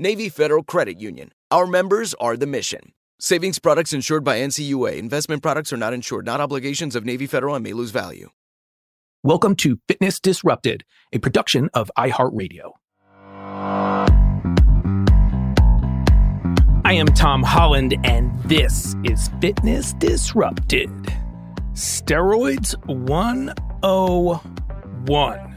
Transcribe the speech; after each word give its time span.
Navy 0.00 0.28
Federal 0.30 0.62
Credit 0.62 0.98
Union. 0.98 1.30
Our 1.50 1.66
members 1.66 2.14
are 2.14 2.34
the 2.34 2.46
mission. 2.46 2.94
Savings 3.18 3.58
products 3.58 3.92
insured 3.92 4.24
by 4.24 4.38
NCUA. 4.38 4.96
Investment 4.96 5.42
products 5.42 5.74
are 5.74 5.76
not 5.76 5.92
insured, 5.92 6.24
not 6.24 6.40
obligations 6.40 6.96
of 6.96 7.04
Navy 7.04 7.26
Federal 7.26 7.54
and 7.54 7.62
may 7.62 7.74
lose 7.74 7.90
value. 7.90 8.30
Welcome 9.22 9.54
to 9.56 9.78
Fitness 9.86 10.18
Disrupted, 10.18 10.86
a 11.12 11.18
production 11.18 11.68
of 11.74 11.90
iHeartRadio. 11.98 12.70
I 16.86 16.94
am 16.94 17.08
Tom 17.08 17.42
Holland, 17.42 17.94
and 18.02 18.32
this 18.44 18.96
is 19.04 19.28
Fitness 19.42 19.92
Disrupted. 19.92 20.88
Steroids 21.74 22.74
101. 22.86 25.56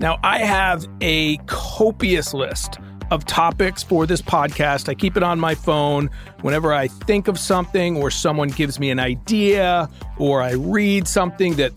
Now, 0.00 0.18
I 0.24 0.40
have 0.40 0.84
a 1.00 1.36
copious 1.46 2.34
list 2.34 2.80
of 3.10 3.24
topics 3.24 3.82
for 3.82 4.06
this 4.06 4.22
podcast. 4.22 4.88
I 4.88 4.94
keep 4.94 5.16
it 5.16 5.22
on 5.22 5.38
my 5.38 5.54
phone 5.54 6.10
whenever 6.42 6.72
I 6.72 6.88
think 6.88 7.28
of 7.28 7.38
something 7.38 7.96
or 7.96 8.10
someone 8.10 8.48
gives 8.48 8.78
me 8.78 8.90
an 8.90 8.98
idea 8.98 9.88
or 10.18 10.42
I 10.42 10.52
read 10.52 11.06
something 11.08 11.54
that 11.54 11.72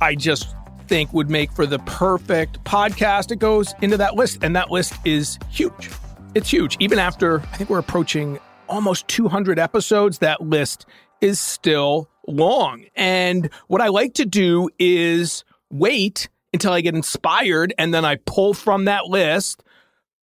I 0.00 0.14
just 0.14 0.54
think 0.86 1.12
would 1.12 1.30
make 1.30 1.52
for 1.52 1.66
the 1.66 1.78
perfect 1.80 2.62
podcast. 2.64 3.30
It 3.30 3.38
goes 3.38 3.74
into 3.82 3.96
that 3.96 4.14
list, 4.14 4.38
and 4.42 4.54
that 4.56 4.70
list 4.70 4.94
is 5.04 5.38
huge. 5.50 5.90
It's 6.34 6.50
huge. 6.50 6.76
Even 6.80 6.98
after 6.98 7.40
I 7.40 7.56
think 7.56 7.70
we're 7.70 7.78
approaching 7.78 8.38
almost 8.68 9.08
200 9.08 9.58
episodes, 9.58 10.18
that 10.18 10.40
list 10.40 10.86
is 11.20 11.40
still 11.40 12.08
long. 12.26 12.84
And 12.94 13.50
what 13.68 13.80
I 13.80 13.88
like 13.88 14.14
to 14.14 14.24
do 14.24 14.68
is 14.78 15.44
wait 15.70 16.28
until 16.52 16.72
I 16.72 16.80
get 16.80 16.94
inspired 16.94 17.74
and 17.78 17.92
then 17.92 18.04
I 18.04 18.16
pull 18.16 18.54
from 18.54 18.84
that 18.84 19.06
list 19.06 19.62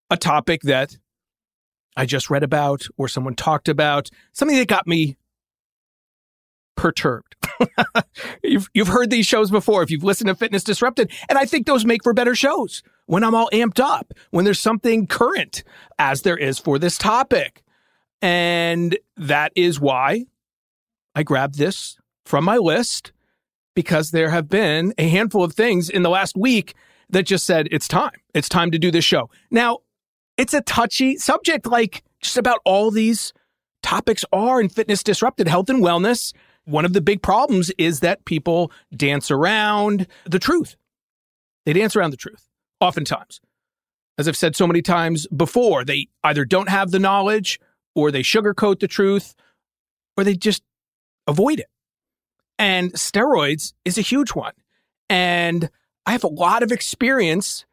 a 0.09 0.17
topic 0.17 0.61
that 0.63 0.97
I 1.95 2.05
just 2.05 2.29
read 2.29 2.43
about 2.43 2.83
or 2.97 3.07
someone 3.07 3.35
talked 3.35 3.67
about, 3.67 4.09
something 4.31 4.57
that 4.57 4.67
got 4.67 4.87
me 4.87 5.17
perturbed. 6.75 7.35
you've 8.43 8.69
you've 8.73 8.87
heard 8.87 9.09
these 9.09 9.25
shows 9.25 9.51
before 9.51 9.83
if 9.83 9.91
you've 9.91 10.03
listened 10.03 10.29
to 10.29 10.35
Fitness 10.35 10.63
Disrupted, 10.63 11.11
and 11.27 11.37
I 11.37 11.45
think 11.45 11.65
those 11.65 11.85
make 11.85 12.03
for 12.03 12.13
better 12.13 12.35
shows 12.35 12.83
when 13.05 13.23
I'm 13.23 13.35
all 13.35 13.49
amped 13.51 13.79
up, 13.79 14.13
when 14.31 14.45
there's 14.45 14.59
something 14.59 15.07
current 15.07 15.63
as 15.97 16.21
there 16.21 16.37
is 16.37 16.57
for 16.57 16.79
this 16.79 16.97
topic. 16.97 17.63
And 18.21 18.97
that 19.17 19.51
is 19.55 19.79
why 19.79 20.25
I 21.15 21.23
grabbed 21.23 21.57
this 21.57 21.97
from 22.25 22.45
my 22.45 22.57
list 22.57 23.11
because 23.75 24.11
there 24.11 24.29
have 24.29 24.47
been 24.47 24.93
a 24.97 25.07
handful 25.07 25.43
of 25.43 25.53
things 25.53 25.89
in 25.89 26.03
the 26.03 26.09
last 26.09 26.37
week 26.37 26.75
that 27.09 27.23
just 27.23 27.45
said 27.45 27.67
it's 27.71 27.87
time. 27.87 28.11
It's 28.33 28.49
time 28.49 28.71
to 28.71 28.79
do 28.79 28.91
this 28.91 29.05
show. 29.05 29.29
Now, 29.49 29.79
it's 30.39 30.53
a 30.53 30.61
touchy 30.61 31.17
subject, 31.17 31.67
like 31.67 32.01
just 32.21 32.37
about 32.37 32.59
all 32.63 32.91
these 32.91 33.33
topics 33.83 34.23
are 34.31 34.61
in 34.61 34.69
fitness 34.69 35.03
disrupted 35.03 35.49
health 35.49 35.69
and 35.69 35.83
wellness. 35.83 36.33
One 36.63 36.85
of 36.85 36.93
the 36.93 37.01
big 37.01 37.21
problems 37.21 37.71
is 37.77 37.99
that 37.99 38.23
people 38.23 38.71
dance 38.95 39.29
around 39.31 40.07
the 40.23 40.39
truth. 40.39 40.77
They 41.65 41.73
dance 41.73 41.93
around 41.93 42.11
the 42.11 42.17
truth, 42.17 42.47
oftentimes. 42.79 43.41
As 44.17 44.29
I've 44.29 44.37
said 44.37 44.55
so 44.55 44.65
many 44.65 44.81
times 44.81 45.27
before, 45.27 45.83
they 45.83 46.07
either 46.23 46.45
don't 46.45 46.69
have 46.69 46.91
the 46.91 46.99
knowledge 46.99 47.59
or 47.93 48.09
they 48.09 48.21
sugarcoat 48.21 48.79
the 48.79 48.87
truth 48.87 49.35
or 50.15 50.23
they 50.23 50.35
just 50.35 50.63
avoid 51.27 51.59
it. 51.59 51.67
And 52.57 52.93
steroids 52.93 53.73
is 53.83 53.97
a 53.97 54.01
huge 54.01 54.29
one. 54.31 54.53
And 55.09 55.69
I 56.05 56.13
have 56.13 56.23
a 56.23 56.27
lot 56.27 56.63
of 56.63 56.71
experience 56.71 57.65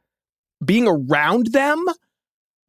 being 0.64 0.88
around 0.88 1.52
them 1.52 1.86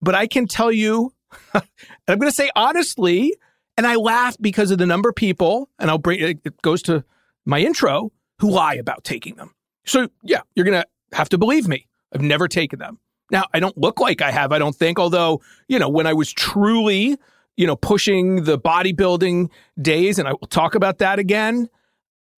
but 0.02 0.16
I 0.16 0.28
can 0.28 0.48
tell 0.48 0.72
you, 0.72 1.14
I'm 1.54 1.64
going 2.08 2.22
to 2.22 2.32
say 2.32 2.50
honestly, 2.56 3.36
and 3.78 3.86
I 3.86 3.96
laugh 3.96 4.36
because 4.40 4.72
of 4.72 4.78
the 4.78 4.86
number 4.86 5.10
of 5.10 5.16
people, 5.16 5.70
and 5.80 5.90
I'll 5.90 5.98
bring 5.98 6.20
it 6.20 6.62
goes 6.62 6.82
to 6.84 7.04
my 7.46 7.60
intro, 7.60 8.12
who 8.40 8.50
lie 8.50 8.76
about 8.76 9.04
taking 9.04 9.36
them. 9.36 9.54
So, 9.86 10.10
yeah, 10.24 10.42
you're 10.56 10.66
going 10.66 10.82
to 10.82 10.88
have 11.16 11.30
to 11.30 11.38
believe 11.38 11.68
me. 11.68 11.88
I've 12.14 12.22
never 12.22 12.48
taken 12.48 12.80
them. 12.80 13.00
Now, 13.32 13.46
I 13.54 13.60
don't 13.60 13.78
look 13.78 14.00
like 14.00 14.22
I 14.22 14.32
have, 14.32 14.52
I 14.52 14.60
don't 14.60 14.76
think, 14.76 15.00
although, 15.00 15.42
you 15.68 15.80
know, 15.80 15.90
when 15.90 16.08
I 16.08 16.14
was 16.14 16.32
truly, 16.32 17.18
you 17.58 17.68
know, 17.68 17.76
pushing 17.76 18.44
the 18.44 18.58
bodybuilding 18.58 19.50
days, 19.82 20.18
and 20.18 20.28
I 20.28 20.32
will 20.32 20.48
talk 20.48 20.76
about 20.76 21.00
that 21.00 21.20
again, 21.20 21.70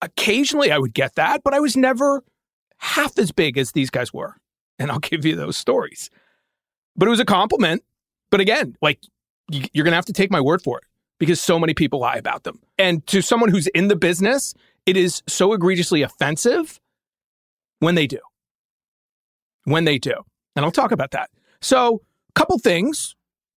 occasionally 0.02 0.72
I 0.72 0.78
would 0.78 0.94
get 0.94 1.16
that, 1.16 1.42
but 1.44 1.54
I 1.54 1.60
was 1.60 1.78
never 1.78 2.24
half 2.78 3.18
as 3.20 3.32
big 3.32 3.58
as 3.58 3.72
these 3.72 3.90
guys 3.90 4.14
were. 4.14 4.36
And 4.80 4.92
I'll 4.92 5.00
give 5.00 5.26
you 5.26 5.36
those 5.36 5.58
stories 5.58 6.10
but 7.00 7.08
it 7.08 7.12
was 7.12 7.20
a 7.20 7.26
compliment. 7.26 7.84
But 8.30 8.42
again, 8.42 8.76
like 8.82 9.00
you're 9.50 9.84
going 9.84 9.94
to 9.94 9.96
have 9.96 10.06
to 10.06 10.14
take 10.14 10.30
my 10.30 10.42
word 10.42 10.62
for 10.62 10.78
it 10.78 10.84
because 11.18 11.42
so 11.42 11.58
many 11.58 11.74
people 11.74 12.00
lie 12.00 12.18
about 12.18 12.44
them. 12.44 12.60
And 12.78 13.06
to 13.08 13.22
someone 13.22 13.50
who's 13.50 13.68
in 13.68 13.88
the 13.88 13.96
business, 13.96 14.54
it 14.86 14.98
is 14.98 15.24
so 15.28 15.54
egregiously 15.54 16.02
offensive 16.04 16.80
when 17.80 17.96
they 17.96 18.06
do. 18.06 18.20
When 19.64 19.86
they 19.86 19.98
do. 19.98 20.14
And 20.56 20.66
I'll 20.66 20.72
talk 20.72 20.92
about 20.92 21.12
that. 21.12 21.30
So, 21.62 22.02
a 22.30 22.34
couple 22.34 22.58
things 22.60 23.16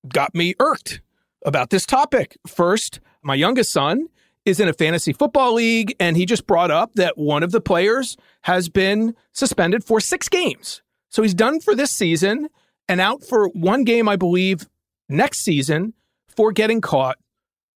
got 0.09 0.35
me 0.35 0.55
irked 0.59 1.03
about 1.45 1.71
this 1.71 1.85
topic. 1.85 2.37
First, 2.47 3.01
my 3.23 3.35
youngest 3.35 3.73
son 3.73 4.07
is 4.45 4.61
in 4.61 4.69
a 4.69 4.73
fantasy 4.73 5.13
football 5.13 5.55
league, 5.55 5.95
and 6.01 6.17
he 6.17 6.27
just 6.27 6.47
brought 6.47 6.71
up 6.71 6.95
that 6.95 7.17
one 7.17 7.43
of 7.43 7.53
the 7.53 7.61
players 7.61 8.17
has 8.43 8.69
been 8.69 9.15
suspended 9.33 9.85
for 9.85 10.01
six 10.01 10.29
games. 10.29 10.83
So 11.11 11.23
he's 11.23 11.35
done 11.35 11.61
for 11.61 11.75
this 11.75 11.93
season 11.93 12.49
and 12.89 13.01
out 13.01 13.25
for 13.25 13.49
one 13.49 13.85
game, 13.85 14.09
I 14.09 14.17
believe, 14.17 14.67
next 15.09 15.41
season 15.41 15.95
for 16.29 16.53
getting 16.53 16.81
caught 16.81 17.19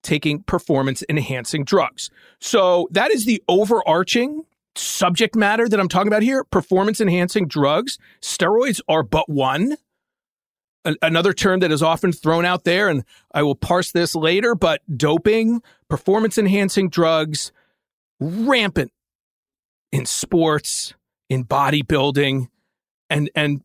taking 0.06 0.40
performance 0.44 1.02
enhancing 1.08 1.64
drugs. 1.64 2.10
So 2.40 2.88
that 2.92 3.10
is 3.10 3.24
the 3.24 3.42
overarching 3.48 4.44
subject 4.76 5.34
matter 5.34 5.68
that 5.68 5.80
I'm 5.80 5.88
talking 5.88 6.08
about 6.08 6.22
here. 6.22 6.44
Performance 6.44 7.00
enhancing 7.00 7.48
drugs. 7.48 7.98
Steroids 8.22 8.80
are 8.88 9.02
but 9.02 9.28
one. 9.28 9.76
A- 10.84 10.94
another 11.02 11.32
term 11.32 11.58
that 11.60 11.72
is 11.72 11.82
often 11.82 12.12
thrown 12.12 12.44
out 12.44 12.62
there, 12.62 12.88
and 12.88 13.04
I 13.34 13.42
will 13.42 13.56
parse 13.56 13.90
this 13.90 14.14
later, 14.14 14.54
but 14.54 14.80
doping, 14.96 15.60
performance 15.88 16.38
enhancing 16.38 16.88
drugs, 16.88 17.50
rampant 18.20 18.92
in 19.90 20.06
sports, 20.06 20.94
in 21.28 21.44
bodybuilding, 21.44 22.46
and, 23.10 23.28
and 23.34 23.62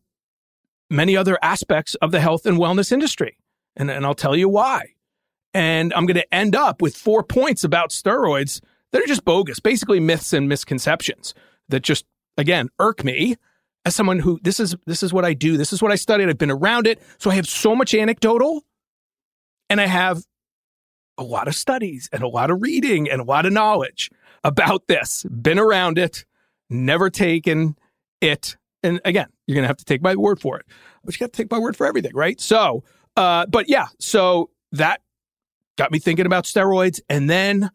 many 0.92 1.16
other 1.16 1.38
aspects 1.42 1.94
of 1.96 2.10
the 2.10 2.20
health 2.20 2.46
and 2.46 2.58
wellness 2.58 2.92
industry. 2.92 3.38
And, 3.76 3.90
and 3.90 4.04
I'll 4.04 4.14
tell 4.14 4.36
you 4.36 4.48
why. 4.48 4.94
And 5.54 5.92
I'm 5.94 6.06
going 6.06 6.16
to 6.16 6.34
end 6.34 6.54
up 6.54 6.80
with 6.80 6.96
four 6.96 7.22
points 7.22 7.64
about 7.64 7.90
steroids 7.90 8.60
that 8.92 9.02
are 9.02 9.06
just 9.06 9.24
bogus, 9.24 9.60
basically 9.60 10.00
myths 10.00 10.32
and 10.32 10.48
misconceptions 10.48 11.34
that 11.68 11.80
just, 11.80 12.04
again, 12.36 12.68
irk 12.78 13.04
me 13.04 13.36
as 13.84 13.94
someone 13.94 14.18
who 14.18 14.38
this 14.42 14.60
is 14.60 14.76
this 14.86 15.02
is 15.02 15.12
what 15.12 15.24
I 15.24 15.34
do. 15.34 15.56
This 15.56 15.72
is 15.72 15.82
what 15.82 15.92
I 15.92 15.96
studied. 15.96 16.28
I've 16.28 16.38
been 16.38 16.50
around 16.50 16.86
it. 16.86 17.02
So 17.18 17.30
I 17.30 17.34
have 17.34 17.48
so 17.48 17.74
much 17.74 17.94
anecdotal 17.94 18.62
and 19.68 19.80
I 19.80 19.86
have 19.86 20.22
a 21.18 21.22
lot 21.22 21.48
of 21.48 21.54
studies 21.54 22.08
and 22.12 22.22
a 22.22 22.28
lot 22.28 22.50
of 22.50 22.62
reading 22.62 23.10
and 23.10 23.20
a 23.20 23.24
lot 23.24 23.46
of 23.46 23.52
knowledge 23.52 24.10
about 24.44 24.86
this. 24.86 25.24
Been 25.24 25.58
around 25.58 25.98
it, 25.98 26.24
never 26.70 27.10
taken 27.10 27.76
it. 28.20 28.56
And 28.82 29.00
again, 29.04 29.28
you're 29.46 29.54
going 29.54 29.64
to 29.64 29.68
have 29.68 29.76
to 29.78 29.84
take 29.84 30.02
my 30.02 30.16
word 30.16 30.40
for 30.40 30.58
it. 30.58 30.66
But 31.04 31.14
you 31.14 31.18
got 31.20 31.32
to 31.32 31.36
take 31.36 31.50
my 31.50 31.58
word 31.58 31.76
for 31.76 31.86
everything, 31.86 32.12
right? 32.14 32.40
So, 32.40 32.84
uh, 33.16 33.46
but 33.46 33.68
yeah, 33.68 33.86
so 33.98 34.50
that 34.72 35.00
got 35.76 35.92
me 35.92 35.98
thinking 35.98 36.26
about 36.26 36.44
steroids. 36.44 37.00
And 37.08 37.28
then, 37.28 37.70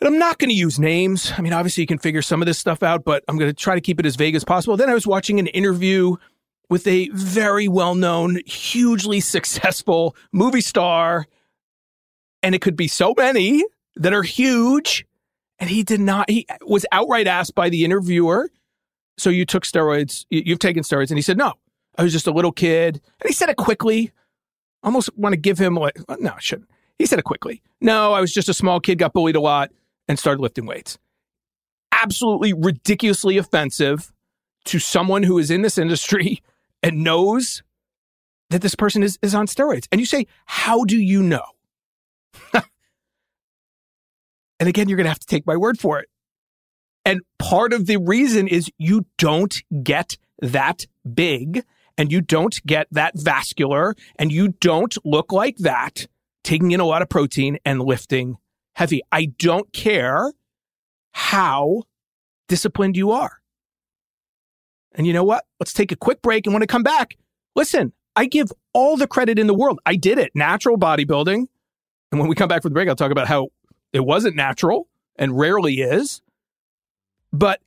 and 0.00 0.08
I'm 0.08 0.18
not 0.18 0.38
going 0.38 0.50
to 0.50 0.56
use 0.56 0.78
names. 0.78 1.32
I 1.36 1.40
mean, 1.40 1.52
obviously, 1.52 1.82
you 1.82 1.86
can 1.86 1.98
figure 1.98 2.22
some 2.22 2.42
of 2.42 2.46
this 2.46 2.58
stuff 2.58 2.82
out, 2.82 3.04
but 3.04 3.24
I'm 3.28 3.38
going 3.38 3.50
to 3.50 3.54
try 3.54 3.74
to 3.74 3.80
keep 3.80 4.00
it 4.00 4.06
as 4.06 4.16
vague 4.16 4.34
as 4.34 4.44
possible. 4.44 4.76
Then 4.76 4.90
I 4.90 4.94
was 4.94 5.06
watching 5.06 5.38
an 5.38 5.46
interview 5.48 6.16
with 6.68 6.86
a 6.86 7.08
very 7.12 7.68
well 7.68 7.94
known, 7.94 8.40
hugely 8.46 9.20
successful 9.20 10.16
movie 10.32 10.60
star. 10.60 11.26
And 12.42 12.54
it 12.54 12.60
could 12.60 12.76
be 12.76 12.88
so 12.88 13.14
many 13.16 13.64
that 13.96 14.12
are 14.12 14.22
huge. 14.22 15.06
And 15.58 15.70
he 15.70 15.82
did 15.82 16.00
not, 16.00 16.28
he 16.28 16.46
was 16.62 16.84
outright 16.92 17.26
asked 17.26 17.54
by 17.54 17.70
the 17.70 17.84
interviewer, 17.84 18.50
So 19.18 19.30
you 19.30 19.46
took 19.46 19.64
steroids, 19.64 20.26
you've 20.30 20.58
taken 20.58 20.82
steroids. 20.82 21.10
And 21.10 21.18
he 21.18 21.22
said, 21.22 21.38
No, 21.38 21.54
I 21.96 22.02
was 22.02 22.12
just 22.12 22.26
a 22.26 22.32
little 22.32 22.52
kid. 22.52 23.00
And 23.20 23.28
he 23.28 23.32
said 23.32 23.48
it 23.48 23.56
quickly. 23.56 24.12
Almost 24.82 25.10
want 25.16 25.32
to 25.32 25.36
give 25.36 25.58
him 25.58 25.74
like, 25.74 25.98
uh, 26.08 26.16
no, 26.20 26.30
I 26.30 26.40
shouldn't. 26.40 26.68
He 26.98 27.06
said 27.06 27.18
it 27.18 27.24
quickly. 27.24 27.62
No, 27.80 28.12
I 28.12 28.20
was 28.20 28.32
just 28.32 28.48
a 28.48 28.54
small 28.54 28.80
kid, 28.80 28.98
got 28.98 29.12
bullied 29.12 29.36
a 29.36 29.40
lot, 29.40 29.70
and 30.08 30.18
started 30.18 30.40
lifting 30.40 30.66
weights. 30.66 30.98
Absolutely 31.92 32.52
ridiculously 32.52 33.38
offensive 33.38 34.12
to 34.66 34.78
someone 34.78 35.22
who 35.22 35.38
is 35.38 35.50
in 35.50 35.62
this 35.62 35.78
industry 35.78 36.42
and 36.82 37.02
knows 37.02 37.62
that 38.50 38.62
this 38.62 38.74
person 38.74 39.02
is, 39.02 39.18
is 39.22 39.34
on 39.34 39.46
steroids. 39.46 39.88
And 39.90 40.00
you 40.00 40.06
say, 40.06 40.26
How 40.44 40.84
do 40.84 40.96
you 40.96 41.22
know? 41.22 41.44
and 42.54 42.64
again, 44.68 44.88
you're 44.88 44.96
going 44.96 45.04
to 45.04 45.10
have 45.10 45.18
to 45.18 45.26
take 45.26 45.46
my 45.46 45.56
word 45.56 45.78
for 45.78 45.98
it. 45.98 46.08
And 47.06 47.20
part 47.38 47.72
of 47.72 47.86
the 47.86 47.98
reason 47.98 48.48
is 48.48 48.68
you 48.78 49.06
don't 49.16 49.62
get 49.84 50.18
that 50.40 50.86
big 51.14 51.64
and 51.96 52.10
you 52.10 52.20
don't 52.20 52.60
get 52.66 52.88
that 52.90 53.12
vascular 53.14 53.94
and 54.18 54.32
you 54.32 54.48
don't 54.60 54.98
look 55.04 55.32
like 55.32 55.56
that 55.58 56.08
taking 56.42 56.72
in 56.72 56.80
a 56.80 56.84
lot 56.84 57.02
of 57.02 57.08
protein 57.08 57.58
and 57.64 57.80
lifting 57.80 58.38
heavy. 58.74 59.02
I 59.12 59.26
don't 59.38 59.72
care 59.72 60.32
how 61.12 61.84
disciplined 62.48 62.96
you 62.96 63.12
are. 63.12 63.40
And 64.96 65.06
you 65.06 65.12
know 65.12 65.24
what? 65.24 65.44
Let's 65.60 65.72
take 65.72 65.92
a 65.92 65.96
quick 65.96 66.20
break. 66.22 66.44
And 66.44 66.54
when 66.54 66.62
I 66.62 66.66
come 66.66 66.82
back, 66.82 67.16
listen, 67.54 67.92
I 68.16 68.26
give 68.26 68.50
all 68.72 68.96
the 68.96 69.06
credit 69.06 69.38
in 69.38 69.46
the 69.46 69.54
world. 69.54 69.78
I 69.86 69.94
did 69.94 70.18
it, 70.18 70.32
natural 70.34 70.76
bodybuilding. 70.76 71.46
And 72.10 72.20
when 72.20 72.28
we 72.28 72.34
come 72.34 72.48
back 72.48 72.62
from 72.62 72.70
the 72.70 72.74
break, 72.74 72.88
I'll 72.88 72.96
talk 72.96 73.12
about 73.12 73.28
how 73.28 73.50
it 73.92 74.00
wasn't 74.00 74.34
natural 74.34 74.88
and 75.14 75.38
rarely 75.38 75.74
is. 75.74 76.20
But 77.36 77.60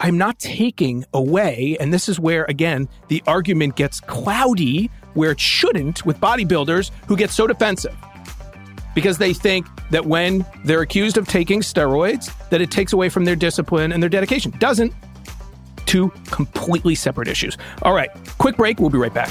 I'm 0.00 0.16
not 0.16 0.38
taking 0.38 1.04
away, 1.12 1.76
and 1.80 1.92
this 1.92 2.08
is 2.08 2.18
where, 2.18 2.44
again, 2.44 2.88
the 3.08 3.22
argument 3.26 3.76
gets 3.76 4.00
cloudy 4.00 4.90
where 5.14 5.30
it 5.30 5.40
shouldn't 5.40 6.04
with 6.06 6.18
bodybuilders 6.18 6.90
who 7.06 7.16
get 7.16 7.30
so 7.30 7.46
defensive. 7.46 7.94
Because 8.94 9.18
they 9.18 9.34
think 9.34 9.66
that 9.90 10.06
when 10.06 10.46
they're 10.64 10.80
accused 10.80 11.18
of 11.18 11.28
taking 11.28 11.60
steroids 11.60 12.32
that 12.48 12.62
it 12.62 12.70
takes 12.70 12.94
away 12.94 13.10
from 13.10 13.26
their 13.26 13.36
discipline 13.36 13.92
and 13.92 14.02
their 14.02 14.08
dedication. 14.08 14.50
Doesn't. 14.58 14.94
Two 15.84 16.08
completely 16.30 16.94
separate 16.94 17.28
issues. 17.28 17.58
All 17.82 17.92
right 17.92 18.10
quick 18.38 18.56
break. 18.56 18.80
We'll 18.80 18.90
be 18.90 18.98
right 18.98 19.12
back 19.12 19.30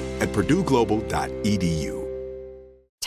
at 0.21 0.29
purdueglobal.edu. 0.29 2.00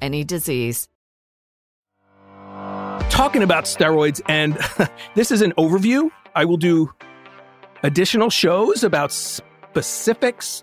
any 0.00 0.24
disease. 0.24 0.88
Talking 3.10 3.42
about 3.42 3.64
steroids, 3.64 4.20
and 4.28 4.58
this 5.14 5.30
is 5.30 5.42
an 5.42 5.52
overview. 5.52 6.10
I 6.34 6.44
will 6.44 6.56
do 6.56 6.92
additional 7.82 8.30
shows 8.30 8.84
about 8.84 9.12
specifics, 9.12 10.62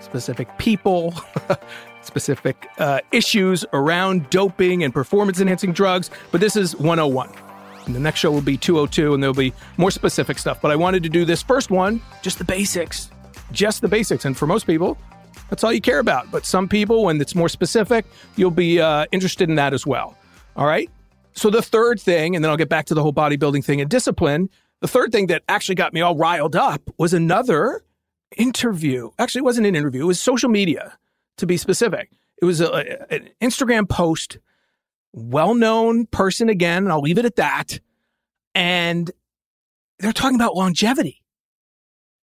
specific 0.00 0.56
people, 0.58 1.14
specific 2.02 2.68
uh, 2.78 3.00
issues 3.12 3.64
around 3.72 4.30
doping 4.30 4.84
and 4.84 4.92
performance 4.92 5.40
enhancing 5.40 5.72
drugs, 5.72 6.10
but 6.30 6.40
this 6.40 6.56
is 6.56 6.76
101. 6.76 7.30
And 7.86 7.94
the 7.94 8.00
next 8.00 8.20
show 8.20 8.32
will 8.32 8.40
be 8.40 8.56
202, 8.56 9.14
and 9.14 9.22
there'll 9.22 9.34
be 9.34 9.52
more 9.76 9.92
specific 9.92 10.38
stuff. 10.38 10.60
But 10.60 10.72
I 10.72 10.76
wanted 10.76 11.02
to 11.04 11.08
do 11.08 11.24
this 11.24 11.42
first 11.42 11.70
one, 11.70 12.02
just 12.20 12.38
the 12.38 12.44
basics, 12.44 13.10
just 13.52 13.80
the 13.80 13.88
basics. 13.88 14.24
And 14.24 14.36
for 14.36 14.46
most 14.46 14.66
people, 14.66 14.98
that's 15.48 15.62
all 15.64 15.72
you 15.72 15.80
care 15.80 15.98
about. 15.98 16.30
But 16.30 16.44
some 16.44 16.68
people, 16.68 17.04
when 17.04 17.20
it's 17.20 17.34
more 17.34 17.48
specific, 17.48 18.04
you'll 18.36 18.50
be 18.50 18.80
uh, 18.80 19.06
interested 19.12 19.48
in 19.48 19.56
that 19.56 19.72
as 19.72 19.86
well. 19.86 20.16
All 20.56 20.66
right. 20.66 20.90
So 21.32 21.50
the 21.50 21.62
third 21.62 22.00
thing, 22.00 22.34
and 22.34 22.44
then 22.44 22.50
I'll 22.50 22.56
get 22.56 22.68
back 22.68 22.86
to 22.86 22.94
the 22.94 23.02
whole 23.02 23.12
bodybuilding 23.12 23.64
thing 23.64 23.80
and 23.80 23.90
discipline. 23.90 24.48
The 24.80 24.88
third 24.88 25.12
thing 25.12 25.26
that 25.28 25.42
actually 25.48 25.74
got 25.74 25.92
me 25.92 26.00
all 26.00 26.16
riled 26.16 26.56
up 26.56 26.82
was 26.98 27.12
another 27.12 27.84
interview. 28.36 29.10
Actually, 29.18 29.40
it 29.40 29.44
wasn't 29.44 29.66
an 29.66 29.76
interview, 29.76 30.02
it 30.02 30.06
was 30.06 30.20
social 30.20 30.48
media, 30.48 30.98
to 31.36 31.46
be 31.46 31.56
specific. 31.56 32.10
It 32.40 32.44
was 32.44 32.60
a, 32.60 33.12
an 33.12 33.30
Instagram 33.40 33.88
post, 33.88 34.38
well 35.12 35.54
known 35.54 36.06
person 36.06 36.48
again, 36.48 36.84
and 36.84 36.92
I'll 36.92 37.00
leave 37.00 37.18
it 37.18 37.24
at 37.24 37.36
that. 37.36 37.80
And 38.54 39.10
they're 39.98 40.12
talking 40.12 40.36
about 40.36 40.54
longevity. 40.54 41.22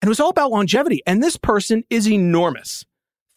And 0.01 0.07
it 0.07 0.09
was 0.09 0.19
all 0.19 0.29
about 0.29 0.51
longevity. 0.51 1.01
And 1.05 1.23
this 1.23 1.37
person 1.37 1.83
is 1.89 2.09
enormous 2.11 2.85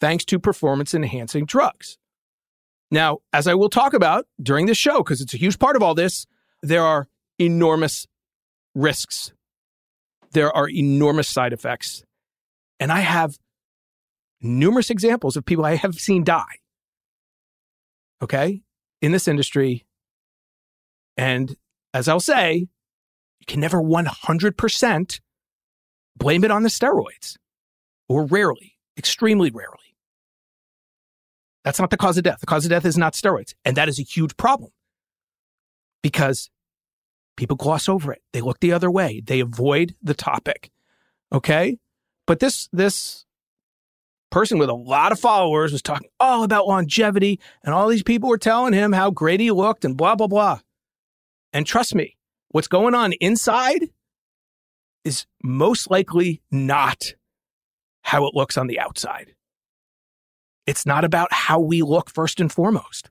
thanks 0.01 0.25
to 0.27 0.39
performance 0.39 0.95
enhancing 0.95 1.47
drugs. 1.47 1.99
Now, 2.91 3.19
as 3.33 3.47
I 3.47 3.55
will 3.55 3.69
talk 3.69 3.95
about 3.95 4.27
during 4.41 4.67
this 4.67 4.79
show, 4.79 4.99
because 4.99 5.21
it's 5.21 5.35
a 5.35 5.39
huge 5.39 5.59
part 5.59 5.77
of 5.77 5.83
all 5.83 5.95
this, 5.95 6.27
there 6.63 6.83
are 6.83 7.09
enormous 7.39 8.07
risks. 8.75 9.33
There 10.33 10.55
are 10.55 10.69
enormous 10.69 11.29
side 11.29 11.53
effects. 11.53 12.05
And 12.79 12.93
I 12.93 13.01
have 13.01 13.39
numerous 14.41 14.91
examples 14.91 15.37
of 15.37 15.45
people 15.45 15.65
I 15.65 15.77
have 15.77 15.95
seen 15.97 16.25
die. 16.25 16.61
Okay. 18.23 18.63
In 19.03 19.13
this 19.13 19.29
industry. 19.29 19.85
And 21.17 21.57
as 21.95 22.09
I'll 22.09 22.21
say, 22.21 22.69
you 23.41 23.47
can 23.47 23.61
never 23.61 23.79
100% 23.79 25.21
blame 26.17 26.45
it 26.45 26.51
on 26.51 26.63
the 26.63 26.69
steroids, 26.69 27.37
or 28.09 28.25
rarely, 28.27 28.79
extremely 28.97 29.51
rarely. 29.51 29.86
That's 31.67 31.81
not 31.81 31.91
the 31.91 31.97
cause 31.97 32.17
of 32.17 32.23
death. 32.23 32.39
The 32.39 32.47
cause 32.47 32.65
of 32.65 32.71
death 32.71 32.85
is 32.85 32.97
not 32.97 33.15
steroids. 33.15 33.55
And 33.65 33.77
that 33.77 33.89
is 33.89 33.99
a 33.99 34.03
huge 34.03 34.37
problem 34.37 34.71
because 36.01 36.49
people 37.37 37.57
gloss 37.57 37.89
over 37.89 38.13
it. 38.13 38.23
They 38.33 38.41
look 38.41 38.61
the 38.61 38.73
other 38.73 38.89
way. 38.89 39.21
They 39.27 39.41
avoid 39.41 39.97
the 40.01 40.15
topic. 40.15 40.71
Okay. 41.33 41.81
But 42.25 42.39
this, 42.39 42.69
this 42.73 43.27
person 44.31 44.59
with 44.59 44.69
a 44.69 44.75
lot 44.75 45.11
of 45.11 45.19
followers 45.19 45.73
was 45.73 45.83
talking 45.83 46.09
all 46.21 46.45
about 46.45 46.69
longevity 46.69 47.41
and 47.65 47.75
all 47.75 47.89
these 47.89 48.05
people 48.05 48.29
were 48.29 48.39
telling 48.39 48.73
him 48.73 48.93
how 48.93 49.11
great 49.11 49.41
he 49.41 49.51
looked 49.51 49.85
and 49.85 49.97
blah, 49.97 50.15
blah, 50.15 50.29
blah. 50.29 50.61
And 51.53 51.67
trust 51.67 51.97
me, 51.97 52.17
what's 52.47 52.69
going 52.69 52.95
on 52.95 53.13
inside 53.15 53.91
is 55.05 55.27
most 55.43 55.91
likely 55.91 56.43
not 56.49 57.15
how 58.03 58.25
it 58.25 58.37
looks 58.37 58.57
on 58.57 58.69
the 58.69 58.79
outside. 58.79 59.33
It's 60.67 60.87
not 60.87 61.05
about 61.05 61.33
how 61.33 61.61
we 61.61 61.83
look 61.83 62.11
first 62.11 62.41
and 62.41 62.53
foremost. 62.53 63.11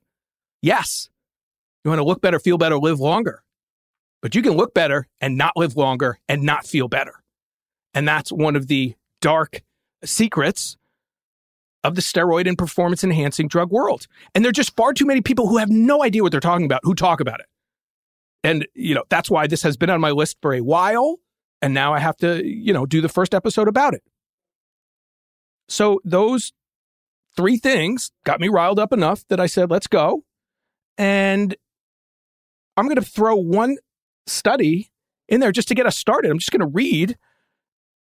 Yes, 0.62 1.08
you 1.84 1.90
want 1.90 2.00
to 2.00 2.04
look 2.04 2.20
better, 2.20 2.38
feel 2.38 2.58
better, 2.58 2.78
live 2.78 3.00
longer. 3.00 3.42
But 4.22 4.34
you 4.34 4.42
can 4.42 4.52
look 4.52 4.74
better 4.74 5.06
and 5.20 5.36
not 5.36 5.56
live 5.56 5.76
longer 5.76 6.18
and 6.28 6.42
not 6.42 6.66
feel 6.66 6.88
better. 6.88 7.22
And 7.94 8.08
that's 8.08 8.32
one 8.32 8.56
of 8.56 8.66
the 8.66 8.94
dark 9.20 9.62
secrets 10.04 10.76
of 11.84 11.94
the 11.94 12.02
steroid 12.02 12.48
and 12.48 12.58
performance 12.58 13.04
enhancing 13.04 13.46
drug 13.46 13.70
world. 13.70 14.06
And 14.34 14.44
there 14.44 14.50
are 14.50 14.52
just 14.52 14.74
far 14.74 14.92
too 14.92 15.06
many 15.06 15.20
people 15.20 15.46
who 15.46 15.58
have 15.58 15.70
no 15.70 16.02
idea 16.02 16.22
what 16.22 16.32
they're 16.32 16.40
talking 16.40 16.66
about 16.66 16.80
who 16.82 16.94
talk 16.94 17.20
about 17.20 17.40
it. 17.40 17.46
And, 18.42 18.66
you 18.74 18.94
know, 18.94 19.04
that's 19.08 19.30
why 19.30 19.46
this 19.46 19.62
has 19.62 19.76
been 19.76 19.90
on 19.90 20.00
my 20.00 20.10
list 20.10 20.38
for 20.42 20.52
a 20.54 20.60
while. 20.60 21.20
And 21.62 21.72
now 21.72 21.94
I 21.94 22.00
have 22.00 22.16
to, 22.18 22.44
you 22.44 22.72
know, 22.72 22.84
do 22.84 23.00
the 23.00 23.08
first 23.08 23.34
episode 23.34 23.68
about 23.68 23.94
it. 23.94 24.02
So 25.68 26.00
those 26.04 26.52
three 27.36 27.58
things 27.58 28.10
got 28.24 28.40
me 28.40 28.48
riled 28.48 28.78
up 28.78 28.92
enough 28.92 29.24
that 29.28 29.40
I 29.40 29.46
said, 29.46 29.70
let's 29.70 29.86
go. 29.86 30.24
And 30.98 31.54
I'm 32.76 32.86
going 32.86 32.96
to 32.96 33.02
throw 33.02 33.36
one 33.36 33.76
study 34.26 34.90
in 35.28 35.40
there 35.40 35.52
just 35.52 35.68
to 35.68 35.74
get 35.74 35.86
us 35.86 35.96
started. 35.96 36.30
I'm 36.30 36.38
just 36.38 36.50
going 36.50 36.60
to 36.60 36.66
read, 36.66 37.16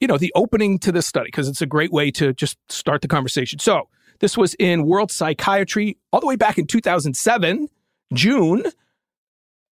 you 0.01 0.07
know, 0.07 0.19
the 0.19 0.33
opening 0.35 0.79
to 0.81 0.93
this 0.93 1.07
study 1.07 1.29
because 1.29 1.49
it's 1.49 1.63
a 1.63 1.67
great 1.67 1.93
way 1.93 2.11
to 2.13 2.33
just 2.33 2.59
start 2.69 3.03
the 3.03 3.09
conversation. 3.09 3.59
So 3.59 3.89
this 4.21 4.37
was 4.37 4.55
in 4.55 4.87
World 4.87 5.11
Psychiatry 5.11 5.99
all 6.13 6.21
the 6.21 6.27
way 6.27 6.37
back 6.37 6.59
in 6.59 6.67
2007, 6.67 7.69
June. 8.13 8.65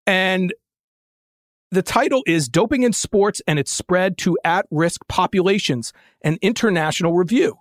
And 0.07 0.53
the 1.71 1.81
title 1.81 2.23
is 2.27 2.47
Doping 2.47 2.83
in 2.83 2.93
Sports 2.93 3.41
and 3.47 3.59
its 3.59 3.71
Spread 3.71 4.17
to 4.19 4.37
At 4.43 4.65
Risk 4.71 5.01
Populations, 5.07 5.93
an 6.21 6.37
international 6.41 7.13
review. 7.13 7.59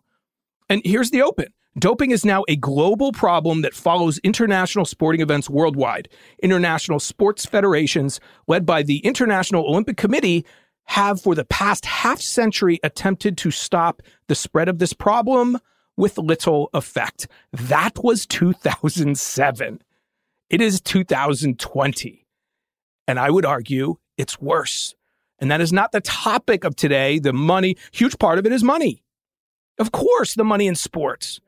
And 0.69 0.83
here's 0.85 1.11
the 1.11 1.23
open 1.23 1.49
Doping 1.77 2.13
is 2.13 2.25
now 2.25 2.45
a 2.47 2.55
global 2.55 3.11
problem 3.11 3.63
that 3.63 3.75
follows 3.75 4.19
international 4.19 4.85
sporting 4.85 5.21
events 5.21 5.51
worldwide. 5.51 6.09
International 6.41 7.01
sports 7.01 7.45
federations, 7.45 8.21
led 8.47 8.65
by 8.65 8.85
the 8.85 8.99
International 8.99 9.67
Olympic 9.67 9.97
Committee, 9.97 10.47
have 10.85 11.21
for 11.21 11.35
the 11.35 11.45
past 11.45 11.85
half 11.85 12.21
century 12.21 12.79
attempted 12.85 13.37
to 13.39 13.51
stop 13.51 14.03
the 14.29 14.37
spread 14.37 14.69
of 14.69 14.79
this 14.79 14.93
problem 14.93 15.59
with 15.97 16.17
little 16.17 16.71
effect. 16.75 17.27
That 17.53 18.05
was 18.05 18.25
2007. 18.27 19.83
It 20.51 20.61
is 20.61 20.81
2020. 20.81 22.27
And 23.09 23.19
I 23.19 23.31
would 23.31 23.45
argue 23.45 23.97
it's 24.17 24.41
worse. 24.41 24.95
And 25.41 25.51
that 25.51 25.61
is 25.61 25.73
not 25.73 25.91
the 25.91 26.01
topic 26.01 26.63
of 26.63 26.77
today. 26.77 27.19
The 27.19 27.33
money, 27.33 27.77
huge 27.91 28.17
part 28.19 28.39
of 28.39 28.47
it 28.47 28.53
is 28.53 28.63
money. 28.63 29.03
Of 29.79 29.91
course, 29.91 30.35
the 30.35 30.45
money 30.45 30.69
in 30.69 30.77
sports. 30.77 31.41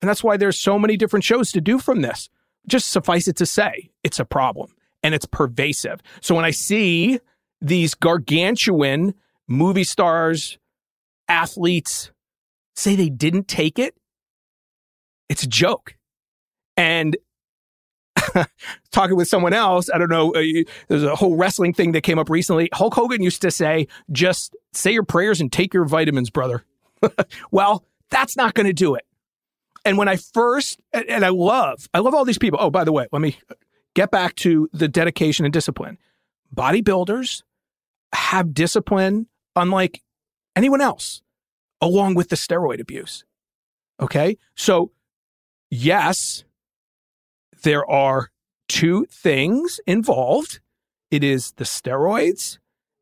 And 0.00 0.08
that's 0.08 0.22
why 0.22 0.36
there's 0.36 0.58
so 0.58 0.78
many 0.78 0.96
different 0.96 1.24
shows 1.24 1.52
to 1.52 1.60
do 1.60 1.78
from 1.78 2.02
this. 2.02 2.28
Just 2.66 2.90
suffice 2.90 3.28
it 3.28 3.36
to 3.36 3.46
say, 3.46 3.90
it's 4.04 4.20
a 4.20 4.24
problem 4.24 4.74
and 5.02 5.14
it's 5.14 5.26
pervasive. 5.26 6.00
So 6.20 6.34
when 6.34 6.44
I 6.44 6.50
see 6.50 7.20
these 7.60 7.94
gargantuan 7.94 9.14
movie 9.48 9.84
stars, 9.84 10.58
athletes 11.28 12.10
say 12.76 12.94
they 12.94 13.08
didn't 13.08 13.48
take 13.48 13.78
it, 13.78 13.94
it's 15.28 15.42
a 15.42 15.48
joke. 15.48 15.96
And 16.76 17.16
talking 18.92 19.16
with 19.16 19.28
someone 19.28 19.52
else, 19.52 19.90
I 19.92 19.98
don't 19.98 20.10
know, 20.10 20.32
uh, 20.32 20.42
there's 20.88 21.02
a 21.02 21.16
whole 21.16 21.36
wrestling 21.36 21.74
thing 21.74 21.92
that 21.92 22.02
came 22.02 22.18
up 22.18 22.30
recently. 22.30 22.68
Hulk 22.72 22.94
Hogan 22.94 23.22
used 23.22 23.42
to 23.42 23.50
say, 23.50 23.88
just 24.12 24.54
say 24.72 24.92
your 24.92 25.02
prayers 25.02 25.40
and 25.40 25.52
take 25.52 25.74
your 25.74 25.84
vitamins, 25.84 26.30
brother. 26.30 26.64
well, 27.50 27.84
that's 28.10 28.36
not 28.36 28.54
going 28.54 28.66
to 28.66 28.72
do 28.72 28.94
it. 28.94 29.04
And 29.88 29.96
when 29.96 30.06
I 30.06 30.16
first, 30.16 30.82
and, 30.92 31.08
and 31.08 31.24
I 31.24 31.30
love, 31.30 31.88
I 31.94 32.00
love 32.00 32.14
all 32.14 32.26
these 32.26 32.36
people. 32.36 32.58
Oh, 32.60 32.68
by 32.68 32.84
the 32.84 32.92
way, 32.92 33.06
let 33.10 33.22
me 33.22 33.38
get 33.94 34.10
back 34.10 34.34
to 34.36 34.68
the 34.70 34.86
dedication 34.86 35.46
and 35.46 35.52
discipline. 35.52 35.96
Bodybuilders 36.54 37.42
have 38.12 38.52
discipline 38.52 39.28
unlike 39.56 40.02
anyone 40.54 40.82
else, 40.82 41.22
along 41.80 42.16
with 42.16 42.28
the 42.28 42.36
steroid 42.36 42.80
abuse. 42.80 43.24
Okay. 43.98 44.36
So, 44.54 44.92
yes, 45.70 46.44
there 47.62 47.90
are 47.90 48.28
two 48.68 49.06
things 49.06 49.80
involved 49.86 50.60
it 51.10 51.24
is 51.24 51.52
the 51.52 51.64
steroids 51.64 52.58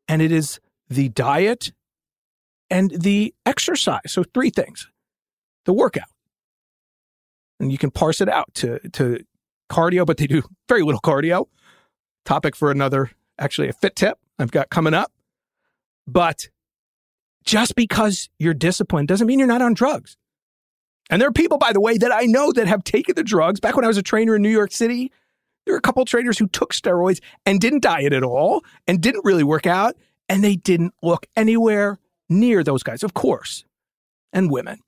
and 0.07 0.21
it 0.21 0.31
is 0.31 0.61
the 0.89 1.09
diet 1.09 1.73
and 2.69 2.91
the 2.91 3.35
exercise. 3.45 4.13
So, 4.13 4.23
three 4.23 4.51
things 4.51 4.87
the 5.65 5.73
workout. 5.73 6.07
And 7.59 7.71
you 7.71 7.77
can 7.77 7.91
parse 7.91 8.21
it 8.21 8.29
out 8.29 8.53
to, 8.55 8.79
to 8.93 9.19
cardio, 9.69 10.05
but 10.05 10.17
they 10.17 10.27
do 10.27 10.43
very 10.69 10.83
little 10.83 11.01
cardio. 11.01 11.47
Topic 12.25 12.55
for 12.55 12.71
another, 12.71 13.11
actually, 13.39 13.69
a 13.69 13.73
fit 13.73 13.95
tip 13.95 14.19
I've 14.37 14.51
got 14.51 14.69
coming 14.69 14.93
up. 14.93 15.11
But 16.05 16.49
just 17.43 17.75
because 17.75 18.29
you're 18.39 18.53
disciplined 18.53 19.07
doesn't 19.07 19.27
mean 19.27 19.39
you're 19.39 19.47
not 19.47 19.61
on 19.61 19.73
drugs. 19.73 20.17
And 21.09 21.21
there 21.21 21.29
are 21.29 21.33
people, 21.33 21.57
by 21.57 21.71
the 21.71 21.79
way, 21.79 21.97
that 21.97 22.11
I 22.11 22.23
know 22.23 22.51
that 22.51 22.67
have 22.67 22.83
taken 22.83 23.15
the 23.15 23.23
drugs. 23.23 23.59
Back 23.59 23.75
when 23.75 23.85
I 23.85 23.87
was 23.87 23.97
a 23.97 24.03
trainer 24.03 24.35
in 24.35 24.41
New 24.41 24.49
York 24.49 24.71
City, 24.71 25.11
there 25.65 25.73
were 25.73 25.79
a 25.79 25.81
couple 25.81 26.03
trainers 26.05 26.37
who 26.37 26.47
took 26.47 26.73
steroids 26.73 27.21
and 27.45 27.59
didn't 27.59 27.83
diet 27.83 28.13
at 28.13 28.23
all 28.23 28.63
and 28.87 29.01
didn't 29.01 29.25
really 29.25 29.43
work 29.43 29.65
out, 29.65 29.95
and 30.29 30.43
they 30.43 30.55
didn't 30.55 30.93
look 31.01 31.25
anywhere 31.35 31.97
near 32.29 32.63
those 32.63 32.83
guys, 32.83 33.03
of 33.03 33.13
course, 33.13 33.65
and 34.33 34.51
women. 34.51 34.79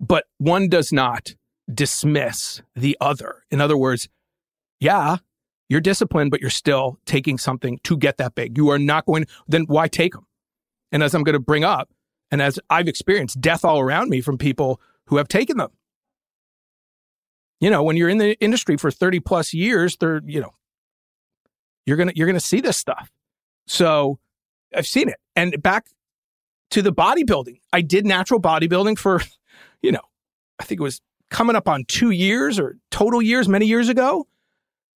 But 0.00 0.24
one 0.38 0.68
does 0.68 0.92
not 0.92 1.34
dismiss 1.72 2.62
the 2.74 2.96
other. 3.00 3.44
In 3.50 3.60
other 3.60 3.76
words, 3.76 4.08
yeah, 4.80 5.18
you're 5.68 5.80
disciplined, 5.80 6.30
but 6.30 6.40
you're 6.40 6.50
still 6.50 6.98
taking 7.04 7.38
something 7.38 7.78
to 7.84 7.96
get 7.96 8.16
that 8.18 8.34
big. 8.34 8.56
You 8.56 8.70
are 8.70 8.78
not 8.78 9.06
going, 9.06 9.26
then 9.46 9.64
why 9.64 9.88
take 9.88 10.14
them? 10.14 10.26
And 10.92 11.02
as 11.02 11.14
I'm 11.14 11.22
going 11.22 11.34
to 11.34 11.40
bring 11.40 11.64
up, 11.64 11.90
and 12.30 12.40
as 12.40 12.58
I've 12.70 12.88
experienced 12.88 13.40
death 13.40 13.64
all 13.64 13.80
around 13.80 14.10
me 14.10 14.20
from 14.20 14.38
people 14.38 14.80
who 15.06 15.16
have 15.16 15.28
taken 15.28 15.56
them. 15.56 15.70
You 17.60 17.70
know, 17.70 17.82
when 17.82 17.96
you're 17.96 18.08
in 18.08 18.18
the 18.18 18.38
industry 18.40 18.76
for 18.76 18.90
30 18.90 19.20
plus 19.20 19.52
years, 19.52 19.96
they're, 19.96 20.20
you 20.24 20.40
know, 20.40 20.54
you're 21.86 21.96
going 21.96 22.08
to 22.08 22.16
you're 22.16 22.26
going 22.26 22.36
to 22.36 22.40
see 22.40 22.60
this 22.60 22.76
stuff. 22.76 23.10
So, 23.66 24.18
I've 24.74 24.86
seen 24.86 25.08
it. 25.08 25.16
And 25.34 25.60
back 25.62 25.86
to 26.70 26.82
the 26.82 26.92
bodybuilding. 26.92 27.60
I 27.72 27.80
did 27.80 28.06
natural 28.06 28.40
bodybuilding 28.40 28.98
for, 28.98 29.22
you 29.82 29.92
know, 29.92 30.02
I 30.58 30.64
think 30.64 30.80
it 30.80 30.84
was 30.84 31.00
coming 31.30 31.56
up 31.56 31.68
on 31.68 31.84
2 31.84 32.10
years 32.10 32.58
or 32.58 32.76
total 32.90 33.20
years 33.22 33.48
many 33.48 33.66
years 33.66 33.88
ago. 33.88 34.26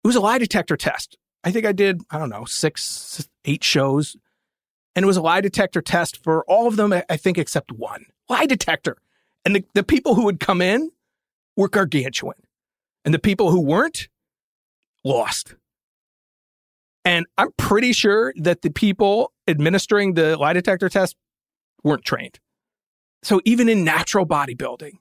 It 0.04 0.06
was 0.06 0.16
a 0.16 0.20
lie 0.20 0.38
detector 0.38 0.76
test. 0.76 1.16
I 1.44 1.50
think 1.50 1.66
I 1.66 1.72
did, 1.72 2.02
I 2.10 2.18
don't 2.18 2.30
know, 2.30 2.44
6 2.44 3.28
8 3.44 3.64
shows 3.64 4.16
and 4.94 5.04
it 5.04 5.06
was 5.06 5.16
a 5.16 5.22
lie 5.22 5.40
detector 5.40 5.80
test 5.80 6.22
for 6.22 6.44
all 6.44 6.66
of 6.66 6.76
them, 6.76 6.92
I 6.92 7.16
think, 7.16 7.38
except 7.38 7.72
one 7.72 8.06
lie 8.28 8.46
detector. 8.46 8.96
And 9.44 9.56
the, 9.56 9.64
the 9.74 9.82
people 9.82 10.14
who 10.14 10.24
would 10.24 10.40
come 10.40 10.60
in 10.60 10.90
were 11.56 11.68
gargantuan. 11.68 12.36
And 13.04 13.12
the 13.12 13.18
people 13.18 13.50
who 13.50 13.60
weren't 13.60 14.08
lost. 15.04 15.54
And 17.04 17.26
I'm 17.36 17.50
pretty 17.56 17.92
sure 17.92 18.32
that 18.36 18.62
the 18.62 18.70
people 18.70 19.32
administering 19.48 20.14
the 20.14 20.36
lie 20.36 20.52
detector 20.52 20.88
test 20.88 21.16
weren't 21.82 22.04
trained. 22.04 22.38
So 23.24 23.40
even 23.44 23.68
in 23.68 23.82
natural 23.82 24.24
bodybuilding, 24.26 24.92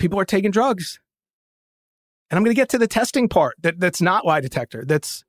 people 0.00 0.18
are 0.18 0.24
taking 0.24 0.50
drugs. 0.50 0.98
And 2.30 2.36
I'm 2.36 2.42
going 2.42 2.54
to 2.54 2.60
get 2.60 2.70
to 2.70 2.78
the 2.78 2.88
testing 2.88 3.28
part 3.28 3.54
that, 3.62 3.78
that's 3.78 4.00
not 4.00 4.26
lie 4.26 4.40
detector, 4.40 4.84
that's 4.84 5.24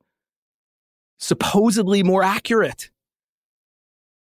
supposedly 1.20 2.02
more 2.02 2.24
accurate. 2.24 2.90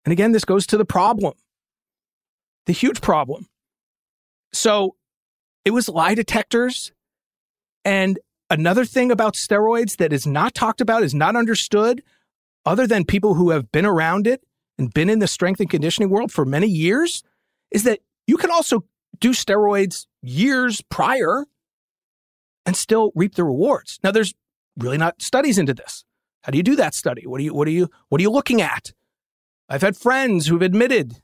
And 0.05 0.13
again, 0.13 0.31
this 0.31 0.45
goes 0.45 0.65
to 0.67 0.77
the 0.77 0.85
problem, 0.85 1.33
the 2.67 2.73
huge 2.73 3.01
problem. 3.01 3.47
So 4.53 4.95
it 5.65 5.71
was 5.71 5.89
lie 5.89 6.15
detectors. 6.15 6.93
And 7.83 8.19
another 8.49 8.85
thing 8.85 9.11
about 9.11 9.33
steroids 9.33 9.97
that 9.97 10.13
is 10.13 10.25
not 10.25 10.53
talked 10.53 10.79
about, 10.79 11.03
is 11.03 11.13
not 11.13 11.35
understood, 11.35 12.03
other 12.65 12.87
than 12.87 13.03
people 13.03 13.33
who 13.33 13.49
have 13.49 13.71
been 13.71 13.85
around 13.85 14.27
it 14.27 14.41
and 14.77 14.93
been 14.93 15.09
in 15.09 15.19
the 15.19 15.27
strength 15.27 15.59
and 15.59 15.69
conditioning 15.69 16.09
world 16.09 16.31
for 16.31 16.45
many 16.45 16.67
years, 16.67 17.23
is 17.71 17.83
that 17.83 17.99
you 18.27 18.37
can 18.37 18.51
also 18.51 18.83
do 19.19 19.31
steroids 19.31 20.05
years 20.21 20.81
prior 20.89 21.45
and 22.65 22.75
still 22.75 23.11
reap 23.15 23.35
the 23.35 23.43
rewards. 23.43 23.99
Now, 24.03 24.11
there's 24.11 24.33
really 24.77 24.97
not 24.97 25.21
studies 25.21 25.57
into 25.57 25.73
this. 25.73 26.03
How 26.43 26.51
do 26.51 26.57
you 26.57 26.63
do 26.63 26.75
that 26.75 26.93
study? 26.93 27.25
What 27.25 27.39
are 27.39 27.43
you 27.43 27.53
what 27.53 27.67
are 27.67 27.71
you 27.71 27.89
what 28.09 28.19
are 28.19 28.21
you 28.21 28.29
looking 28.29 28.61
at? 28.61 28.93
I've 29.67 29.81
had 29.81 29.97
friends 29.97 30.45
who've 30.45 30.61
admitted, 30.61 31.21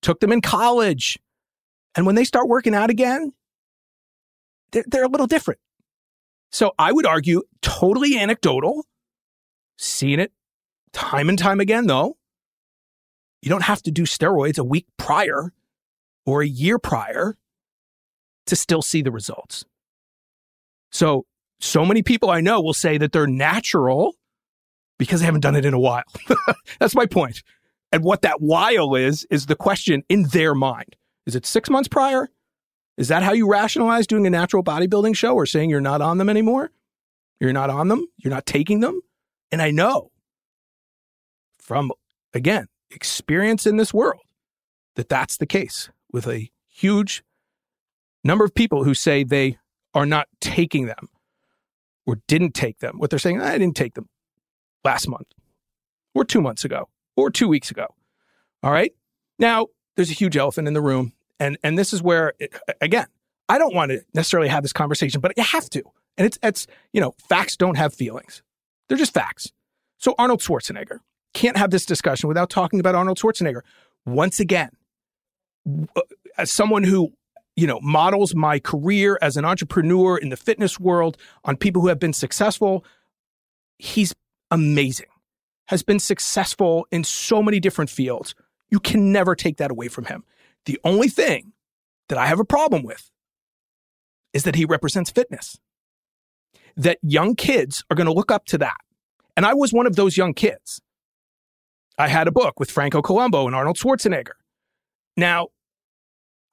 took 0.00 0.20
them 0.20 0.30
in 0.30 0.40
college, 0.40 1.18
and 1.96 2.06
when 2.06 2.14
they 2.14 2.24
start 2.24 2.48
working 2.48 2.74
out 2.74 2.88
again, 2.88 3.32
they're, 4.70 4.84
they're 4.86 5.04
a 5.04 5.08
little 5.08 5.26
different. 5.26 5.60
So 6.52 6.72
I 6.78 6.92
would 6.92 7.06
argue 7.06 7.42
totally 7.62 8.16
anecdotal, 8.16 8.86
seen 9.76 10.20
it 10.20 10.32
time 10.92 11.28
and 11.28 11.38
time 11.38 11.60
again, 11.60 11.86
though. 11.86 12.16
You 13.42 13.50
don't 13.50 13.64
have 13.64 13.82
to 13.82 13.90
do 13.90 14.04
steroids 14.04 14.58
a 14.58 14.64
week 14.64 14.86
prior 14.96 15.52
or 16.26 16.42
a 16.42 16.46
year 16.46 16.78
prior 16.78 17.36
to 18.46 18.56
still 18.56 18.82
see 18.82 19.02
the 19.02 19.10
results. 19.10 19.64
So, 20.90 21.26
so 21.60 21.84
many 21.84 22.02
people 22.02 22.30
I 22.30 22.40
know 22.40 22.60
will 22.60 22.74
say 22.74 22.98
that 22.98 23.12
they're 23.12 23.26
natural 23.26 24.14
because 24.98 25.20
they 25.20 25.26
haven't 25.26 25.40
done 25.40 25.56
it 25.56 25.64
in 25.64 25.74
a 25.74 25.78
while. 25.78 26.04
That's 26.78 26.94
my 26.94 27.06
point. 27.06 27.42
And 27.90 28.02
what 28.02 28.22
that 28.22 28.40
while 28.40 28.94
is, 28.94 29.26
is 29.30 29.46
the 29.46 29.56
question 29.56 30.02
in 30.08 30.24
their 30.24 30.54
mind. 30.54 30.96
Is 31.26 31.34
it 31.34 31.46
six 31.46 31.70
months 31.70 31.88
prior? 31.88 32.28
Is 32.96 33.08
that 33.08 33.22
how 33.22 33.32
you 33.32 33.48
rationalize 33.48 34.06
doing 34.06 34.26
a 34.26 34.30
natural 34.30 34.62
bodybuilding 34.62 35.16
show 35.16 35.34
or 35.34 35.46
saying 35.46 35.70
you're 35.70 35.80
not 35.80 36.00
on 36.00 36.18
them 36.18 36.28
anymore? 36.28 36.70
You're 37.40 37.52
not 37.52 37.70
on 37.70 37.88
them. 37.88 38.06
You're 38.18 38.32
not 38.32 38.46
taking 38.46 38.80
them. 38.80 39.00
And 39.50 39.60
I 39.60 39.70
know 39.70 40.10
from, 41.58 41.92
again, 42.32 42.66
experience 42.90 43.66
in 43.66 43.76
this 43.76 43.92
world 43.92 44.20
that 44.96 45.08
that's 45.08 45.36
the 45.38 45.46
case 45.46 45.88
with 46.14 46.28
a 46.28 46.48
huge 46.68 47.24
number 48.22 48.44
of 48.44 48.54
people 48.54 48.84
who 48.84 48.94
say 48.94 49.24
they 49.24 49.58
are 49.94 50.06
not 50.06 50.28
taking 50.40 50.86
them 50.86 51.08
or 52.06 52.20
didn't 52.28 52.54
take 52.54 52.78
them. 52.78 52.98
What 52.98 53.10
they're 53.10 53.18
saying, 53.18 53.42
I 53.42 53.58
didn't 53.58 53.76
take 53.76 53.94
them 53.94 54.08
last 54.84 55.08
month 55.08 55.26
or 56.14 56.24
two 56.24 56.40
months 56.40 56.64
ago 56.64 56.88
or 57.16 57.30
two 57.30 57.48
weeks 57.48 57.72
ago. 57.72 57.88
All 58.62 58.70
right. 58.70 58.92
Now, 59.40 59.66
there's 59.96 60.10
a 60.10 60.14
huge 60.14 60.36
elephant 60.36 60.68
in 60.68 60.74
the 60.74 60.80
room. 60.80 61.14
And, 61.40 61.58
and 61.64 61.76
this 61.76 61.92
is 61.92 62.00
where, 62.00 62.34
it, 62.38 62.54
again, 62.80 63.06
I 63.48 63.58
don't 63.58 63.74
want 63.74 63.90
to 63.90 64.04
necessarily 64.14 64.48
have 64.48 64.62
this 64.62 64.72
conversation, 64.72 65.20
but 65.20 65.32
you 65.36 65.42
have 65.42 65.68
to. 65.70 65.82
And 66.16 66.26
it's, 66.26 66.38
it's, 66.44 66.68
you 66.92 67.00
know, 67.00 67.16
facts 67.28 67.56
don't 67.56 67.76
have 67.76 67.92
feelings. 67.92 68.40
They're 68.88 68.96
just 68.96 69.12
facts. 69.12 69.52
So 69.98 70.14
Arnold 70.16 70.40
Schwarzenegger 70.40 71.00
can't 71.32 71.56
have 71.56 71.72
this 71.72 71.84
discussion 71.84 72.28
without 72.28 72.50
talking 72.50 72.78
about 72.78 72.94
Arnold 72.94 73.18
Schwarzenegger. 73.18 73.62
Once 74.06 74.38
again, 74.38 74.70
Uh, 75.66 76.02
as 76.36 76.50
someone 76.50 76.84
who, 76.84 77.12
you 77.56 77.66
know, 77.66 77.80
models 77.80 78.34
my 78.34 78.58
career 78.58 79.18
as 79.22 79.36
an 79.36 79.44
entrepreneur 79.44 80.18
in 80.18 80.28
the 80.28 80.36
fitness 80.36 80.78
world 80.80 81.16
on 81.44 81.56
people 81.56 81.82
who 81.82 81.88
have 81.88 82.00
been 82.00 82.12
successful, 82.12 82.84
he's 83.78 84.14
amazing, 84.50 85.06
has 85.68 85.82
been 85.82 86.00
successful 86.00 86.86
in 86.90 87.04
so 87.04 87.42
many 87.42 87.60
different 87.60 87.90
fields. 87.90 88.34
You 88.70 88.80
can 88.80 89.12
never 89.12 89.34
take 89.34 89.58
that 89.58 89.70
away 89.70 89.88
from 89.88 90.06
him. 90.06 90.24
The 90.66 90.80
only 90.84 91.08
thing 91.08 91.52
that 92.08 92.18
I 92.18 92.26
have 92.26 92.40
a 92.40 92.44
problem 92.44 92.82
with 92.82 93.10
is 94.32 94.42
that 94.44 94.56
he 94.56 94.64
represents 94.64 95.10
fitness. 95.10 95.58
That 96.76 96.98
young 97.02 97.36
kids 97.36 97.84
are 97.90 97.94
going 97.94 98.06
to 98.06 98.12
look 98.12 98.32
up 98.32 98.46
to 98.46 98.58
that. 98.58 98.76
And 99.36 99.46
I 99.46 99.54
was 99.54 99.72
one 99.72 99.86
of 99.86 99.96
those 99.96 100.16
young 100.16 100.34
kids. 100.34 100.80
I 101.98 102.08
had 102.08 102.26
a 102.26 102.32
book 102.32 102.58
with 102.58 102.70
Franco 102.70 103.00
Columbu 103.00 103.46
and 103.46 103.54
Arnold 103.54 103.76
Schwarzenegger. 103.76 104.32
Now, 105.16 105.48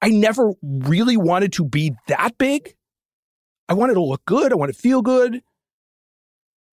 I 0.00 0.08
never 0.08 0.52
really 0.62 1.16
wanted 1.16 1.52
to 1.54 1.64
be 1.64 1.92
that 2.08 2.36
big. 2.38 2.74
I 3.68 3.74
wanted 3.74 3.94
to 3.94 4.02
look 4.02 4.24
good. 4.24 4.52
I 4.52 4.56
wanted 4.56 4.74
to 4.74 4.78
feel 4.78 5.02
good. 5.02 5.42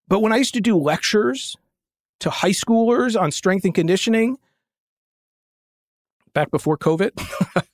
But 0.07 0.21
when 0.21 0.33
I 0.33 0.37
used 0.37 0.55
to 0.55 0.61
do 0.61 0.75
lectures 0.75 1.55
to 2.21 2.29
high 2.29 2.49
schoolers 2.49 3.19
on 3.19 3.31
strength 3.31 3.63
and 3.65 3.73
conditioning, 3.73 4.37
back 6.33 6.49
before 6.51 6.77
COVID, 6.77 7.11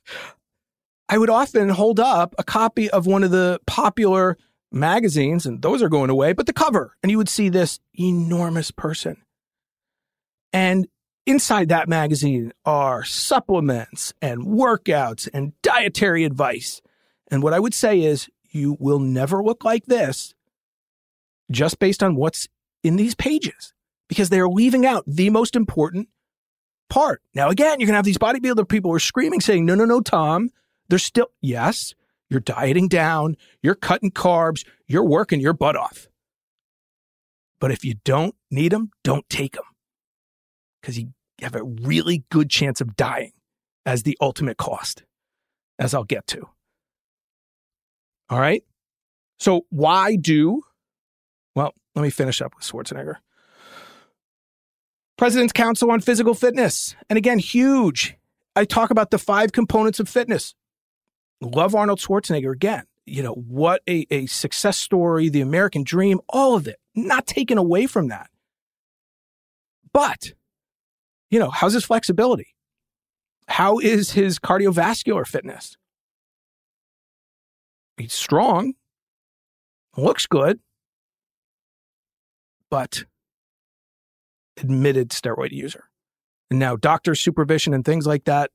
I 1.08 1.18
would 1.18 1.30
often 1.30 1.70
hold 1.70 1.98
up 1.98 2.34
a 2.38 2.44
copy 2.44 2.90
of 2.90 3.06
one 3.06 3.24
of 3.24 3.30
the 3.30 3.60
popular 3.66 4.36
magazines, 4.70 5.46
and 5.46 5.62
those 5.62 5.82
are 5.82 5.88
going 5.88 6.10
away, 6.10 6.32
but 6.32 6.46
the 6.46 6.52
cover, 6.52 6.96
and 7.02 7.10
you 7.10 7.16
would 7.16 7.28
see 7.28 7.48
this 7.48 7.80
enormous 7.94 8.70
person. 8.70 9.16
And 10.52 10.88
inside 11.26 11.68
that 11.68 11.88
magazine 11.88 12.52
are 12.64 13.04
supplements 13.04 14.14
and 14.22 14.42
workouts 14.46 15.28
and 15.34 15.52
dietary 15.62 16.24
advice 16.24 16.80
And 17.30 17.42
what 17.42 17.52
I 17.52 17.58
would 17.60 17.74
say 17.74 18.00
is 18.02 18.28
you 18.50 18.76
will 18.78 19.00
never 19.00 19.42
look 19.42 19.64
like 19.64 19.86
this 19.86 20.34
just 21.50 21.78
based 21.78 22.02
on 22.02 22.16
what's 22.16 22.48
in 22.82 22.96
these 22.96 23.14
pages 23.14 23.72
because 24.08 24.30
they 24.30 24.40
are 24.40 24.48
leaving 24.48 24.86
out 24.86 25.04
the 25.06 25.30
most 25.30 25.56
important 25.56 26.08
part. 26.88 27.22
Now, 27.34 27.48
again, 27.48 27.80
you're 27.80 27.86
going 27.86 27.94
to 27.94 27.98
have 27.98 28.04
these 28.04 28.18
bodybuilder 28.18 28.68
people 28.68 28.90
who 28.90 28.96
are 28.96 29.00
screaming, 29.00 29.40
saying, 29.40 29.64
no, 29.64 29.74
no, 29.74 29.84
no, 29.84 30.00
Tom. 30.00 30.50
They're 30.88 31.00
still, 31.00 31.28
yes, 31.40 31.94
you're 32.30 32.38
dieting 32.40 32.86
down, 32.86 33.36
you're 33.60 33.74
cutting 33.74 34.12
carbs, 34.12 34.64
you're 34.86 35.04
working 35.04 35.40
your 35.40 35.52
butt 35.52 35.74
off. 35.74 36.06
But 37.58 37.72
if 37.72 37.84
you 37.84 37.94
don't 38.04 38.36
need 38.50 38.70
them, 38.70 38.90
don't 39.02 39.28
take 39.28 39.54
them 39.54 39.64
because 40.80 40.98
you 40.98 41.08
have 41.40 41.54
a 41.54 41.64
really 41.64 42.24
good 42.30 42.50
chance 42.50 42.80
of 42.80 42.96
dying 42.96 43.32
as 43.84 44.02
the 44.02 44.16
ultimate 44.20 44.56
cost, 44.56 45.04
as 45.78 45.94
I'll 45.94 46.04
get 46.04 46.26
to. 46.28 46.48
All 48.28 48.40
right. 48.40 48.62
So, 49.38 49.66
why 49.70 50.16
do, 50.16 50.62
well, 51.54 51.74
let 51.94 52.02
me 52.02 52.10
finish 52.10 52.40
up 52.40 52.54
with 52.56 52.64
Schwarzenegger. 52.64 53.16
President's 55.16 55.52
Council 55.52 55.90
on 55.90 56.00
Physical 56.00 56.34
Fitness. 56.34 56.94
And 57.08 57.16
again, 57.16 57.38
huge. 57.38 58.16
I 58.54 58.64
talk 58.64 58.90
about 58.90 59.10
the 59.10 59.18
five 59.18 59.52
components 59.52 60.00
of 60.00 60.08
fitness. 60.08 60.54
Love 61.40 61.74
Arnold 61.74 62.00
Schwarzenegger 62.00 62.52
again. 62.52 62.84
You 63.04 63.22
know, 63.22 63.32
what 63.34 63.82
a, 63.88 64.06
a 64.10 64.26
success 64.26 64.78
story, 64.78 65.28
the 65.28 65.40
American 65.40 65.84
dream, 65.84 66.20
all 66.28 66.56
of 66.56 66.66
it, 66.66 66.80
not 66.94 67.26
taken 67.26 67.56
away 67.56 67.86
from 67.86 68.08
that. 68.08 68.30
But, 69.92 70.32
you 71.30 71.38
know, 71.38 71.50
how's 71.50 71.72
his 71.72 71.84
flexibility? 71.84 72.54
How 73.48 73.78
is 73.78 74.12
his 74.12 74.38
cardiovascular 74.38 75.26
fitness? 75.26 75.76
He's 77.96 78.12
strong, 78.12 78.74
looks 79.96 80.26
good, 80.26 80.60
but 82.70 83.04
admitted 84.58 85.10
steroid 85.10 85.52
user. 85.52 85.84
And 86.50 86.58
now 86.58 86.76
doctor 86.76 87.14
supervision 87.14 87.74
and 87.74 87.84
things 87.84 88.06
like 88.06 88.24
that, 88.24 88.50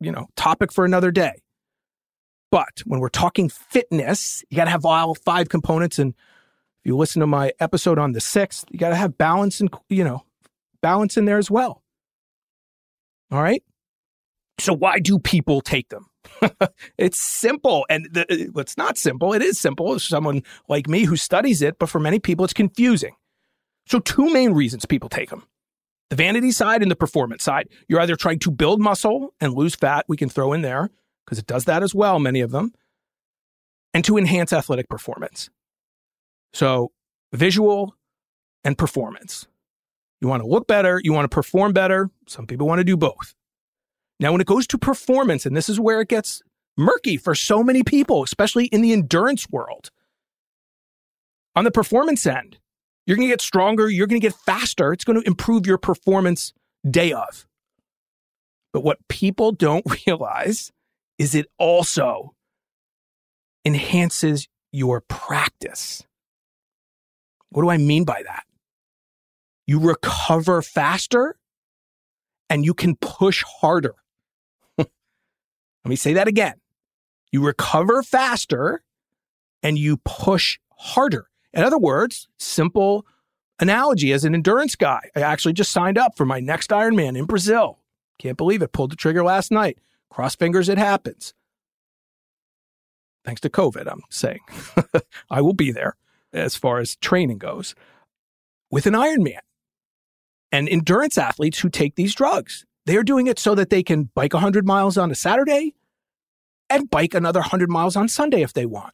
you 0.00 0.12
know, 0.12 0.28
topic 0.36 0.72
for 0.72 0.84
another 0.84 1.10
day. 1.10 1.42
But 2.50 2.82
when 2.84 3.00
we're 3.00 3.08
talking 3.08 3.48
fitness, 3.48 4.44
you 4.50 4.56
got 4.56 4.64
to 4.64 4.70
have 4.70 4.84
all 4.84 5.14
five 5.14 5.48
components. 5.48 5.98
And 5.98 6.12
if 6.12 6.86
you 6.86 6.96
listen 6.96 7.20
to 7.20 7.26
my 7.26 7.52
episode 7.60 7.98
on 7.98 8.12
the 8.12 8.20
sixth, 8.20 8.66
you 8.70 8.78
got 8.78 8.90
to 8.90 8.96
have 8.96 9.16
balance 9.16 9.60
and, 9.60 9.70
you 9.88 10.04
know, 10.04 10.22
balance 10.82 11.16
in 11.16 11.24
there 11.24 11.38
as 11.38 11.50
well. 11.50 11.81
All 13.32 13.42
right. 13.42 13.62
So 14.60 14.74
why 14.74 14.98
do 14.98 15.18
people 15.18 15.62
take 15.62 15.88
them? 15.88 16.06
it's 16.98 17.18
simple. 17.18 17.86
And 17.88 18.06
the, 18.12 18.22
uh, 18.22 18.60
it's 18.60 18.76
not 18.76 18.98
simple. 18.98 19.32
It 19.32 19.42
is 19.42 19.58
simple. 19.58 19.94
It's 19.94 20.04
someone 20.04 20.42
like 20.68 20.86
me 20.86 21.04
who 21.04 21.16
studies 21.16 21.62
it, 21.62 21.78
but 21.78 21.88
for 21.88 21.98
many 21.98 22.18
people, 22.20 22.44
it's 22.44 22.52
confusing. 22.52 23.16
So, 23.86 23.98
two 23.98 24.32
main 24.32 24.52
reasons 24.52 24.86
people 24.86 25.08
take 25.08 25.30
them 25.30 25.44
the 26.10 26.16
vanity 26.16 26.52
side 26.52 26.82
and 26.82 26.90
the 26.90 26.96
performance 26.96 27.42
side. 27.42 27.68
You're 27.88 28.00
either 28.00 28.16
trying 28.16 28.38
to 28.40 28.50
build 28.50 28.80
muscle 28.80 29.34
and 29.40 29.54
lose 29.54 29.74
fat, 29.74 30.04
we 30.08 30.18
can 30.18 30.28
throw 30.28 30.52
in 30.52 30.60
there 30.60 30.90
because 31.24 31.38
it 31.38 31.46
does 31.46 31.64
that 31.64 31.82
as 31.82 31.94
well, 31.94 32.18
many 32.18 32.42
of 32.42 32.50
them, 32.50 32.72
and 33.94 34.04
to 34.04 34.18
enhance 34.18 34.52
athletic 34.52 34.88
performance. 34.88 35.48
So, 36.52 36.92
visual 37.32 37.96
and 38.62 38.76
performance. 38.76 39.46
You 40.22 40.28
want 40.28 40.40
to 40.40 40.48
look 40.48 40.68
better, 40.68 41.00
you 41.02 41.12
want 41.12 41.24
to 41.24 41.34
perform 41.34 41.72
better. 41.72 42.08
Some 42.28 42.46
people 42.46 42.68
want 42.68 42.78
to 42.78 42.84
do 42.84 42.96
both. 42.96 43.34
Now, 44.20 44.30
when 44.30 44.40
it 44.40 44.46
goes 44.46 44.68
to 44.68 44.78
performance, 44.78 45.44
and 45.44 45.56
this 45.56 45.68
is 45.68 45.80
where 45.80 46.00
it 46.00 46.06
gets 46.06 46.42
murky 46.76 47.16
for 47.16 47.34
so 47.34 47.64
many 47.64 47.82
people, 47.82 48.22
especially 48.22 48.66
in 48.66 48.82
the 48.82 48.92
endurance 48.92 49.50
world, 49.50 49.90
on 51.56 51.64
the 51.64 51.72
performance 51.72 52.24
end, 52.24 52.58
you're 53.04 53.16
going 53.16 53.26
to 53.26 53.32
get 53.32 53.40
stronger. 53.40 53.90
You're 53.90 54.06
going 54.06 54.20
to 54.20 54.24
get 54.24 54.36
faster. 54.36 54.92
It's 54.92 55.02
going 55.02 55.20
to 55.20 55.26
improve 55.26 55.66
your 55.66 55.76
performance 55.76 56.52
day 56.88 57.12
of. 57.12 57.44
But 58.72 58.84
what 58.84 58.98
people 59.08 59.50
don't 59.50 59.84
realize 60.06 60.70
is 61.18 61.34
it 61.34 61.46
also 61.58 62.36
enhances 63.64 64.46
your 64.70 65.00
practice. 65.00 66.04
What 67.50 67.62
do 67.62 67.70
I 67.70 67.76
mean 67.76 68.04
by 68.04 68.22
that? 68.24 68.44
You 69.66 69.78
recover 69.78 70.62
faster 70.62 71.36
and 72.50 72.64
you 72.64 72.74
can 72.74 72.96
push 72.96 73.44
harder. 73.44 73.94
Let 74.78 74.88
me 75.84 75.96
say 75.96 76.14
that 76.14 76.28
again. 76.28 76.54
You 77.30 77.44
recover 77.44 78.02
faster 78.02 78.82
and 79.62 79.78
you 79.78 79.98
push 79.98 80.58
harder. 80.76 81.28
In 81.54 81.62
other 81.62 81.78
words, 81.78 82.28
simple 82.38 83.06
analogy 83.60 84.12
as 84.12 84.24
an 84.24 84.34
endurance 84.34 84.74
guy. 84.74 85.00
I 85.14 85.20
actually 85.20 85.54
just 85.54 85.72
signed 85.72 85.98
up 85.98 86.16
for 86.16 86.26
my 86.26 86.40
next 86.40 86.70
Ironman 86.70 87.16
in 87.16 87.24
Brazil. 87.26 87.78
Can't 88.18 88.36
believe 88.36 88.62
it. 88.62 88.72
Pulled 88.72 88.92
the 88.92 88.96
trigger 88.96 89.24
last 89.24 89.50
night. 89.50 89.78
Cross 90.10 90.36
fingers, 90.36 90.68
it 90.68 90.78
happens. 90.78 91.32
Thanks 93.24 93.40
to 93.42 93.50
COVID, 93.50 93.90
I'm 93.90 94.02
saying. 94.10 94.40
I 95.30 95.40
will 95.40 95.54
be 95.54 95.70
there 95.70 95.96
as 96.32 96.56
far 96.56 96.78
as 96.78 96.96
training 96.96 97.38
goes 97.38 97.74
with 98.70 98.86
an 98.86 98.94
Ironman. 98.94 99.38
And 100.52 100.68
endurance 100.68 101.18
athletes 101.18 101.58
who 101.58 101.70
take 101.70 101.96
these 101.96 102.14
drugs, 102.14 102.64
they 102.86 102.96
are 102.96 103.02
doing 103.02 103.26
it 103.26 103.38
so 103.38 103.54
that 103.54 103.70
they 103.70 103.82
can 103.82 104.10
bike 104.14 104.34
100 104.34 104.66
miles 104.66 104.96
on 104.98 105.10
a 105.10 105.14
Saturday 105.14 105.74
and 106.70 106.90
bike 106.90 107.14
another 107.14 107.40
100 107.40 107.70
miles 107.70 107.96
on 107.96 108.08
Sunday 108.08 108.42
if 108.42 108.52
they 108.52 108.66
want 108.66 108.92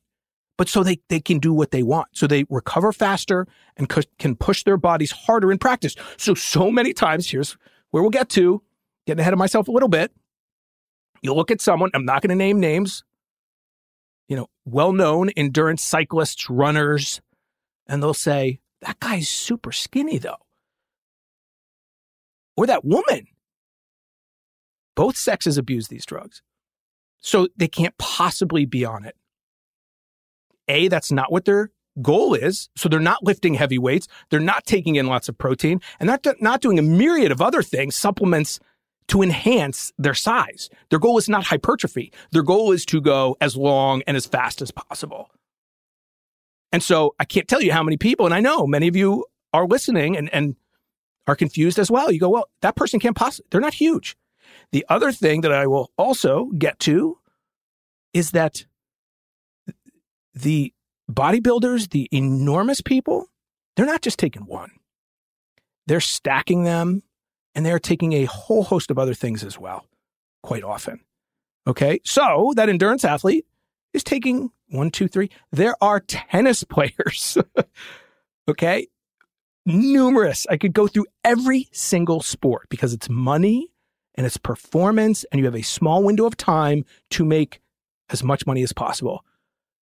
but 0.58 0.68
so 0.68 0.82
they, 0.82 1.00
they 1.08 1.20
can 1.20 1.38
do 1.38 1.54
what 1.54 1.70
they 1.70 1.82
want. 1.82 2.08
So 2.12 2.26
they 2.26 2.44
recover 2.50 2.92
faster 2.92 3.46
and 3.78 3.88
can 4.18 4.36
push 4.36 4.64
their 4.64 4.76
bodies 4.76 5.12
harder 5.12 5.50
in 5.50 5.56
practice. 5.56 5.94
So, 6.18 6.34
so 6.34 6.70
many 6.70 6.92
times, 6.92 7.30
here's 7.30 7.56
where 7.90 8.02
we'll 8.02 8.10
get 8.10 8.28
to, 8.30 8.60
getting 9.06 9.20
ahead 9.20 9.32
of 9.32 9.38
myself 9.38 9.68
a 9.68 9.70
little 9.70 9.88
bit. 9.88 10.12
You'll 11.22 11.36
look 11.36 11.50
at 11.50 11.60
someone, 11.60 11.90
I'm 11.94 12.04
not 12.04 12.22
going 12.22 12.30
to 12.30 12.36
name 12.36 12.60
names, 12.60 13.04
you 14.28 14.36
know, 14.36 14.48
well 14.64 14.92
known 14.92 15.30
endurance 15.30 15.82
cyclists, 15.82 16.50
runners, 16.50 17.20
and 17.86 18.02
they'll 18.02 18.12
say, 18.12 18.58
that 18.82 19.00
guy's 19.00 19.28
super 19.28 19.72
skinny 19.72 20.18
though. 20.18 20.36
Or 22.58 22.66
that 22.66 22.84
woman. 22.84 23.28
Both 24.96 25.16
sexes 25.16 25.58
abuse 25.58 25.86
these 25.86 26.04
drugs. 26.04 26.42
So 27.20 27.46
they 27.56 27.68
can't 27.68 27.96
possibly 27.98 28.66
be 28.66 28.84
on 28.84 29.04
it. 29.04 29.14
A, 30.66 30.88
that's 30.88 31.12
not 31.12 31.30
what 31.30 31.44
their 31.44 31.70
goal 32.02 32.34
is. 32.34 32.68
So 32.76 32.88
they're 32.88 32.98
not 32.98 33.22
lifting 33.22 33.54
heavy 33.54 33.78
weights. 33.78 34.08
They're 34.30 34.40
not 34.40 34.66
taking 34.66 34.96
in 34.96 35.06
lots 35.06 35.28
of 35.28 35.38
protein 35.38 35.80
and 36.00 36.08
they're 36.08 36.34
not 36.40 36.60
doing 36.60 36.80
a 36.80 36.82
myriad 36.82 37.30
of 37.30 37.40
other 37.40 37.62
things, 37.62 37.94
supplements 37.94 38.58
to 39.06 39.22
enhance 39.22 39.92
their 39.96 40.14
size. 40.14 40.68
Their 40.90 40.98
goal 40.98 41.16
is 41.16 41.28
not 41.28 41.44
hypertrophy. 41.44 42.12
Their 42.32 42.42
goal 42.42 42.72
is 42.72 42.84
to 42.86 43.00
go 43.00 43.36
as 43.40 43.56
long 43.56 44.02
and 44.08 44.16
as 44.16 44.26
fast 44.26 44.60
as 44.62 44.72
possible. 44.72 45.30
And 46.72 46.82
so 46.82 47.14
I 47.20 47.24
can't 47.24 47.46
tell 47.46 47.62
you 47.62 47.70
how 47.70 47.84
many 47.84 47.98
people, 47.98 48.26
and 48.26 48.34
I 48.34 48.40
know 48.40 48.66
many 48.66 48.88
of 48.88 48.96
you 48.96 49.26
are 49.52 49.64
listening 49.64 50.16
and, 50.16 50.28
and 50.34 50.56
are 51.28 51.36
confused 51.36 51.78
as 51.78 51.90
well. 51.90 52.10
You 52.10 52.18
go, 52.18 52.30
well, 52.30 52.48
that 52.62 52.74
person 52.74 52.98
can't 52.98 53.14
possibly, 53.14 53.46
they're 53.50 53.60
not 53.60 53.74
huge. 53.74 54.16
The 54.72 54.84
other 54.88 55.12
thing 55.12 55.42
that 55.42 55.52
I 55.52 55.66
will 55.66 55.92
also 55.96 56.46
get 56.58 56.78
to 56.80 57.18
is 58.12 58.32
that 58.32 58.64
the 60.34 60.72
bodybuilders, 61.10 61.90
the 61.90 62.08
enormous 62.10 62.80
people, 62.80 63.26
they're 63.76 63.86
not 63.86 64.02
just 64.02 64.18
taking 64.18 64.46
one, 64.46 64.70
they're 65.86 66.00
stacking 66.00 66.64
them 66.64 67.02
and 67.54 67.64
they're 67.64 67.78
taking 67.78 68.14
a 68.14 68.24
whole 68.24 68.64
host 68.64 68.90
of 68.90 68.98
other 68.98 69.14
things 69.14 69.44
as 69.44 69.58
well, 69.58 69.84
quite 70.42 70.64
often. 70.64 71.00
Okay. 71.66 72.00
So 72.04 72.52
that 72.56 72.70
endurance 72.70 73.04
athlete 73.04 73.44
is 73.92 74.02
taking 74.02 74.50
one, 74.68 74.90
two, 74.90 75.08
three. 75.08 75.30
There 75.52 75.76
are 75.82 76.00
tennis 76.00 76.64
players. 76.68 77.36
okay. 78.48 78.88
Numerous. 79.68 80.46
I 80.48 80.57
could 80.57 80.72
go 80.72 80.87
through 80.87 81.07
every 81.24 81.68
single 81.72 82.22
sport 82.22 82.68
because 82.70 82.94
it's 82.94 83.09
money 83.09 83.70
and 84.14 84.26
it's 84.26 84.37
performance, 84.37 85.24
and 85.31 85.38
you 85.38 85.44
have 85.44 85.54
a 85.54 85.62
small 85.62 86.02
window 86.02 86.26
of 86.26 86.37
time 86.37 86.85
to 87.11 87.24
make 87.24 87.61
as 88.11 88.24
much 88.24 88.46
money 88.46 88.62
as 88.62 88.72
possible. 88.72 89.24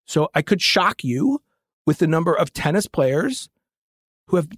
So 0.06 0.28
I 0.34 0.42
could 0.42 0.60
shock 0.60 1.02
you 1.02 1.40
with 1.86 1.98
the 1.98 2.06
number 2.06 2.34
of 2.34 2.52
tennis 2.52 2.86
players 2.86 3.48
who 4.26 4.36
have 4.36 4.48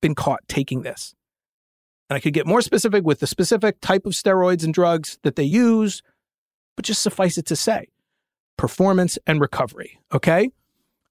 been 0.00 0.14
caught 0.14 0.40
taking 0.48 0.82
this. 0.82 1.14
And 2.08 2.16
I 2.16 2.20
could 2.20 2.32
get 2.32 2.46
more 2.46 2.62
specific 2.62 3.04
with 3.04 3.20
the 3.20 3.26
specific 3.26 3.80
type 3.80 4.04
of 4.04 4.14
steroids 4.14 4.64
and 4.64 4.74
drugs 4.74 5.18
that 5.22 5.36
they 5.36 5.44
use, 5.44 6.02
but 6.74 6.84
just 6.84 7.02
suffice 7.02 7.38
it 7.38 7.46
to 7.46 7.56
say 7.56 7.86
performance 8.56 9.18
and 9.26 9.40
recovery. 9.40 10.00
Okay. 10.12 10.50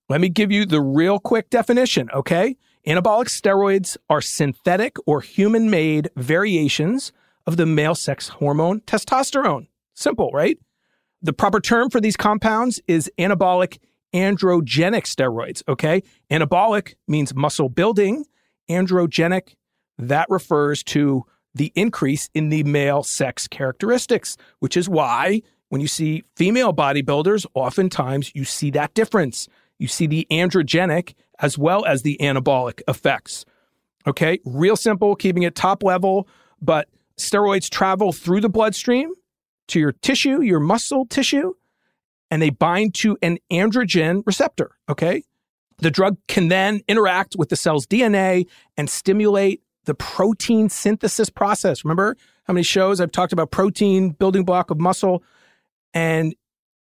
Let 0.10 0.20
me 0.20 0.30
give 0.30 0.52
you 0.52 0.66
the 0.66 0.82
real 0.82 1.20
quick 1.20 1.50
definition. 1.50 2.10
Okay. 2.12 2.58
Anabolic 2.88 3.28
steroids 3.28 3.98
are 4.10 4.22
synthetic 4.22 4.96
or 5.06 5.22
human 5.22 5.70
made 5.70 6.10
variations 6.16 7.12
of 7.46 7.58
the 7.58 7.66
male 7.66 7.96
sex 7.96 8.30
hormone 8.30 8.82
testosterone. 8.82 9.68
Simple, 9.94 10.32
right? 10.32 10.58
the 11.22 11.34
proper 11.34 11.60
term 11.60 11.90
for 11.90 12.00
these 12.00 12.16
compounds 12.16 12.80
is 12.88 13.12
anabolic 13.18 13.80
androgenic 14.14 15.04
steroids. 15.04 15.62
Okay. 15.68 16.02
Anabolic 16.32 16.96
means 17.08 17.36
muscle 17.36 17.70
building. 17.70 18.26
Androgenic, 18.70 19.56
that 19.98 20.28
refers 20.30 20.84
to 20.84 21.26
the 21.54 21.72
increase 21.76 22.30
in 22.34 22.50
the 22.50 22.64
male 22.64 23.04
sex 23.04 23.48
characteristics, 23.48 24.38
which 24.60 24.78
is 24.78 24.88
why 24.88 25.42
when 25.70 25.82
you 25.82 25.88
see 25.88 26.24
female 26.36 26.74
bodybuilders, 26.74 27.46
oftentimes 27.54 28.32
you 28.34 28.46
see 28.46 28.72
that 28.72 28.94
difference. 28.94 29.48
You 29.80 29.88
see 29.88 30.06
the 30.06 30.28
androgenic 30.30 31.16
as 31.40 31.58
well 31.58 31.86
as 31.86 32.04
the 32.04 32.18
anabolic 32.22 32.82
effects. 32.88 33.46
Okay, 34.06 34.40
real 34.46 34.76
simple, 34.76 35.16
keeping 35.16 35.44
it 35.44 35.56
top 35.56 35.84
level, 35.84 36.28
but 36.62 36.88
steroids 37.18 37.70
travel 37.70 38.12
through 38.12 38.42
the 38.42 38.50
bloodstream 38.50 39.14
to 39.70 39.80
your 39.80 39.92
tissue, 39.92 40.42
your 40.42 40.60
muscle 40.60 41.06
tissue, 41.06 41.54
and 42.30 42.42
they 42.42 42.50
bind 42.50 42.94
to 42.96 43.18
an 43.22 43.38
androgen 43.52 44.22
receptor. 44.26 44.72
Okay, 44.90 45.24
the 45.78 45.92
drug 45.92 46.18
can 46.28 46.50
then 46.50 46.82
interact 46.88 47.36
with 47.38 47.50
the 47.50 47.56
cell's 47.56 47.86
DNA 47.88 48.46
and 48.78 48.90
stimulate 48.90 49.62
the 49.86 49.96
protein 49.96 50.70
synthesis 50.70 51.30
process. 51.30 51.84
Remember 51.84 52.16
how 52.44 52.54
many 52.54 52.64
shows 52.64 53.00
I've 53.00 53.12
talked 53.12 53.34
about 53.34 53.52
protein, 53.52 54.10
building 54.12 54.44
block 54.44 54.72
of 54.72 54.80
muscle, 54.80 55.24
and 55.94 56.36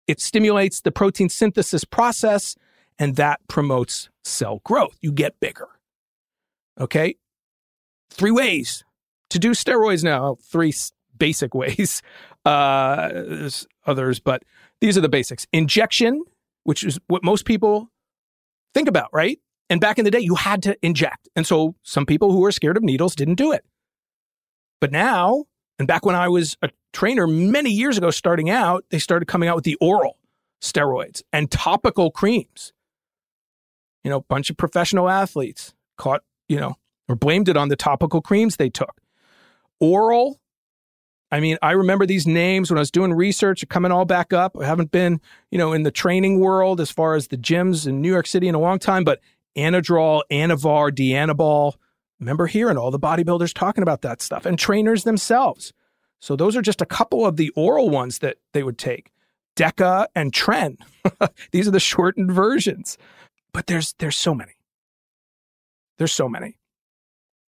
it 0.06 0.20
stimulates 0.20 0.80
the 0.80 0.92
protein 0.92 1.28
synthesis 1.28 1.84
process, 1.84 2.56
and 2.98 3.16
that 3.16 3.40
promotes 3.48 4.08
cell 4.24 4.60
growth. 4.64 4.96
You 5.00 5.12
get 5.12 5.38
bigger. 5.40 5.68
Okay. 6.80 7.16
Three 8.10 8.30
ways 8.30 8.84
to 9.30 9.38
do 9.38 9.50
steroids 9.50 10.04
now. 10.04 10.36
Three 10.42 10.72
basic 11.16 11.54
ways. 11.54 12.02
Uh, 12.46 13.08
there's 13.08 13.66
others, 13.86 14.20
but 14.20 14.44
these 14.80 14.96
are 14.96 15.00
the 15.00 15.08
basics. 15.08 15.48
Injection, 15.52 16.22
which 16.62 16.84
is 16.84 16.96
what 17.08 17.24
most 17.24 17.44
people 17.44 17.90
think 18.72 18.86
about, 18.86 19.08
right? 19.12 19.40
And 19.68 19.80
back 19.80 19.98
in 19.98 20.04
the 20.04 20.12
day, 20.12 20.20
you 20.20 20.36
had 20.36 20.62
to 20.62 20.76
inject. 20.80 21.28
And 21.34 21.44
so 21.44 21.74
some 21.82 22.06
people 22.06 22.30
who 22.30 22.38
were 22.38 22.52
scared 22.52 22.76
of 22.76 22.84
needles 22.84 23.16
didn't 23.16 23.34
do 23.34 23.50
it. 23.50 23.64
But 24.80 24.92
now, 24.92 25.46
and 25.78 25.88
back 25.88 26.06
when 26.06 26.14
I 26.14 26.28
was 26.28 26.56
a 26.62 26.70
trainer 26.92 27.26
many 27.26 27.70
years 27.70 27.98
ago, 27.98 28.10
starting 28.10 28.48
out, 28.48 28.84
they 28.90 29.00
started 29.00 29.26
coming 29.26 29.48
out 29.48 29.56
with 29.56 29.64
the 29.64 29.76
oral 29.80 30.18
steroids 30.62 31.22
and 31.32 31.50
topical 31.50 32.10
creams. 32.10 32.72
You 34.06 34.10
know, 34.10 34.20
bunch 34.20 34.50
of 34.50 34.56
professional 34.56 35.08
athletes 35.08 35.74
caught, 35.98 36.22
you 36.48 36.60
know, 36.60 36.76
or 37.08 37.16
blamed 37.16 37.48
it 37.48 37.56
on 37.56 37.70
the 37.70 37.74
topical 37.74 38.20
creams 38.22 38.54
they 38.54 38.70
took. 38.70 39.00
Oral, 39.80 40.38
I 41.32 41.40
mean, 41.40 41.58
I 41.60 41.72
remember 41.72 42.06
these 42.06 42.24
names 42.24 42.70
when 42.70 42.78
I 42.78 42.82
was 42.82 42.92
doing 42.92 43.12
research, 43.12 43.68
coming 43.68 43.90
all 43.90 44.04
back 44.04 44.32
up. 44.32 44.56
I 44.56 44.64
haven't 44.64 44.92
been, 44.92 45.20
you 45.50 45.58
know, 45.58 45.72
in 45.72 45.82
the 45.82 45.90
training 45.90 46.38
world 46.38 46.80
as 46.80 46.88
far 46.88 47.16
as 47.16 47.26
the 47.26 47.36
gyms 47.36 47.84
in 47.84 48.00
New 48.00 48.12
York 48.12 48.28
City 48.28 48.46
in 48.46 48.54
a 48.54 48.60
long 48.60 48.78
time, 48.78 49.02
but 49.02 49.18
Anadrol, 49.56 50.22
Anavar, 50.30 50.92
Dianabol. 50.92 51.72
Remember 52.20 52.46
hearing 52.46 52.78
all 52.78 52.92
the 52.92 53.00
bodybuilders 53.00 53.52
talking 53.52 53.82
about 53.82 54.02
that 54.02 54.22
stuff 54.22 54.46
and 54.46 54.56
trainers 54.56 55.02
themselves. 55.02 55.72
So 56.20 56.36
those 56.36 56.54
are 56.54 56.62
just 56.62 56.80
a 56.80 56.86
couple 56.86 57.26
of 57.26 57.38
the 57.38 57.50
oral 57.56 57.90
ones 57.90 58.20
that 58.20 58.36
they 58.52 58.62
would 58.62 58.78
take. 58.78 59.10
Deca 59.56 60.06
and 60.14 60.32
Tren. 60.32 60.76
These 61.50 61.66
are 61.66 61.72
the 61.72 61.80
shortened 61.80 62.30
versions. 62.30 62.96
But 63.56 63.68
there's 63.68 63.94
there's 64.00 64.18
so 64.18 64.34
many. 64.34 64.52
There's 65.96 66.12
so 66.12 66.28
many. 66.28 66.58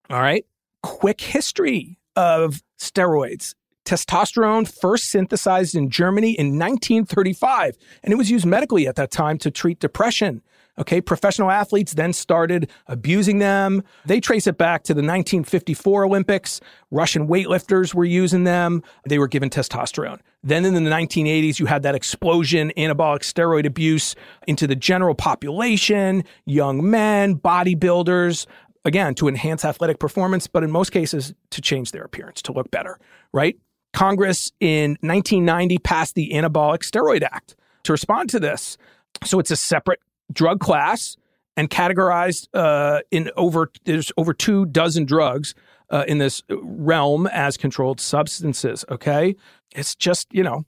All 0.10 0.22
right. 0.22 0.46
Quick 0.82 1.20
history 1.20 2.00
of 2.16 2.64
steroids. 2.80 3.54
Testosterone 3.84 4.66
first 4.66 5.10
synthesized 5.10 5.76
in 5.76 5.90
Germany 5.90 6.32
in 6.40 6.58
1935, 6.58 7.76
and 8.02 8.14
it 8.14 8.16
was 8.16 8.32
used 8.32 8.46
medically 8.46 8.88
at 8.88 8.96
that 8.96 9.12
time 9.12 9.38
to 9.40 9.52
treat 9.52 9.80
depression. 9.80 10.42
Okay, 10.78 11.02
professional 11.02 11.52
athletes 11.52 11.96
then 11.96 12.14
started 12.14 12.70
abusing 12.88 13.40
them. 13.40 13.84
They 14.06 14.22
trace 14.22 14.48
it 14.48 14.58
back 14.58 14.84
to 14.84 14.94
the 14.94 15.02
1954 15.02 16.06
Olympics. 16.06 16.62
Russian 16.92 17.28
weightlifters 17.28 17.94
were 17.94 18.06
using 18.06 18.46
them. 18.46 18.84
They 19.06 19.20
were 19.20 19.28
given 19.28 19.50
testosterone. 19.50 20.22
Then 20.42 20.64
in 20.64 20.74
the 20.74 20.90
1980s, 20.90 21.60
you 21.60 21.66
had 21.66 21.84
that 21.84 21.96
explosion, 21.96 22.72
anabolic 22.78 23.22
steroid 23.22 23.66
abuse 23.66 24.16
into 24.48 24.68
the 24.68 24.76
general 24.76 25.16
population, 25.16 26.24
young 26.46 26.90
men, 26.90 27.36
bodybuilders, 27.36 28.46
again, 28.86 29.16
to 29.16 29.28
enhance 29.28 29.66
athletic 29.66 30.00
performance, 30.00 30.48
but 30.48 30.64
in 30.64 30.72
most 30.72 30.92
cases, 30.92 31.34
to 31.52 31.62
change 31.62 31.92
their 31.92 32.04
appearance, 32.04 32.42
to 32.44 32.54
look 32.54 32.72
better, 32.72 32.98
right? 33.34 33.58
Congress 33.94 34.52
in 34.60 34.92
1990 35.02 35.78
passed 35.80 36.16
the 36.16 36.32
Anabolic 36.32 36.90
Steroid 36.90 37.24
Act 37.24 37.56
to 37.84 37.92
respond 37.92 38.30
to 38.30 38.40
this. 38.40 38.78
So 39.26 39.40
it's 39.40 39.52
a 39.52 39.56
separate 39.56 40.00
drug 40.32 40.60
class 40.60 41.18
and 41.58 41.70
categorized 41.70 42.48
uh, 42.54 43.02
in 43.12 43.32
over 43.36 43.72
there's 43.84 44.12
over 44.16 44.34
two 44.34 44.66
dozen 44.68 45.06
drugs 45.06 45.56
uh, 45.90 46.06
in 46.08 46.18
this 46.18 46.44
realm 46.50 47.28
as 47.28 47.58
controlled 47.58 48.00
substances. 48.00 48.86
Okay, 48.90 49.36
it's 49.76 49.96
just 49.96 50.28
you 50.32 50.44
know, 50.44 50.66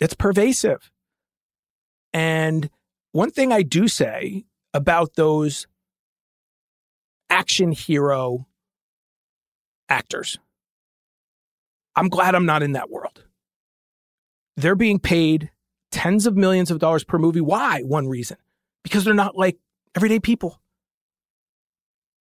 it's 0.00 0.14
pervasive. 0.14 0.90
And 2.12 2.70
one 3.12 3.30
thing 3.30 3.52
I 3.52 3.62
do 3.62 3.88
say 3.88 4.44
about 4.72 5.14
those 5.14 5.66
action 7.28 7.72
hero 7.72 8.46
actors, 9.88 10.38
I'm 11.96 12.08
glad 12.08 12.34
I'm 12.34 12.46
not 12.46 12.62
in 12.62 12.72
that 12.72 12.90
world. 12.90 13.24
They're 14.56 14.76
being 14.76 15.00
paid 15.00 15.50
tens 15.90 16.26
of 16.26 16.36
millions 16.36 16.70
of 16.70 16.78
dollars 16.78 17.04
per 17.04 17.18
movie. 17.18 17.40
Why? 17.40 17.82
One 17.82 18.08
reason 18.08 18.36
because 18.84 19.04
they're 19.04 19.14
not 19.14 19.36
like 19.36 19.58
everyday 19.96 20.20
people. 20.20 20.60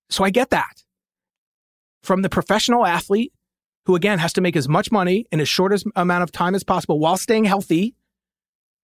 So 0.10 0.24
I 0.24 0.32
get 0.32 0.50
that. 0.50 0.83
From 2.04 2.22
the 2.22 2.30
professional 2.30 2.86
athlete 2.86 3.34
who, 3.86 3.96
again, 3.96 4.20
has 4.20 4.34
to 4.34 4.42
make 4.42 4.56
as 4.56 4.70
much 4.70 4.92
money 4.92 5.26
in 5.32 5.40
as 5.40 5.50
short 5.50 5.74
as 5.74 5.84
amount 5.96 6.24
of 6.24 6.32
time 6.32 6.56
as 6.56 6.64
possible 6.64 7.00
while 7.00 7.18
staying 7.18 7.46
healthy 7.46 7.96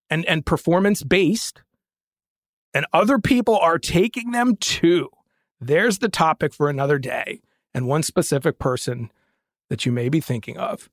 and, 0.10 0.26
and 0.26 0.46
performance 0.46 1.04
based, 1.04 1.62
and 2.74 2.86
other 2.94 3.20
people 3.20 3.58
are 3.58 3.78
taking 3.78 4.32
them 4.32 4.56
too. 4.56 5.10
There's 5.62 6.00
the 6.00 6.10
topic 6.10 6.54
for 6.54 6.70
another 6.70 6.98
day 6.98 7.42
and 7.74 7.88
one 7.88 8.04
specific 8.04 8.60
person 8.60 9.12
that 9.70 9.86
you 9.86 9.92
may 9.92 10.10
be 10.10 10.20
thinking 10.20 10.58
of. 10.58 10.90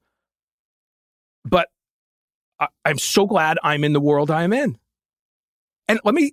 But 1.45 1.69
I, 2.59 2.69
I'm 2.85 2.99
so 2.99 3.27
glad 3.27 3.59
I'm 3.63 3.85
in 3.85 3.93
the 3.93 4.01
world 4.01 4.31
I'm 4.31 4.53
in. 4.53 4.79
And 5.89 6.01
let 6.05 6.15
me 6.15 6.33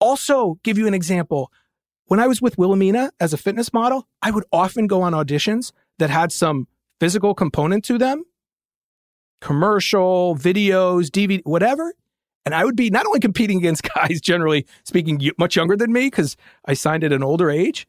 also 0.00 0.58
give 0.62 0.78
you 0.78 0.86
an 0.86 0.94
example. 0.94 1.52
When 2.06 2.20
I 2.20 2.26
was 2.28 2.40
with 2.40 2.56
Wilhelmina 2.56 3.10
as 3.18 3.32
a 3.32 3.36
fitness 3.36 3.72
model, 3.72 4.06
I 4.22 4.30
would 4.30 4.44
often 4.52 4.86
go 4.86 5.02
on 5.02 5.12
auditions 5.12 5.72
that 5.98 6.10
had 6.10 6.30
some 6.30 6.68
physical 7.00 7.34
component 7.34 7.84
to 7.84 7.98
them 7.98 8.24
commercial, 9.42 10.34
videos, 10.34 11.08
DVD, 11.08 11.42
whatever. 11.44 11.92
And 12.46 12.54
I 12.54 12.64
would 12.64 12.76
be 12.76 12.90
not 12.90 13.06
only 13.06 13.20
competing 13.20 13.58
against 13.58 13.82
guys, 13.94 14.20
generally 14.20 14.66
speaking, 14.84 15.20
much 15.38 15.56
younger 15.56 15.76
than 15.76 15.92
me 15.92 16.06
because 16.06 16.36
I 16.64 16.74
signed 16.74 17.04
at 17.04 17.12
an 17.12 17.22
older 17.22 17.50
age, 17.50 17.86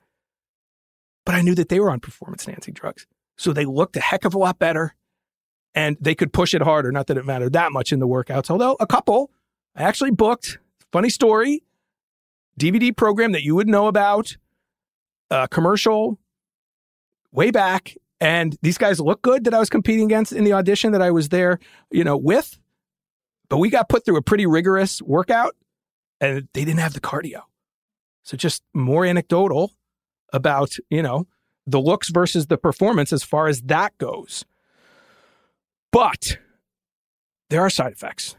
but 1.26 1.36
I 1.36 1.42
knew 1.42 1.56
that 1.56 1.70
they 1.70 1.80
were 1.80 1.90
on 1.90 2.00
performance 2.00 2.48
enhancing 2.48 2.74
drugs. 2.74 3.06
So 3.38 3.54
they 3.54 3.66
looked 3.66 3.96
a 3.96 4.02
heck 4.02 4.26
of 4.26 4.34
a 4.34 4.38
lot 4.38 4.60
better 4.60 4.96
and 5.76 5.96
they 6.02 6.16
could 6.16 6.34
push 6.34 6.54
it 6.54 6.62
harder. 6.62 6.92
Not 6.92 7.08
that 7.08 7.18
it 7.18 7.26
mattered 7.26 7.54
that 7.54 7.72
much 7.72 7.92
in 7.92 8.00
the 8.00 8.08
workouts, 8.08 8.50
although 8.50 8.76
a 8.80 8.88
couple 8.88 9.32
I 9.76 9.84
actually 9.84 10.12
booked. 10.12 10.58
Funny 10.92 11.10
story 11.10 11.64
DVD 12.60 12.96
program 12.96 13.32
that 13.34 13.44
you 13.44 13.56
would 13.56 13.68
know 13.68 13.88
about, 13.88 14.38
a 15.30 15.48
commercial 15.48 16.20
way 17.32 17.52
back. 17.52 17.96
And 18.20 18.58
these 18.62 18.78
guys 18.78 19.00
look 19.00 19.22
good 19.22 19.44
that 19.44 19.54
I 19.54 19.60
was 19.60 19.70
competing 19.70 20.06
against 20.06 20.32
in 20.32 20.44
the 20.44 20.54
audition 20.54 20.92
that 20.94 21.02
I 21.02 21.12
was 21.12 21.30
there, 21.30 21.60
you 21.92 22.04
know, 22.04 22.18
with. 22.18 22.58
But 23.50 23.58
we 23.58 23.70
got 23.70 23.90
put 23.90 24.06
through 24.06 24.18
a 24.18 24.22
pretty 24.22 24.46
rigorous 24.46 25.02
workout 25.02 25.56
and 26.20 26.48
they 26.54 26.66
didn't 26.66 26.80
have 26.80 26.94
the 26.94 27.02
cardio. 27.02 27.42
So 28.24 28.36
just 28.36 28.64
more 28.74 29.06
anecdotal 29.06 29.74
about, 30.34 30.76
you 30.90 31.02
know, 31.02 31.28
the 31.66 31.80
looks 31.80 32.10
versus 32.10 32.48
the 32.48 32.58
performance 32.58 33.14
as 33.14 33.24
far 33.24 33.48
as 33.48 33.62
that 33.64 33.98
goes. 33.98 34.46
But 35.92 36.40
there 37.50 37.62
are 37.62 37.70
side 37.70 37.92
effects. 37.92 38.37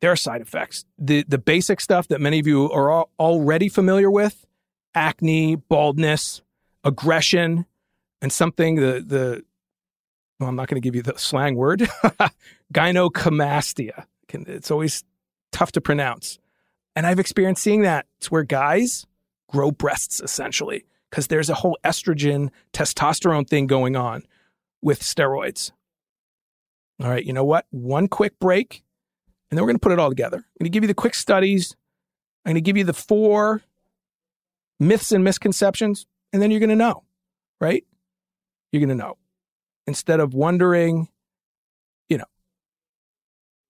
There 0.00 0.10
are 0.10 0.16
side 0.16 0.40
effects. 0.40 0.84
The 0.98 1.24
the 1.28 1.38
basic 1.38 1.80
stuff 1.80 2.08
that 2.08 2.20
many 2.20 2.38
of 2.38 2.46
you 2.46 2.70
are 2.70 3.06
already 3.18 3.68
familiar 3.68 4.10
with: 4.10 4.46
acne, 4.94 5.56
baldness, 5.56 6.42
aggression, 6.84 7.66
and 8.22 8.32
something 8.32 8.76
the 8.76 9.04
the 9.06 9.44
well, 10.38 10.48
I'm 10.48 10.56
not 10.56 10.68
going 10.68 10.80
to 10.80 10.86
give 10.86 10.96
you 10.96 11.02
the 11.02 11.18
slang 11.18 11.54
word, 11.54 11.80
gynecomastia. 12.72 14.06
It's 14.32 14.70
always 14.70 15.04
tough 15.52 15.72
to 15.72 15.82
pronounce. 15.82 16.38
And 16.96 17.06
I've 17.06 17.18
experienced 17.18 17.62
seeing 17.62 17.82
that. 17.82 18.06
It's 18.18 18.30
where 18.30 18.42
guys 18.42 19.06
grow 19.48 19.70
breasts 19.70 20.20
essentially 20.20 20.86
because 21.10 21.26
there's 21.26 21.50
a 21.50 21.54
whole 21.54 21.76
estrogen 21.84 22.50
testosterone 22.72 23.46
thing 23.46 23.66
going 23.66 23.96
on 23.96 24.24
with 24.80 25.02
steroids. 25.02 25.72
All 27.02 27.10
right, 27.10 27.24
you 27.24 27.32
know 27.32 27.44
what? 27.44 27.66
One 27.70 28.08
quick 28.08 28.38
break, 28.38 28.82
and 29.50 29.58
then 29.58 29.64
we're 29.64 29.68
going 29.68 29.76
to 29.76 29.80
put 29.80 29.92
it 29.92 29.98
all 29.98 30.08
together. 30.08 30.36
I'm 30.36 30.64
going 30.64 30.64
to 30.64 30.70
give 30.70 30.84
you 30.84 30.88
the 30.88 30.94
quick 30.94 31.14
studies. 31.14 31.76
I'm 32.44 32.50
going 32.50 32.54
to 32.54 32.60
give 32.60 32.76
you 32.76 32.84
the 32.84 32.92
four 32.92 33.62
myths 34.78 35.12
and 35.12 35.22
misconceptions, 35.24 36.06
and 36.32 36.40
then 36.40 36.50
you're 36.50 36.60
going 36.60 36.70
to 36.70 36.76
know, 36.76 37.04
right? 37.60 37.84
You're 38.72 38.80
going 38.80 38.96
to 38.96 39.02
know. 39.02 39.16
Instead 39.86 40.20
of 40.20 40.34
wondering, 40.34 41.08
you 42.08 42.18
know, 42.18 42.24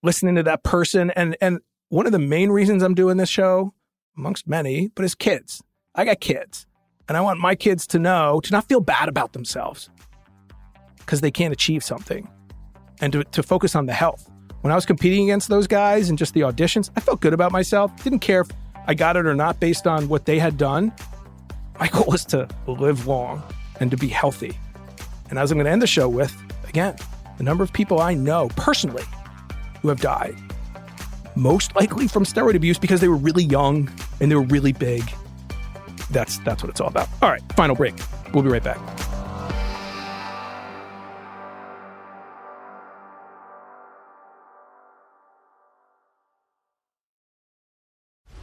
listening 0.02 0.34
to 0.36 0.42
that 0.42 0.62
person. 0.62 1.10
And, 1.12 1.36
and 1.40 1.60
one 1.88 2.06
of 2.06 2.12
the 2.12 2.18
main 2.18 2.50
reasons 2.50 2.82
I'm 2.82 2.94
doing 2.94 3.16
this 3.16 3.28
show, 3.28 3.72
amongst 4.16 4.46
many, 4.46 4.88
but 4.94 5.04
is 5.04 5.14
kids. 5.14 5.62
I 5.94 6.04
got 6.04 6.20
kids, 6.20 6.66
and 7.08 7.16
I 7.16 7.20
want 7.22 7.40
my 7.40 7.54
kids 7.54 7.86
to 7.88 7.98
know 7.98 8.40
to 8.44 8.52
not 8.52 8.68
feel 8.68 8.80
bad 8.80 9.08
about 9.08 9.32
themselves 9.32 9.90
because 10.98 11.20
they 11.20 11.30
can't 11.30 11.52
achieve 11.52 11.82
something 11.82 12.28
and 13.00 13.12
to, 13.12 13.24
to 13.24 13.42
focus 13.42 13.74
on 13.74 13.86
the 13.86 13.92
health. 13.92 14.29
When 14.60 14.72
I 14.72 14.74
was 14.74 14.84
competing 14.84 15.24
against 15.24 15.48
those 15.48 15.66
guys 15.66 16.10
and 16.10 16.18
just 16.18 16.34
the 16.34 16.40
auditions, 16.40 16.90
I 16.96 17.00
felt 17.00 17.20
good 17.20 17.32
about 17.32 17.50
myself. 17.50 17.90
Didn't 18.04 18.18
care 18.18 18.42
if 18.42 18.48
I 18.86 18.94
got 18.94 19.16
it 19.16 19.24
or 19.24 19.34
not 19.34 19.58
based 19.58 19.86
on 19.86 20.08
what 20.08 20.26
they 20.26 20.38
had 20.38 20.58
done. 20.58 20.92
My 21.78 21.88
goal 21.88 22.04
was 22.08 22.24
to 22.26 22.46
live 22.66 23.06
long 23.06 23.42
and 23.80 23.90
to 23.90 23.96
be 23.96 24.08
healthy. 24.08 24.58
And 25.30 25.38
as 25.38 25.50
I'm 25.50 25.56
going 25.56 25.64
to 25.64 25.70
end 25.70 25.80
the 25.80 25.86
show 25.86 26.08
with, 26.08 26.36
again, 26.68 26.96
the 27.38 27.44
number 27.44 27.64
of 27.64 27.72
people 27.72 28.00
I 28.00 28.12
know 28.12 28.48
personally 28.56 29.04
who 29.80 29.88
have 29.88 30.00
died, 30.00 30.36
most 31.36 31.74
likely 31.74 32.06
from 32.06 32.24
steroid 32.24 32.54
abuse 32.54 32.78
because 32.78 33.00
they 33.00 33.08
were 33.08 33.16
really 33.16 33.44
young 33.44 33.90
and 34.20 34.30
they 34.30 34.34
were 34.34 34.42
really 34.42 34.72
big. 34.72 35.10
That's 36.10 36.38
that's 36.40 36.62
what 36.62 36.68
it's 36.68 36.80
all 36.80 36.88
about. 36.88 37.08
All 37.22 37.30
right, 37.30 37.42
final 37.52 37.76
break. 37.76 37.94
We'll 38.34 38.42
be 38.42 38.50
right 38.50 38.62
back. 38.62 38.78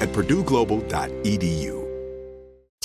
at 0.00 0.08
purdueglobal.edu. 0.12 1.79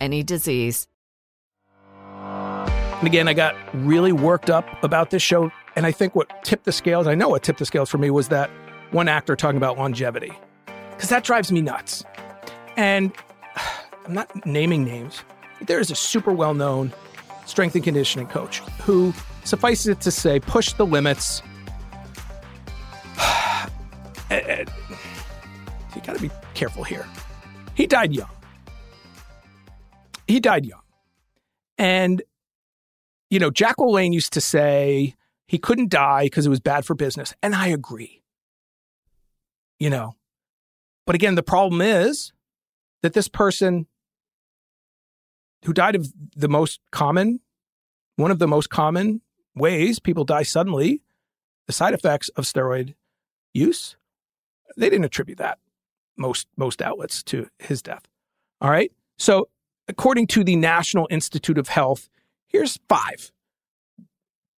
any 0.00 0.22
disease. 0.22 0.88
And 2.00 3.06
again, 3.06 3.28
I 3.28 3.32
got 3.32 3.54
really 3.72 4.12
worked 4.12 4.50
up 4.50 4.66
about 4.82 5.10
this 5.10 5.22
show. 5.22 5.50
And 5.76 5.86
I 5.86 5.92
think 5.92 6.14
what 6.14 6.42
tipped 6.44 6.64
the 6.64 6.72
scales, 6.72 7.06
I 7.06 7.14
know 7.14 7.28
what 7.28 7.42
tipped 7.42 7.60
the 7.60 7.66
scales 7.66 7.88
for 7.88 7.98
me 7.98 8.10
was 8.10 8.28
that 8.28 8.50
one 8.90 9.06
actor 9.08 9.36
talking 9.36 9.56
about 9.56 9.78
longevity, 9.78 10.32
because 10.90 11.08
that 11.10 11.22
drives 11.22 11.52
me 11.52 11.60
nuts. 11.60 12.04
And 12.76 13.12
I'm 14.06 14.14
not 14.14 14.46
naming 14.46 14.84
names. 14.84 15.22
There 15.60 15.78
is 15.78 15.90
a 15.90 15.94
super 15.94 16.32
well 16.32 16.54
known 16.54 16.92
strength 17.46 17.74
and 17.74 17.84
conditioning 17.84 18.26
coach 18.26 18.58
who, 18.82 19.12
suffices 19.44 19.86
it 19.86 20.00
to 20.02 20.10
say, 20.10 20.38
pushed 20.40 20.76
the 20.76 20.86
limits. 20.86 21.42
Eh, 24.30 24.42
eh, 24.46 24.64
you 25.96 26.02
got 26.02 26.14
to 26.14 26.20
be 26.20 26.30
careful 26.52 26.84
here. 26.84 27.06
He 27.74 27.86
died 27.86 28.12
young. 28.12 28.28
He 30.28 30.38
died 30.38 30.64
young. 30.64 30.82
And 31.76 32.22
you 33.30 33.38
know, 33.38 33.50
Jack 33.50 33.76
LaLanne 33.76 34.12
used 34.12 34.32
to 34.34 34.40
say 34.40 35.14
he 35.46 35.58
couldn't 35.58 35.90
die 35.90 36.24
because 36.24 36.46
it 36.46 36.50
was 36.50 36.60
bad 36.60 36.86
for 36.86 36.94
business. 36.94 37.34
And 37.42 37.54
I 37.54 37.68
agree. 37.68 38.22
You 39.78 39.90
know, 39.90 40.16
but 41.06 41.14
again, 41.14 41.34
the 41.34 41.42
problem 41.42 41.80
is 41.80 42.32
that 43.02 43.14
this 43.14 43.28
person 43.28 43.86
who 45.64 45.72
died 45.72 45.94
of 45.94 46.12
the 46.36 46.48
most 46.48 46.80
common, 46.90 47.40
one 48.16 48.30
of 48.30 48.38
the 48.38 48.48
most 48.48 48.70
common 48.70 49.20
ways 49.54 49.98
people 49.98 50.24
die 50.24 50.42
suddenly, 50.42 51.02
the 51.66 51.72
side 51.72 51.94
effects 51.94 52.28
of 52.30 52.44
steroid 52.44 52.94
use, 53.54 53.96
they 54.76 54.90
didn't 54.90 55.04
attribute 55.04 55.38
that. 55.38 55.58
most 56.16 56.48
most 56.56 56.82
outlets 56.82 57.22
to 57.22 57.48
his 57.58 57.80
death. 57.82 58.02
All 58.60 58.70
right. 58.70 58.92
So 59.16 59.48
according 59.88 60.26
to 60.28 60.44
the 60.44 60.56
National 60.56 61.06
Institute 61.10 61.58
of 61.58 61.68
Health, 61.68 62.08
here's 62.46 62.78
five 62.88 63.32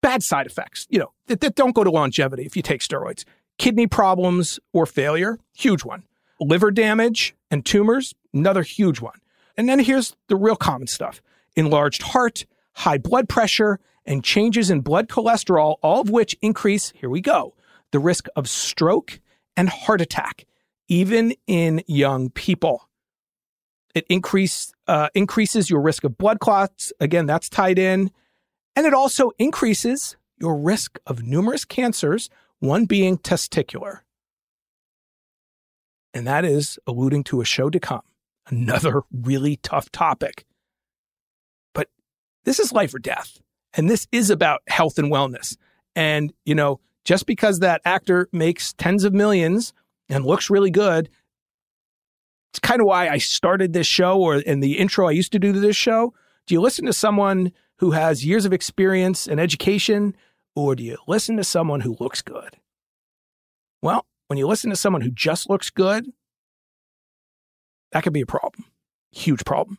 bad 0.03 0.23
side 0.23 0.47
effects, 0.47 0.87
you 0.91 0.99
know, 0.99 1.13
that, 1.27 1.41
that 1.41 1.55
don't 1.55 1.75
go 1.75 1.85
to 1.85 1.91
longevity 1.91 2.45
if 2.45 2.57
you 2.57 2.63
take 2.63 2.81
steroids. 2.81 3.25
Kidney 3.59 3.87
problems 3.87 4.59
or 4.73 4.87
failure, 4.87 5.39
huge 5.55 5.85
one. 5.85 6.05
Liver 6.41 6.71
damage 6.71 7.35
and 7.51 7.65
tumors, 7.67 8.15
another 8.33 8.63
huge 8.63 9.01
one. 9.01 9.19
And 9.57 9.69
then 9.69 9.79
here's 9.79 10.17
the 10.29 10.37
real 10.37 10.57
common 10.57 10.87
stuff 10.87 11.21
enlarged 11.57 12.03
heart, 12.03 12.47
high 12.73 12.97
blood 12.97 13.29
pressure, 13.29 13.79
and 14.07 14.25
changes 14.25 14.71
in 14.71 14.81
blood 14.81 15.09
cholesterol, 15.09 15.77
all 15.83 16.01
of 16.01 16.09
which 16.09 16.35
increase, 16.41 16.93
here 16.97 17.11
we 17.11 17.21
go, 17.21 17.55
the 17.91 17.99
risk 17.99 18.27
of 18.37 18.49
stroke 18.49 19.21
and 19.57 19.69
heart 19.69 20.01
attack, 20.01 20.47
even 20.89 21.35
in 21.47 21.83
young 21.87 22.31
people. 22.31 22.89
It 23.95 24.07
increase, 24.09 24.73
uh, 24.87 25.09
increases 25.15 25.69
your 25.69 25.81
risk 25.81 26.05
of 26.05 26.17
blood 26.17 26.41
clots. 26.41 26.93
Again, 27.01 27.27
that's 27.27 27.49
tied 27.49 27.79
in. 27.79 28.11
And 28.77 28.87
it 28.87 28.95
also 28.95 29.33
increases 29.39 30.17
your 30.39 30.57
risk 30.57 30.99
of 31.07 31.23
numerous 31.23 31.65
cancers, 31.65 32.31
one 32.61 32.85
being 32.87 33.19
testicular. 33.19 34.01
And 36.15 36.27
that 36.27 36.45
is 36.45 36.79
alluding 36.87 37.25
to 37.25 37.41
a 37.41 37.45
show 37.45 37.71
to 37.71 37.81
come, 37.81 38.03
another 38.49 39.03
really 39.13 39.57
tough 39.57 39.91
topic. 39.93 40.45
But 41.75 41.89
this 42.45 42.59
is 42.59 42.73
life 42.73 42.95
or 42.95 42.99
death. 42.99 43.41
And 43.75 43.89
this 43.89 44.07
is 44.11 44.31
about 44.31 44.63
health 44.67 44.99
and 44.99 45.13
wellness. 45.13 45.57
And, 45.95 46.33
you 46.45 46.55
know, 46.55 46.81
just 47.05 47.27
because 47.27 47.61
that 47.61 47.81
actor 47.85 48.29
makes 48.33 48.73
tens 48.73 49.05
of 49.05 49.13
millions 49.13 49.73
and 50.09 50.25
looks 50.25 50.51
really 50.51 50.71
good, 50.71 51.09
it's 52.51 52.59
kind 52.59 52.81
of 52.81 52.87
why 52.87 53.09
I 53.09 53.19
started 53.19 53.73
this 53.73 53.87
show 53.87 54.21
or 54.21 54.37
in 54.37 54.61
the 54.61 54.79
intro 54.79 55.09
I 55.09 55.13
used 55.13 55.33
to 55.33 55.39
do 55.39 55.53
to 55.53 55.61
this 55.61 55.77
show. 55.77 56.15
Do 56.47 56.55
you 56.55 56.61
listen 56.61 56.85
to 56.87 56.93
someone 56.93 57.53
who 57.79 57.93
has 57.93 58.25
years 58.25 58.45
of 58.45 58.53
experience 58.53 59.29
and 59.29 59.39
education, 59.39 60.17
or 60.57 60.75
do 60.75 60.83
you 60.83 60.99
listen 61.07 61.37
to 61.37 61.45
someone 61.45 61.81
who 61.81 61.97
looks 62.01 62.23
good? 62.23 62.57
Well, 63.83 64.05
when 64.27 64.39
you 64.39 64.47
listen 64.47 64.71
to 64.71 64.77
someone 64.77 65.03
who 65.03 65.11
just 65.11 65.49
looks 65.49 65.71
good, 65.71 66.07
that 67.93 68.03
could 68.03 68.13
be 68.13 68.21
a 68.21 68.27
problem. 68.27 68.65
Huge 69.13 69.45
problem. 69.45 69.79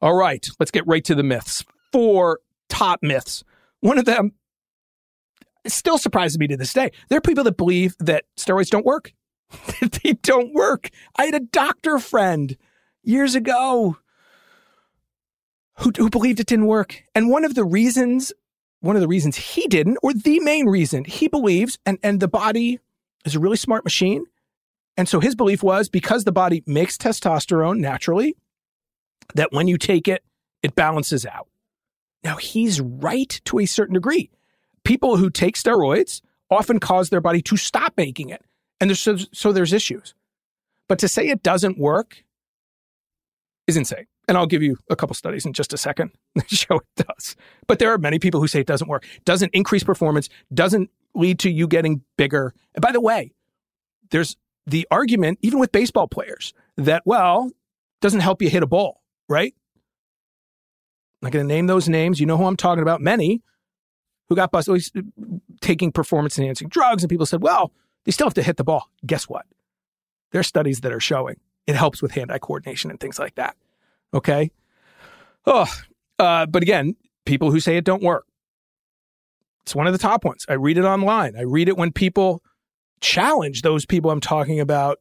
All 0.00 0.14
right, 0.14 0.46
let's 0.58 0.70
get 0.70 0.86
right 0.86 1.04
to 1.04 1.14
the 1.14 1.22
myths. 1.22 1.64
Four 1.92 2.40
top 2.68 3.00
myths. 3.02 3.42
One 3.80 3.98
of 3.98 4.04
them 4.04 4.32
still 5.66 5.98
surprises 5.98 6.38
me 6.38 6.46
to 6.48 6.56
this 6.56 6.72
day. 6.72 6.90
There 7.08 7.18
are 7.18 7.22
people 7.22 7.44
that 7.44 7.56
believe 7.56 7.94
that 8.00 8.24
steroids 8.36 8.70
don't 8.70 8.84
work. 8.84 9.12
they 10.02 10.12
don't 10.14 10.52
work. 10.54 10.90
I 11.16 11.26
had 11.26 11.34
a 11.34 11.40
doctor 11.40 11.98
friend 11.98 12.56
years 13.02 13.34
ago 13.34 13.96
who, 15.78 15.92
who 15.96 16.10
believed 16.10 16.40
it 16.40 16.46
didn't 16.46 16.66
work. 16.66 17.02
And 17.14 17.30
one 17.30 17.44
of 17.44 17.54
the 17.54 17.64
reasons, 17.64 18.32
one 18.80 18.96
of 18.96 19.02
the 19.02 19.08
reasons 19.08 19.36
he 19.36 19.66
didn't, 19.66 19.98
or 20.02 20.12
the 20.12 20.40
main 20.40 20.66
reason 20.66 21.04
he 21.04 21.28
believes, 21.28 21.78
and, 21.86 21.98
and 22.02 22.20
the 22.20 22.28
body 22.28 22.78
is 23.24 23.34
a 23.34 23.40
really 23.40 23.56
smart 23.56 23.84
machine. 23.84 24.26
And 24.96 25.08
so 25.08 25.20
his 25.20 25.34
belief 25.34 25.62
was 25.62 25.88
because 25.88 26.24
the 26.24 26.32
body 26.32 26.62
makes 26.66 26.96
testosterone 26.96 27.78
naturally, 27.78 28.36
that 29.34 29.52
when 29.52 29.68
you 29.68 29.78
take 29.78 30.08
it, 30.08 30.22
it 30.62 30.74
balances 30.74 31.24
out. 31.24 31.48
Now, 32.22 32.36
he's 32.36 32.80
right 32.80 33.40
to 33.46 33.58
a 33.58 33.66
certain 33.66 33.94
degree. 33.94 34.30
People 34.84 35.16
who 35.16 35.30
take 35.30 35.56
steroids 35.56 36.20
often 36.50 36.78
cause 36.78 37.10
their 37.10 37.20
body 37.20 37.42
to 37.42 37.56
stop 37.56 37.94
making 37.96 38.28
it. 38.28 38.44
And 38.82 38.90
there's, 38.90 38.98
so, 38.98 39.16
so 39.32 39.52
there's 39.52 39.72
issues. 39.72 40.12
But 40.88 40.98
to 40.98 41.08
say 41.08 41.28
it 41.28 41.44
doesn't 41.44 41.78
work 41.78 42.24
is 43.68 43.76
insane. 43.76 44.06
And 44.26 44.36
I'll 44.36 44.46
give 44.46 44.60
you 44.60 44.76
a 44.90 44.96
couple 44.96 45.14
studies 45.14 45.46
in 45.46 45.52
just 45.52 45.72
a 45.72 45.76
second 45.76 46.10
that 46.34 46.50
show 46.50 46.80
it 46.80 47.06
does. 47.06 47.36
But 47.68 47.78
there 47.78 47.92
are 47.92 47.98
many 47.98 48.18
people 48.18 48.40
who 48.40 48.48
say 48.48 48.58
it 48.58 48.66
doesn't 48.66 48.88
work, 48.88 49.06
doesn't 49.24 49.54
increase 49.54 49.84
performance, 49.84 50.28
doesn't 50.52 50.90
lead 51.14 51.38
to 51.38 51.50
you 51.50 51.68
getting 51.68 52.02
bigger. 52.18 52.54
And 52.74 52.82
by 52.82 52.90
the 52.90 53.00
way, 53.00 53.30
there's 54.10 54.36
the 54.66 54.84
argument, 54.90 55.38
even 55.42 55.60
with 55.60 55.70
baseball 55.70 56.08
players, 56.08 56.52
that, 56.76 57.02
well, 57.04 57.52
doesn't 58.00 58.18
help 58.18 58.42
you 58.42 58.50
hit 58.50 58.64
a 58.64 58.66
ball, 58.66 59.00
right? 59.28 59.54
I'm 61.22 61.26
not 61.26 61.32
going 61.32 61.46
to 61.46 61.54
name 61.54 61.68
those 61.68 61.88
names. 61.88 62.18
You 62.18 62.26
know 62.26 62.36
who 62.36 62.46
I'm 62.46 62.56
talking 62.56 62.82
about. 62.82 63.00
Many 63.00 63.42
who 64.28 64.34
got 64.34 64.50
busted 64.50 64.82
taking 65.60 65.92
performance 65.92 66.36
enhancing 66.36 66.68
drugs. 66.68 67.04
And 67.04 67.10
people 67.10 67.26
said, 67.26 67.44
well, 67.44 67.70
they 68.04 68.12
still 68.12 68.26
have 68.26 68.34
to 68.34 68.42
hit 68.42 68.56
the 68.56 68.64
ball. 68.64 68.90
Guess 69.06 69.28
what? 69.28 69.46
There 70.30 70.40
are 70.40 70.44
studies 70.44 70.80
that 70.80 70.92
are 70.92 71.00
showing 71.00 71.36
it 71.66 71.76
helps 71.76 72.02
with 72.02 72.12
hand 72.12 72.32
eye 72.32 72.38
coordination 72.38 72.90
and 72.90 72.98
things 72.98 73.18
like 73.18 73.34
that. 73.36 73.56
Okay. 74.14 74.50
Oh, 75.46 75.66
uh, 76.18 76.46
but 76.46 76.62
again, 76.62 76.96
people 77.24 77.50
who 77.50 77.60
say 77.60 77.76
it 77.76 77.84
don't 77.84 78.02
work. 78.02 78.26
It's 79.62 79.74
one 79.74 79.86
of 79.86 79.92
the 79.92 79.98
top 79.98 80.24
ones. 80.24 80.44
I 80.48 80.54
read 80.54 80.78
it 80.78 80.84
online. 80.84 81.36
I 81.36 81.42
read 81.42 81.68
it 81.68 81.76
when 81.76 81.92
people 81.92 82.42
challenge 83.00 83.62
those 83.62 83.86
people 83.86 84.10
I'm 84.10 84.20
talking 84.20 84.60
about 84.60 84.98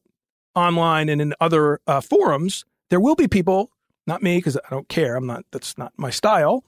online 0.56 1.10
and 1.10 1.22
in 1.22 1.34
other 1.40 1.80
uh, 1.88 2.02
forums. 2.02 2.66
There 2.90 3.00
will 3.00 3.16
be 3.16 3.28
people, 3.28 3.72
not 4.06 4.22
me, 4.22 4.38
because 4.38 4.58
I 4.58 4.70
don't 4.70 4.90
care. 4.90 5.16
I'm 5.16 5.26
not, 5.26 5.46
that's 5.52 5.78
not 5.78 5.94
my 5.98 6.10
style, 6.10 6.64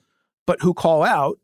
but 0.47 0.61
who 0.61 0.73
call 0.73 1.03
out 1.03 1.37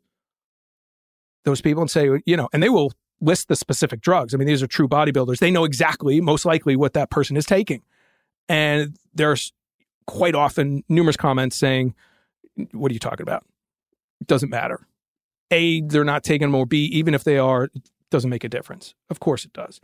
those 1.44 1.60
people 1.60 1.82
and 1.82 1.90
say, 1.90 2.08
you 2.26 2.36
know, 2.36 2.48
and 2.52 2.62
they 2.62 2.68
will 2.68 2.92
list 3.20 3.48
the 3.48 3.56
specific 3.56 4.00
drugs. 4.00 4.34
I 4.34 4.36
mean, 4.36 4.48
these 4.48 4.62
are 4.62 4.66
true 4.66 4.88
bodybuilders. 4.88 5.38
They 5.38 5.50
know 5.50 5.64
exactly, 5.64 6.20
most 6.20 6.44
likely, 6.44 6.76
what 6.76 6.94
that 6.94 7.10
person 7.10 7.36
is 7.36 7.44
taking. 7.44 7.82
And 8.48 8.96
there's 9.14 9.52
quite 10.06 10.34
often 10.34 10.82
numerous 10.88 11.16
comments 11.16 11.56
saying, 11.56 11.94
What 12.72 12.90
are 12.90 12.94
you 12.94 12.98
talking 12.98 13.22
about? 13.22 13.44
It 14.20 14.26
doesn't 14.26 14.50
matter. 14.50 14.86
A, 15.50 15.80
they're 15.82 16.04
not 16.04 16.22
taking 16.22 16.48
them, 16.48 16.54
or 16.54 16.66
B, 16.66 16.84
even 16.86 17.14
if 17.14 17.24
they 17.24 17.38
are, 17.38 17.64
it 17.64 17.90
doesn't 18.10 18.30
make 18.30 18.44
a 18.44 18.48
difference. 18.48 18.94
Of 19.08 19.20
course 19.20 19.44
it 19.44 19.52
does. 19.52 19.80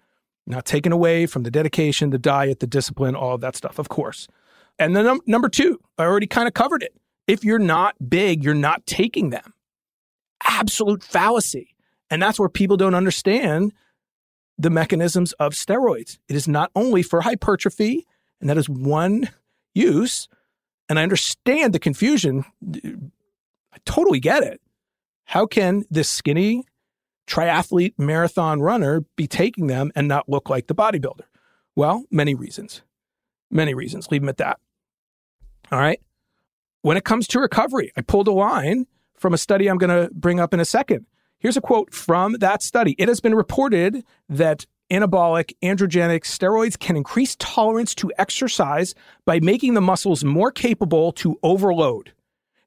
Not 0.46 0.64
taken 0.64 0.92
away 0.92 1.26
from 1.26 1.42
the 1.42 1.50
dedication, 1.50 2.10
the 2.10 2.18
diet, 2.18 2.60
the 2.60 2.66
discipline, 2.68 3.16
all 3.16 3.34
of 3.34 3.40
that 3.40 3.56
stuff, 3.56 3.78
of 3.78 3.88
course. 3.88 4.28
And 4.78 4.94
then 4.94 5.04
num- 5.04 5.20
number 5.26 5.48
two, 5.48 5.80
I 5.98 6.04
already 6.04 6.26
kind 6.26 6.46
of 6.46 6.54
covered 6.54 6.82
it. 6.82 6.94
If 7.26 7.44
you're 7.44 7.58
not 7.58 7.96
big, 8.08 8.44
you're 8.44 8.54
not 8.54 8.86
taking 8.86 9.30
them. 9.30 9.54
Absolute 10.44 11.02
fallacy. 11.02 11.75
And 12.10 12.22
that's 12.22 12.38
where 12.38 12.48
people 12.48 12.76
don't 12.76 12.94
understand 12.94 13.72
the 14.58 14.70
mechanisms 14.70 15.32
of 15.34 15.52
steroids. 15.52 16.18
It 16.28 16.36
is 16.36 16.48
not 16.48 16.70
only 16.74 17.02
for 17.02 17.20
hypertrophy, 17.20 18.06
and 18.40 18.48
that 18.48 18.58
is 18.58 18.68
one 18.68 19.28
use. 19.74 20.28
And 20.88 20.98
I 20.98 21.02
understand 21.02 21.72
the 21.72 21.78
confusion. 21.78 22.44
I 22.64 23.78
totally 23.84 24.20
get 24.20 24.42
it. 24.42 24.60
How 25.24 25.46
can 25.46 25.84
this 25.90 26.08
skinny 26.08 26.64
triathlete 27.26 27.94
marathon 27.98 28.60
runner 28.60 29.04
be 29.16 29.26
taking 29.26 29.66
them 29.66 29.90
and 29.96 30.06
not 30.06 30.28
look 30.28 30.48
like 30.48 30.68
the 30.68 30.74
bodybuilder? 30.74 31.24
Well, 31.74 32.04
many 32.10 32.34
reasons. 32.34 32.82
Many 33.50 33.74
reasons. 33.74 34.10
Leave 34.10 34.22
them 34.22 34.28
at 34.28 34.38
that. 34.38 34.58
All 35.70 35.78
right. 35.78 36.00
When 36.82 36.96
it 36.96 37.04
comes 37.04 37.26
to 37.28 37.40
recovery, 37.40 37.92
I 37.96 38.02
pulled 38.02 38.28
a 38.28 38.32
line 38.32 38.86
from 39.18 39.34
a 39.34 39.38
study 39.38 39.66
I'm 39.66 39.78
going 39.78 39.90
to 39.90 40.12
bring 40.14 40.38
up 40.38 40.54
in 40.54 40.60
a 40.60 40.64
second. 40.64 41.06
Here's 41.46 41.56
a 41.56 41.60
quote 41.60 41.94
from 41.94 42.32
that 42.40 42.60
study. 42.60 42.96
It 42.98 43.06
has 43.06 43.20
been 43.20 43.36
reported 43.36 44.04
that 44.28 44.66
anabolic 44.90 45.54
androgenic 45.62 46.22
steroids 46.22 46.76
can 46.76 46.96
increase 46.96 47.36
tolerance 47.38 47.94
to 47.94 48.10
exercise 48.18 48.96
by 49.24 49.38
making 49.38 49.74
the 49.74 49.80
muscles 49.80 50.24
more 50.24 50.50
capable 50.50 51.12
to 51.12 51.38
overload, 51.44 52.12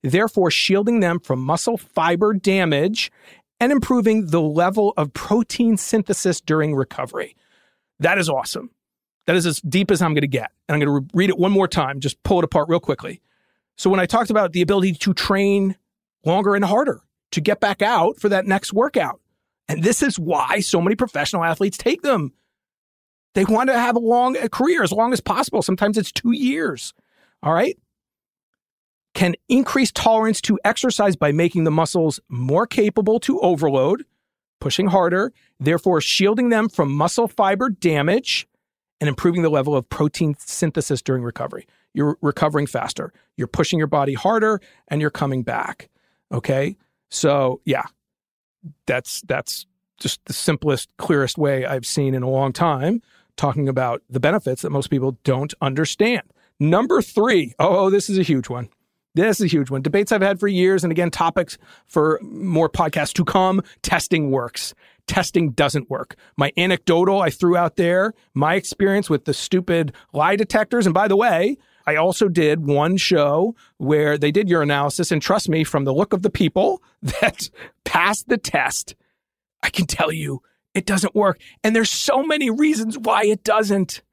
therefore 0.02 0.50
shielding 0.50 1.02
them 1.02 1.20
from 1.20 1.42
muscle 1.42 1.76
fiber 1.78 2.34
damage 2.34 3.12
and 3.60 3.74
improving 3.74 4.28
the 4.28 4.40
level 4.40 4.94
of 4.96 5.12
protein 5.12 5.76
synthesis 5.76 6.40
during 6.40 6.74
recovery. 6.74 7.36
That 8.00 8.18
is 8.18 8.30
awesome. 8.30 8.70
That 9.28 9.36
is 9.36 9.46
as 9.46 9.60
deep 9.60 9.92
as 9.92 10.02
I'm 10.02 10.14
going 10.14 10.22
to 10.22 10.28
get. 10.28 10.52
And 10.70 10.76
I'm 10.76 10.80
going 10.80 10.88
to 10.88 11.06
re- 11.06 11.26
read 11.26 11.30
it 11.30 11.38
one 11.38 11.52
more 11.52 11.68
time, 11.68 12.00
just 12.00 12.24
pull 12.24 12.40
it 12.40 12.46
apart 12.46 12.70
real 12.70 12.80
quickly. 12.80 13.20
So, 13.76 13.90
when 13.90 14.00
I 14.00 14.06
talked 14.06 14.30
about 14.30 14.54
the 14.54 14.62
ability 14.62 14.94
to 14.94 15.14
train 15.14 15.76
longer 16.24 16.56
and 16.56 16.64
harder 16.64 17.02
to 17.32 17.42
get 17.42 17.60
back 17.60 17.82
out 17.82 18.20
for 18.20 18.30
that 18.30 18.46
next 18.46 18.74
workout, 18.74 19.20
and 19.68 19.84
this 19.84 20.02
is 20.02 20.18
why 20.18 20.60
so 20.60 20.82
many 20.82 20.96
professional 20.96 21.44
athletes 21.44 21.78
take 21.78 22.02
them. 22.02 22.34
They 23.36 23.46
want 23.46 23.70
to 23.70 23.78
have 23.78 23.96
a 23.96 24.00
long 24.00 24.36
a 24.38 24.50
career, 24.50 24.84
as 24.84 24.92
long 24.92 25.14
as 25.14 25.22
possible. 25.22 25.62
Sometimes 25.62 25.98
it's 25.98 26.12
two 26.12 26.32
years. 26.32 26.94
All 27.44 27.54
right. 27.54 27.78
Can 29.14 29.36
increase 29.48 29.92
tolerance 29.92 30.42
to 30.42 30.60
exercise 30.64 31.16
by 31.16 31.32
making 31.32 31.64
the 31.64 31.72
muscles 31.72 32.20
more 32.30 32.66
capable 32.66 33.20
to 33.22 33.40
overload, 33.42 34.04
pushing 34.60 34.88
harder, 34.88 35.32
therefore 35.60 36.02
shielding 36.02 36.50
them 36.50 36.70
from 36.70 36.92
muscle 36.92 37.28
fiber 37.28 37.70
damage 37.70 38.48
and 39.00 39.08
improving 39.08 39.42
the 39.42 39.50
level 39.50 39.76
of 39.76 39.88
protein 39.90 40.36
synthesis 40.40 41.02
during 41.02 41.24
recovery. 41.24 41.68
You're 41.94 42.18
recovering 42.22 42.68
faster, 42.68 43.14
you're 43.38 43.48
pushing 43.48 43.80
your 43.80 43.88
body 43.88 44.14
harder, 44.14 44.60
and 44.88 45.02
you're 45.02 45.10
coming 45.10 45.44
back. 45.44 45.90
Okay. 46.32 46.78
So, 47.10 47.62
yeah, 47.66 47.84
that's 48.86 49.22
that's 49.22 49.66
just 50.00 50.24
the 50.26 50.34
simplest, 50.34 50.90
clearest 50.98 51.38
way 51.38 51.66
I've 51.66 51.86
seen 51.86 52.16
in 52.16 52.24
a 52.24 52.30
long 52.30 52.54
time 52.54 53.02
talking 53.36 53.70
about 53.70 54.02
the 54.10 54.20
benefits 54.20 54.62
that 54.62 54.70
most 54.70 54.90
people 54.90 55.18
don't 55.24 55.54
understand. 55.62 56.24
Number 56.60 57.02
three, 57.02 57.54
oh, 57.58 57.90
this 57.90 58.10
is 58.10 58.18
a 58.18 58.24
huge 58.24 58.50
one. 58.50 58.70
This 59.16 59.40
is 59.40 59.46
a 59.46 59.48
huge 59.48 59.72
one. 59.72 59.82
Debates 59.82 60.12
I've 60.12 60.22
had 60.22 60.40
for 60.40 60.48
years, 60.48 60.84
and 60.84 60.92
again, 60.92 61.10
topics 61.10 61.58
for 61.88 62.20
more 62.22 62.70
podcasts 62.70 63.14
to 63.14 63.26
come. 63.26 63.62
Testing 63.82 64.30
works. 64.30 64.76
Testing 65.08 65.52
doesn't 65.52 65.90
work. 65.90 66.16
My 66.38 66.52
anecdotal 66.58 67.22
I 67.22 67.30
threw 67.30 67.58
out 67.58 67.76
there, 67.76 68.14
my 68.34 68.56
experience 68.56 69.10
with 69.10 69.26
the 69.26 69.34
stupid 69.34 69.94
lie 70.14 70.36
detectors. 70.36 70.86
And 70.86 70.94
by 70.94 71.08
the 71.08 71.16
way, 71.16 71.58
I 71.90 71.96
also 71.96 72.28
did 72.28 72.68
one 72.68 72.98
show 72.98 73.56
where 73.78 74.16
they 74.16 74.30
did 74.30 74.48
urinalysis, 74.48 75.12
and 75.12 75.20
trust 75.20 75.50
me, 75.50 75.64
from 75.64 75.86
the 75.86 75.94
look 75.94 76.14
of 76.14 76.22
the 76.22 76.30
people 76.30 76.84
that 77.02 77.50
passed 77.84 78.30
the 78.30 78.38
test, 78.38 78.96
I 79.64 79.72
can 79.72 79.88
tell 79.88 80.12
you 80.12 80.44
it 80.76 80.86
doesn't 80.86 81.16
work. 81.16 81.40
And 81.64 81.76
there's 81.76 81.90
so 81.90 82.22
many 82.22 82.52
reasons 82.52 82.96
why 82.96 83.26
it 83.26 83.44
doesn't. 83.44 84.04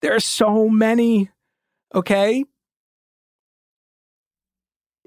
There 0.00 0.14
are 0.14 0.20
so 0.20 0.70
many. 0.70 1.28
Okay. 1.94 2.44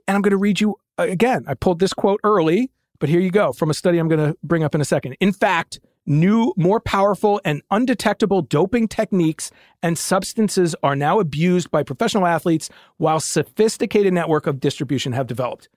And 0.08 0.16
I'm 0.16 0.22
going 0.22 0.30
to 0.30 0.38
read 0.38 0.62
you 0.62 0.76
uh, 1.00 1.08
again. 1.10 1.46
I 1.48 1.56
pulled 1.56 1.80
this 1.80 1.94
quote 1.94 2.20
early, 2.24 2.70
but 3.00 3.10
here 3.10 3.20
you 3.20 3.32
go 3.32 3.52
from 3.52 3.72
a 3.72 3.74
study 3.74 3.98
I'm 3.98 4.10
going 4.10 4.32
to 4.32 4.38
bring 4.44 4.64
up 4.64 4.76
in 4.76 4.82
a 4.82 4.86
second. 4.86 5.18
In 5.20 5.34
fact, 5.34 5.80
new, 6.06 6.54
more 6.58 6.80
powerful, 6.80 7.42
and 7.46 7.62
undetectable 7.72 8.42
doping 8.42 8.88
techniques 8.88 9.52
and 9.82 9.98
substances 9.98 10.76
are 10.84 10.96
now 10.96 11.20
abused 11.20 11.72
by 11.72 11.84
professional 11.84 12.26
athletes 12.26 12.70
while 12.98 13.20
sophisticated 13.20 14.14
network 14.14 14.48
of 14.48 14.60
distribution 14.60 15.14
have 15.14 15.28
developed. 15.28 15.70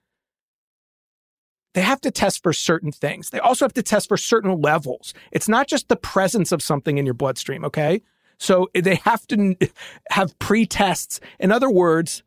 They 1.75 1.83
have 1.83 2.01
to 2.03 2.11
test 2.11 2.43
for 2.43 2.53
certain 2.53 2.93
things. 2.93 3.31
They 3.31 3.41
also 3.41 3.65
have 3.65 3.75
to 3.75 3.83
test 3.83 4.09
for 4.09 4.17
certain 4.17 4.61
levels. 4.61 5.13
It's 5.33 5.49
not 5.49 5.67
just 5.67 5.89
the 5.89 5.97
presence 5.97 6.53
of 6.53 6.63
something 6.63 6.99
in 6.99 7.05
your 7.05 7.15
bloodstream, 7.15 7.65
okay? 7.65 8.01
So 8.39 8.69
they 8.75 8.97
have 8.97 9.27
to 9.29 9.57
have 10.11 10.39
pre 10.39 10.67
tests. 10.67 11.21
In 11.39 11.51
other 11.51 11.71
words, 11.71 12.23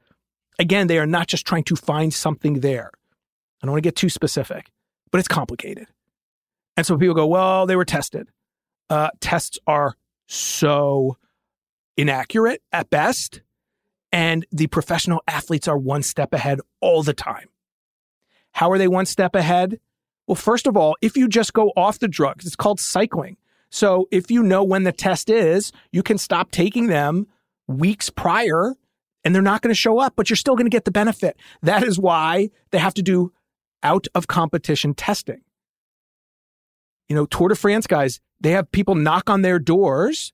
again, 0.60 0.88
they 0.88 1.00
are 1.00 1.06
not 1.06 1.28
just 1.28 1.48
trying 1.48 1.64
to 1.66 1.76
find 1.76 2.14
something 2.14 2.60
there. 2.60 2.92
I 3.62 3.66
don't 3.66 3.72
want 3.72 3.84
to 3.84 3.88
get 3.88 3.96
too 3.96 4.10
specific, 4.10 4.70
but 5.12 5.20
it's 5.20 5.28
complicated. 5.28 5.88
And 6.78 6.86
so 6.86 6.98
people 6.98 7.16
go, 7.16 7.28
well, 7.28 7.66
they 7.66 7.76
were 7.76 7.86
tested. 7.86 8.30
Uh, 8.90 9.10
tests 9.20 9.58
are 9.68 9.96
so 10.28 11.18
inaccurate 11.98 12.62
at 12.72 12.90
best. 12.90 13.42
And 14.12 14.46
the 14.52 14.68
professional 14.68 15.22
athletes 15.28 15.68
are 15.68 15.78
one 15.78 16.04
step 16.04 16.34
ahead 16.34 16.62
all 16.80 17.04
the 17.04 17.14
time. 17.14 17.50
How 18.54 18.72
are 18.72 18.78
they 18.78 18.88
one 18.88 19.06
step 19.06 19.36
ahead? 19.36 19.80
Well, 20.28 20.36
first 20.36 20.68
of 20.68 20.78
all, 20.78 20.96
if 21.02 21.18
you 21.18 21.28
just 21.28 21.54
go 21.54 21.72
off 21.76 22.00
the 22.00 22.08
drugs, 22.08 22.46
it's 22.46 22.56
called 22.56 22.80
cycling. 22.80 23.38
So 23.70 24.08
if 24.12 24.32
you 24.32 24.44
know 24.44 24.64
when 24.64 24.84
the 24.84 24.92
test 24.92 25.30
is, 25.30 25.72
you 25.92 26.04
can 26.04 26.18
stop 26.18 26.52
taking 26.52 26.88
them 26.88 27.28
weeks 27.68 28.10
prior 28.10 28.76
and 29.24 29.36
they're 29.36 29.42
not 29.42 29.62
going 29.62 29.72
to 29.72 29.80
show 29.80 30.00
up, 30.00 30.14
but 30.16 30.30
you're 30.30 30.38
still 30.38 30.56
going 30.56 30.66
to 30.66 30.76
get 30.76 30.86
the 30.86 30.92
benefit. 30.92 31.38
That 31.62 31.84
is 31.84 32.00
why 32.00 32.50
they 32.72 32.78
have 32.78 32.94
to 32.94 33.02
do 33.02 33.34
out 33.84 34.08
of 34.16 34.28
competition 34.28 34.94
testing. 34.94 35.42
You 37.10 37.16
know, 37.16 37.26
Tour 37.26 37.50
de 37.50 37.56
France 37.56 37.88
guys, 37.88 38.20
they 38.40 38.52
have 38.52 38.72
people 38.72 38.96
knock 38.96 39.30
on 39.30 39.42
their 39.42 39.60
doors 39.60 40.34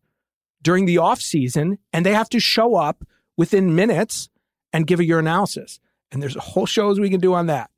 during 0.61 0.86
the 0.86 0.97
off 0.97 1.19
season 1.19 1.78
and 1.91 2.05
they 2.05 2.13
have 2.13 2.30
to 2.30 2.39
show 2.39 2.76
up 2.76 3.05
within 3.38 3.76
minutes 3.76 4.30
and 4.71 4.88
give 4.88 4.99
a 4.99 5.03
urinalysis. 5.03 5.80
And 6.11 6.21
there's 6.21 6.36
a 6.36 6.41
whole 6.41 6.65
shows 6.65 6.99
we 6.99 7.09
can 7.09 7.19
do 7.19 7.34
on 7.34 7.47
that. 7.47 7.69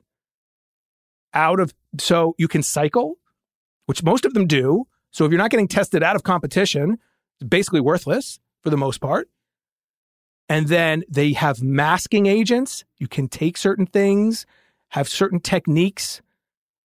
Out 1.34 1.60
of 1.60 1.74
so 1.98 2.34
you 2.38 2.48
can 2.48 2.62
cycle, 2.62 3.18
which 3.86 4.02
most 4.02 4.24
of 4.24 4.34
them 4.34 4.46
do. 4.46 4.86
So 5.10 5.24
if 5.24 5.30
you're 5.30 5.38
not 5.38 5.50
getting 5.50 5.68
tested 5.68 6.02
out 6.02 6.16
of 6.16 6.22
competition, 6.22 6.98
it's 7.38 7.48
basically 7.48 7.80
worthless 7.80 8.38
for 8.62 8.70
the 8.70 8.76
most 8.76 9.00
part. 9.00 9.28
And 10.48 10.68
then 10.68 11.02
they 11.08 11.32
have 11.32 11.62
masking 11.62 12.26
agents. 12.26 12.84
You 12.98 13.08
can 13.08 13.28
take 13.28 13.56
certain 13.56 13.86
things, 13.86 14.46
have 14.88 15.08
certain 15.08 15.40
techniques 15.40 16.22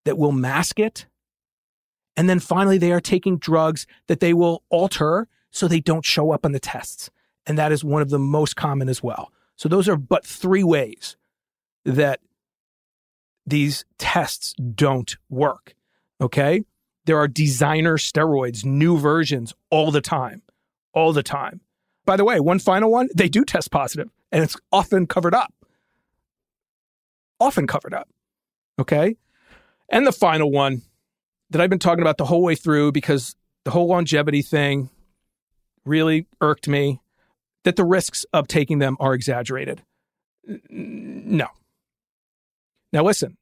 that 0.05 0.18
will 0.18 0.32
mask 0.32 0.80
it. 0.80 1.05
And 2.22 2.30
then 2.30 2.39
finally, 2.39 2.78
they 2.78 2.91
are 2.91 3.01
taking 3.01 3.39
drugs 3.39 3.88
that 4.05 4.19
they 4.19 4.32
will 4.32 4.61
alter 4.69 5.28
so 5.49 5.67
they 5.67 5.80
don't 5.80 6.05
show 6.05 6.30
up 6.30 6.45
on 6.45 6.51
the 6.51 6.59
tests. 6.59 7.09
And 7.47 7.57
that 7.57 7.72
is 7.72 7.84
one 7.84 8.03
of 8.03 8.11
the 8.11 8.19
most 8.19 8.55
common 8.55 8.89
as 8.89 9.01
well. 9.01 9.32
So 9.55 9.67
those 9.67 9.89
are 9.89 9.95
but 9.95 10.24
three 10.24 10.63
ways 10.63 11.17
that 11.84 12.19
these 13.47 13.86
tests 13.97 14.53
don't 14.76 15.17
work. 15.32 15.74
Okay. 16.22 16.63
There 17.05 17.17
are 17.17 17.28
designer 17.28 17.97
steroids, 17.97 18.63
new 18.63 18.99
versions 18.99 19.55
all 19.72 19.89
the 19.89 19.99
time, 19.99 20.43
all 20.93 21.13
the 21.13 21.24
time. 21.24 21.61
By 22.05 22.17
the 22.17 22.24
way, 22.24 22.39
one 22.39 22.59
final 22.59 22.91
one, 22.91 23.09
they 23.15 23.30
do 23.30 23.43
test 23.43 23.72
positive 23.72 24.11
and 24.32 24.43
it's 24.43 24.57
often 24.72 25.07
covered 25.07 25.34
up. 25.34 25.55
Often 27.39 27.65
covered 27.65 27.95
up. 27.95 28.09
Okay. 28.78 29.15
And 29.89 30.05
the 30.05 30.11
final 30.11 30.51
one 30.51 30.84
that 31.52 31.62
I've 31.62 31.70
been 31.70 31.80
talking 31.80 32.02
about 32.02 32.18
the 32.18 32.26
whole 32.26 32.41
way 32.41 32.56
through 32.56 32.91
because 32.91 33.36
the 33.66 33.72
whole 33.72 33.88
longevity 33.88 34.41
thing 34.41 34.89
really 35.86 36.28
irked 36.39 36.68
me 36.68 37.02
that 37.64 37.76
the 37.76 37.86
risks 37.86 38.26
of 38.34 38.47
taking 38.47 38.80
them 38.80 38.97
are 38.99 39.14
exaggerated. 39.14 39.84
No. 40.70 41.47
Now, 42.91 43.04
listen, 43.04 43.38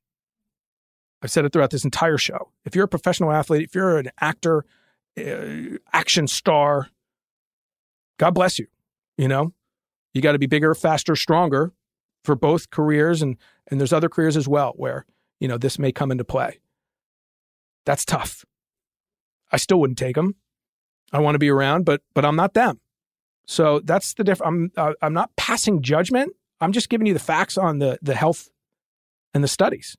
I've 1.21 1.31
said 1.31 1.45
it 1.45 1.53
throughout 1.53 1.69
this 1.69 1.85
entire 1.85 2.17
show. 2.17 2.51
If 2.65 2.75
you're 2.75 2.85
a 2.85 2.89
professional 2.89 3.31
athlete, 3.31 3.63
if 3.63 3.75
you're 3.75 3.97
an 3.97 4.09
actor, 4.19 4.65
uh, 5.17 5.77
action 5.93 6.27
star, 6.27 6.89
God 8.17 8.31
bless 8.31 8.59
you. 8.59 8.67
You 9.17 9.27
know, 9.27 9.53
you 10.13 10.21
got 10.21 10.33
to 10.33 10.39
be 10.39 10.47
bigger, 10.47 10.73
faster, 10.73 11.15
stronger 11.15 11.73
for 12.23 12.35
both 12.35 12.69
careers. 12.69 13.21
And, 13.21 13.37
and 13.67 13.79
there's 13.79 13.93
other 13.93 14.09
careers 14.09 14.37
as 14.37 14.47
well 14.47 14.73
where, 14.75 15.05
you 15.39 15.47
know, 15.47 15.57
this 15.57 15.77
may 15.77 15.91
come 15.91 16.11
into 16.11 16.23
play. 16.23 16.59
That's 17.89 18.05
tough. 18.05 18.45
I 19.51 19.57
still 19.57 19.79
wouldn't 19.79 19.97
take 19.97 20.15
them. 20.15 20.35
I 21.11 21.17
want 21.21 21.33
to 21.33 21.39
be 21.39 21.49
around, 21.49 21.85
but, 21.85 22.03
but 22.13 22.23
I'm 22.23 22.35
not 22.35 22.53
them. 22.53 22.79
So 23.47 23.79
that's 23.79 24.13
the 24.13 24.23
difference. 24.23 24.47
I'm, 24.47 24.71
uh, 24.77 24.93
I'm 25.01 25.13
not 25.13 25.35
passing 25.37 25.81
judgment. 25.81 26.33
I'm 26.61 26.71
just 26.71 26.89
giving 26.89 27.07
you 27.07 27.15
the 27.15 27.19
facts 27.19 27.57
on 27.57 27.79
the, 27.79 27.97
the 28.03 28.13
health 28.13 28.49
and 29.33 29.43
the 29.43 29.47
studies, 29.47 29.97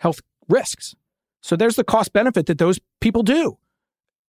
health 0.00 0.20
risks. 0.50 0.94
So 1.40 1.56
there's 1.56 1.76
the 1.76 1.84
cost 1.84 2.12
benefit 2.12 2.44
that 2.44 2.58
those 2.58 2.78
people 3.00 3.22
do 3.22 3.56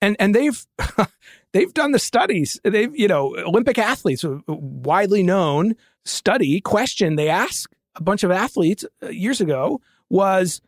and 0.01 0.15
and 0.17 0.33
they've 0.33 0.65
they've 1.53 1.73
done 1.73 1.91
the 1.91 1.99
studies. 1.99 2.59
They've 2.63 2.95
you 2.95 3.09
know 3.09 3.35
Olympic 3.37 3.77
athletes, 3.77 4.23
widely 4.47 5.23
known 5.23 5.75
study 6.05 6.61
question 6.61 7.17
they 7.17 7.27
asked 7.29 7.73
a 7.95 8.03
bunch 8.03 8.23
of 8.23 8.31
athletes 8.31 8.85
uh, 9.03 9.09
years 9.09 9.41
ago 9.41 9.81
was 10.09 10.61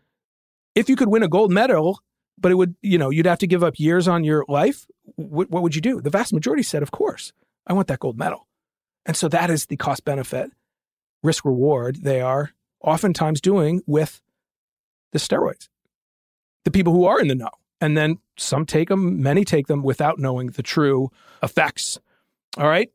if 0.76 0.90
you 0.90 0.96
could 0.96 1.10
win 1.10 1.24
a 1.24 1.28
gold 1.28 1.52
medal, 1.52 2.00
but 2.38 2.52
it 2.52 2.56
would 2.56 2.76
you 2.82 2.98
know 2.98 3.10
you'd 3.10 3.26
have 3.26 3.40
to 3.40 3.48
give 3.48 3.64
up 3.64 3.80
years 3.80 4.08
on 4.08 4.24
your 4.24 4.46
life. 4.48 4.86
What, 5.16 5.50
what 5.50 5.64
would 5.64 5.76
you 5.76 5.82
do? 5.82 6.02
The 6.02 6.10
vast 6.10 6.34
majority 6.34 6.64
said, 6.64 6.84
of 6.84 6.92
course, 6.92 7.34
I 7.66 7.74
want 7.74 7.88
that 7.88 8.00
gold 8.00 8.18
medal. 8.18 8.48
And 9.06 9.16
so 9.16 9.28
that 9.30 9.50
is 9.50 9.68
the 9.68 9.78
cost 9.78 10.04
benefit, 10.04 10.52
risk 11.24 11.46
reward 11.46 12.04
they 12.04 12.22
are 12.22 12.52
oftentimes 12.82 13.42
doing 13.42 13.82
with 13.86 14.22
the 15.14 15.20
steroids. 15.20 15.70
The 16.66 16.72
people 16.72 16.94
who 16.94 17.06
are 17.06 17.20
in 17.20 17.28
the 17.28 17.36
know 17.36 17.50
and 17.80 17.98
then 17.98 18.20
some 18.38 18.66
take 18.66 18.90
them, 18.90 19.22
many 19.22 19.46
take 19.46 19.68
them 19.68 19.84
without 19.84 20.20
knowing 20.20 20.48
the 20.48 20.64
true 20.64 21.10
effects. 21.42 22.00
All 22.58 22.68
right. 22.68 22.92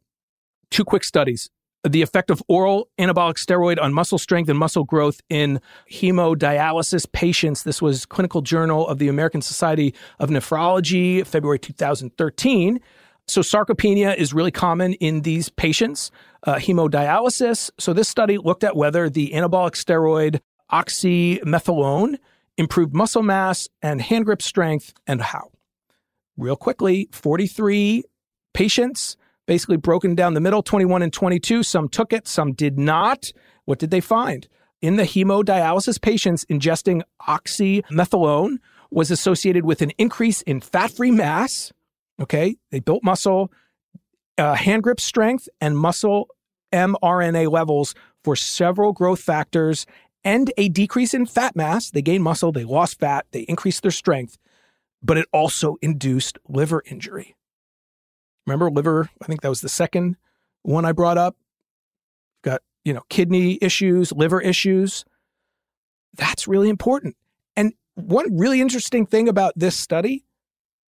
Two 0.71 0.85
quick 0.85 1.05
studies. 1.05 1.51
The 1.89 2.03
effect 2.03 2.31
of 2.31 2.43
oral 2.49 2.89
anabolic 2.99 3.35
steroid 3.35 3.81
on 3.81 3.93
muscle 3.93 4.19
strength 4.19 4.49
and 4.49 4.59
muscle 4.59 4.85
growth 4.85 5.21
in 5.29 5.61
hemodialysis 5.91 7.11
patients. 7.11 7.65
This 7.65 7.83
was 7.83 8.07
Clinical 8.07 8.41
Journal 8.41 8.87
of 8.87 8.99
the 8.99 9.09
American 9.09 9.43
Society 9.43 9.95
of 10.21 10.31
Nephrology, 10.31 11.27
February 11.27 11.59
2013. 11.59 12.81
So, 13.27 13.41
sarcopenia 13.41 14.17
is 14.17 14.33
really 14.33 14.51
common 14.51 14.95
in 14.95 15.23
these 15.23 15.49
patients, 15.49 16.11
uh, 16.45 16.57
hemodialysis. 16.57 17.71
So, 17.79 17.93
this 17.93 18.09
study 18.09 18.39
looked 18.39 18.65
at 18.65 18.77
whether 18.77 19.09
the 19.09 19.31
anabolic 19.31 19.73
steroid 19.73 20.41
oxymetholone 20.73 22.17
improved 22.57 22.95
muscle 22.95 23.23
mass 23.23 23.69
and 23.81 24.01
hand 24.01 24.25
grip 24.25 24.43
strength, 24.43 24.93
and 25.07 25.21
how. 25.21 25.51
Real 26.37 26.57
quickly 26.57 27.09
43 27.13 28.05
patients, 28.55 29.17
basically 29.47 29.77
broken 29.77 30.15
down 30.15 30.35
the 30.35 30.41
middle 30.41 30.63
21 30.63 31.03
and 31.03 31.13
22. 31.13 31.63
Some 31.63 31.89
took 31.89 32.13
it, 32.13 32.29
some 32.29 32.53
did 32.53 32.79
not. 32.79 33.33
What 33.65 33.79
did 33.79 33.91
they 33.91 34.01
find? 34.01 34.49
In 34.81 34.97
the 34.97 35.05
hemodialysis 35.05 36.01
patients, 36.01 36.45
ingesting 36.47 37.03
oxymetholone 37.23 38.57
was 38.91 39.11
associated 39.11 39.65
with 39.65 39.81
an 39.83 39.93
increase 39.99 40.43
in 40.43 40.61
fat 40.61 40.91
free 40.91 41.11
mass. 41.11 41.73
Okay, 42.21 42.57
they 42.71 42.81
built 42.81 43.03
muscle, 43.03 43.51
uh, 44.39 44.55
hand 44.55 44.83
grip 44.83 45.01
strength, 45.01 45.49
and 45.61 45.79
muscle 45.79 46.29
mRNA 46.73 47.51
levels 47.51 47.95
for 48.25 48.37
several 48.37 48.93
growth 48.93 49.21
factors 49.21 49.87
and 50.25 50.53
a 50.57 50.69
decrease 50.69 51.15
in 51.15 51.27
fat 51.27 51.57
mass. 51.57 51.91
They 51.91 52.03
gained 52.03 52.25
muscle, 52.25 52.53
they 52.53 52.65
lost 52.65 53.01
fat, 53.01 53.27
they 53.33 53.41
increased 53.41 53.83
their 53.83 53.91
strength, 53.91 54.39
but 55.03 55.19
it 55.19 55.27
also 55.33 55.77
induced 55.83 56.39
liver 56.49 56.83
injury. 56.87 57.35
Remember 58.47 58.71
liver? 58.71 59.09
I 59.21 59.27
think 59.27 59.43
that 59.43 59.49
was 59.49 59.61
the 59.61 59.69
second 59.69 60.17
one 60.63 60.85
I 60.85 60.93
brought 60.93 61.19
up. 61.19 61.37
Got, 62.43 62.63
you 62.85 62.93
know, 62.93 63.03
kidney 63.09 63.59
issues, 63.61 64.13
liver 64.13 64.41
issues. 64.41 65.05
That's 66.17 66.49
really 66.49 66.69
important. 66.69 67.17
And 67.57 67.73
one 67.95 68.37
really 68.37 68.61
interesting 68.61 69.07
thing 69.07 69.29
about 69.29 69.53
this 69.57 69.77
study, 69.77 70.25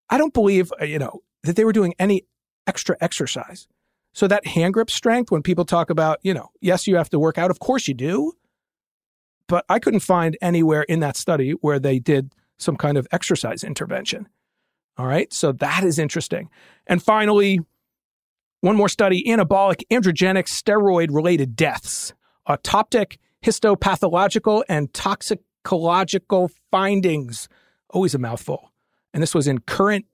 I 0.09 0.17
don't 0.17 0.33
believe, 0.33 0.71
uh, 0.81 0.85
you 0.85 0.99
know, 0.99 1.21
that 1.43 1.55
they 1.55 1.63
were 1.63 1.73
doing 1.73 1.93
any 1.99 2.25
extra 2.67 2.97
exercise. 2.99 3.67
So 4.13 4.27
that 4.27 4.47
hand 4.47 4.73
grip 4.73 4.89
strength, 4.89 5.31
when 5.31 5.43
people 5.43 5.65
talk 5.65 5.89
about, 5.89 6.19
you 6.23 6.33
know, 6.33 6.49
yes, 6.61 6.87
you 6.87 6.95
have 6.95 7.09
to 7.09 7.19
work 7.19 7.37
out, 7.37 7.51
of 7.51 7.59
course 7.59 7.87
you 7.87 7.93
do. 7.93 8.33
But 9.47 9.65
I 9.69 9.79
couldn't 9.79 9.99
find 9.99 10.37
anywhere 10.41 10.83
in 10.83 11.01
that 11.01 11.17
study 11.17 11.51
where 11.51 11.79
they 11.79 11.99
did 11.99 12.33
some 12.57 12.77
kind 12.77 12.97
of 12.97 13.07
exercise 13.11 13.63
intervention. 13.63 14.27
All 14.97 15.07
right. 15.07 15.31
So 15.33 15.51
that 15.53 15.83
is 15.83 15.99
interesting. 15.99 16.49
And 16.87 17.01
finally, 17.03 17.59
one 18.61 18.75
more 18.75 18.89
study 18.89 19.23
anabolic 19.27 19.83
androgenic 19.91 20.45
steroid 20.45 21.13
related 21.13 21.55
deaths, 21.55 22.13
autoptic, 22.47 23.19
histopathological, 23.43 24.63
and 24.69 24.93
toxicological 24.93 26.49
findings. 26.71 27.47
Always 27.89 28.15
a 28.15 28.19
mouthful. 28.19 28.71
And 29.13 29.21
this 29.21 29.35
was 29.35 29.47
in 29.47 29.59
Current 29.59 30.05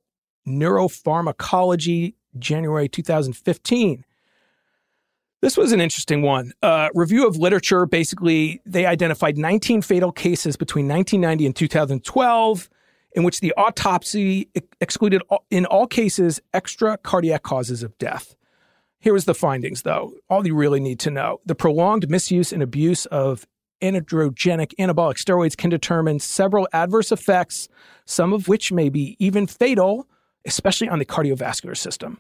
Neuropharmacology, 0.47 2.15
January 2.38 2.89
2015. 2.89 4.05
This 5.41 5.57
was 5.57 5.71
an 5.71 5.82
interesting 5.82 6.21
one. 6.21 6.53
Uh, 6.61 6.89
review 6.93 7.27
of 7.27 7.36
literature 7.36 7.86
basically, 7.86 8.61
they 8.65 8.86
identified 8.86 9.38
19 9.38 9.82
fatal 9.82 10.11
cases 10.11 10.55
between 10.55 10.88
1990 10.88 11.45
and 11.47 11.55
2012 11.55 12.69
in 13.14 13.24
which 13.24 13.39
the 13.39 13.53
autopsy 13.57 14.49
excluded, 14.80 15.22
in 15.49 15.66
all 15.66 15.88
cases, 15.88 16.41
extra 16.53 16.97
cardiac 16.97 17.43
causes 17.43 17.84
of 17.84 17.97
death. 17.97 18.36
Here 18.99 19.14
was 19.14 19.26
the 19.26 19.34
findings, 19.34 19.82
though, 19.82 20.14
all 20.30 20.45
you 20.45 20.55
really 20.55 20.80
need 20.80 20.99
to 20.99 21.12
know. 21.12 21.41
The 21.45 21.55
prolonged 21.55 22.09
misuse 22.09 22.53
and 22.53 22.62
abuse 22.62 23.05
of 23.07 23.47
androgenic 23.82 24.74
anabolic 24.80 25.16
steroids 25.16 25.57
can 25.57 25.70
determine 25.72 26.20
several 26.20 26.68
adverse 26.72 27.12
effects, 27.12 27.68
some 28.05 28.32
of 28.32 28.47
which 28.47 28.72
may 28.72 28.89
be 28.89 29.16
even 29.20 29.47
fatal, 29.47 30.07
especially 30.45 30.88
on 30.88 30.99
the 30.99 31.05
cardiovascular 31.05 31.76
system, 31.76 32.20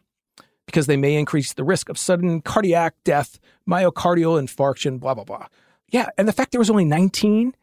because 0.65 0.87
they 0.87 0.97
may 0.97 1.15
increase 1.15 1.53
the 1.53 1.63
risk 1.63 1.87
of 1.87 1.99
sudden 1.99 2.41
cardiac 2.41 2.95
death, 3.03 3.39
myocardial 3.69 4.41
infarction, 4.41 4.99
blah, 4.99 5.13
blah, 5.13 5.23
blah. 5.23 5.47
Yeah, 5.89 6.09
and 6.17 6.27
the 6.27 6.33
fact 6.33 6.51
there 6.51 6.59
was 6.59 6.69
only 6.71 6.85
19, 6.85 7.53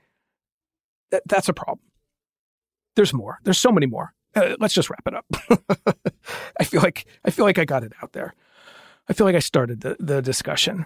that, 1.10 1.22
that's 1.26 1.48
a 1.48 1.54
problem. 1.54 1.80
There's 2.98 3.14
more. 3.14 3.38
There's 3.44 3.58
so 3.58 3.70
many 3.70 3.86
more. 3.86 4.12
Uh, 4.34 4.56
let's 4.58 4.74
just 4.74 4.90
wrap 4.90 5.06
it 5.06 5.14
up. 5.14 5.24
I 6.58 6.64
feel 6.64 6.82
like 6.82 7.06
I 7.24 7.30
feel 7.30 7.44
like 7.44 7.56
I 7.56 7.64
got 7.64 7.84
it 7.84 7.92
out 8.02 8.12
there. 8.12 8.34
I 9.08 9.12
feel 9.12 9.24
like 9.24 9.36
I 9.36 9.38
started 9.38 9.82
the, 9.82 9.96
the 10.00 10.20
discussion. 10.20 10.84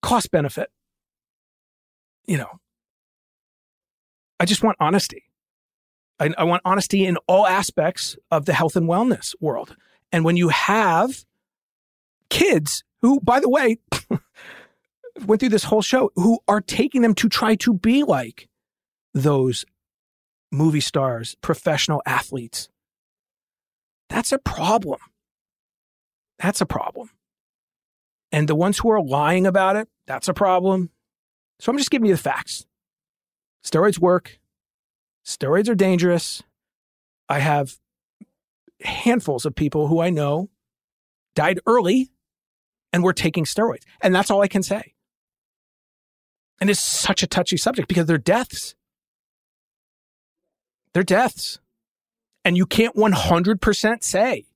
Cost 0.00 0.30
benefit. 0.30 0.70
You 2.24 2.38
know, 2.38 2.60
I 4.40 4.46
just 4.46 4.62
want 4.62 4.78
honesty. 4.80 5.24
I, 6.18 6.30
I 6.38 6.44
want 6.44 6.62
honesty 6.64 7.04
in 7.04 7.18
all 7.26 7.46
aspects 7.46 8.16
of 8.30 8.46
the 8.46 8.54
health 8.54 8.74
and 8.74 8.88
wellness 8.88 9.34
world. 9.38 9.76
And 10.10 10.24
when 10.24 10.38
you 10.38 10.48
have 10.48 11.26
kids 12.30 12.84
who, 13.02 13.20
by 13.20 13.40
the 13.40 13.50
way, 13.50 13.76
went 15.26 15.40
through 15.40 15.50
this 15.50 15.64
whole 15.64 15.82
show, 15.82 16.10
who 16.16 16.38
are 16.48 16.62
taking 16.62 17.02
them 17.02 17.14
to 17.16 17.28
try 17.28 17.54
to 17.56 17.74
be 17.74 18.02
like 18.02 18.48
those 19.12 19.66
movie 20.50 20.80
stars, 20.80 21.36
professional 21.40 22.02
athletes. 22.06 22.68
That's 24.08 24.32
a 24.32 24.38
problem. 24.38 24.98
That's 26.38 26.60
a 26.60 26.66
problem. 26.66 27.10
And 28.32 28.48
the 28.48 28.54
ones 28.54 28.78
who 28.78 28.90
are 28.90 29.02
lying 29.02 29.46
about 29.46 29.76
it, 29.76 29.88
that's 30.06 30.28
a 30.28 30.34
problem. 30.34 30.90
So 31.60 31.70
I'm 31.70 31.78
just 31.78 31.90
giving 31.90 32.06
you 32.06 32.14
the 32.14 32.22
facts. 32.22 32.66
Steroids 33.64 33.98
work. 33.98 34.38
Steroids 35.24 35.68
are 35.68 35.74
dangerous. 35.74 36.42
I 37.28 37.40
have 37.40 37.76
handfuls 38.82 39.44
of 39.44 39.54
people 39.54 39.86
who 39.88 40.00
I 40.00 40.10
know 40.10 40.48
died 41.34 41.60
early 41.66 42.10
and 42.92 43.04
were 43.04 43.12
taking 43.12 43.44
steroids. 43.44 43.82
And 44.00 44.14
that's 44.14 44.30
all 44.30 44.42
I 44.42 44.48
can 44.48 44.62
say. 44.62 44.94
And 46.60 46.68
it's 46.70 46.80
such 46.80 47.22
a 47.22 47.26
touchy 47.26 47.56
subject 47.56 47.88
because 47.88 48.06
they're 48.06 48.18
deaths. 48.18 48.74
They're 50.94 51.02
deaths. 51.02 51.58
And 52.44 52.56
you 52.56 52.66
can't 52.66 52.96
100% 52.96 54.02
say 54.02 54.46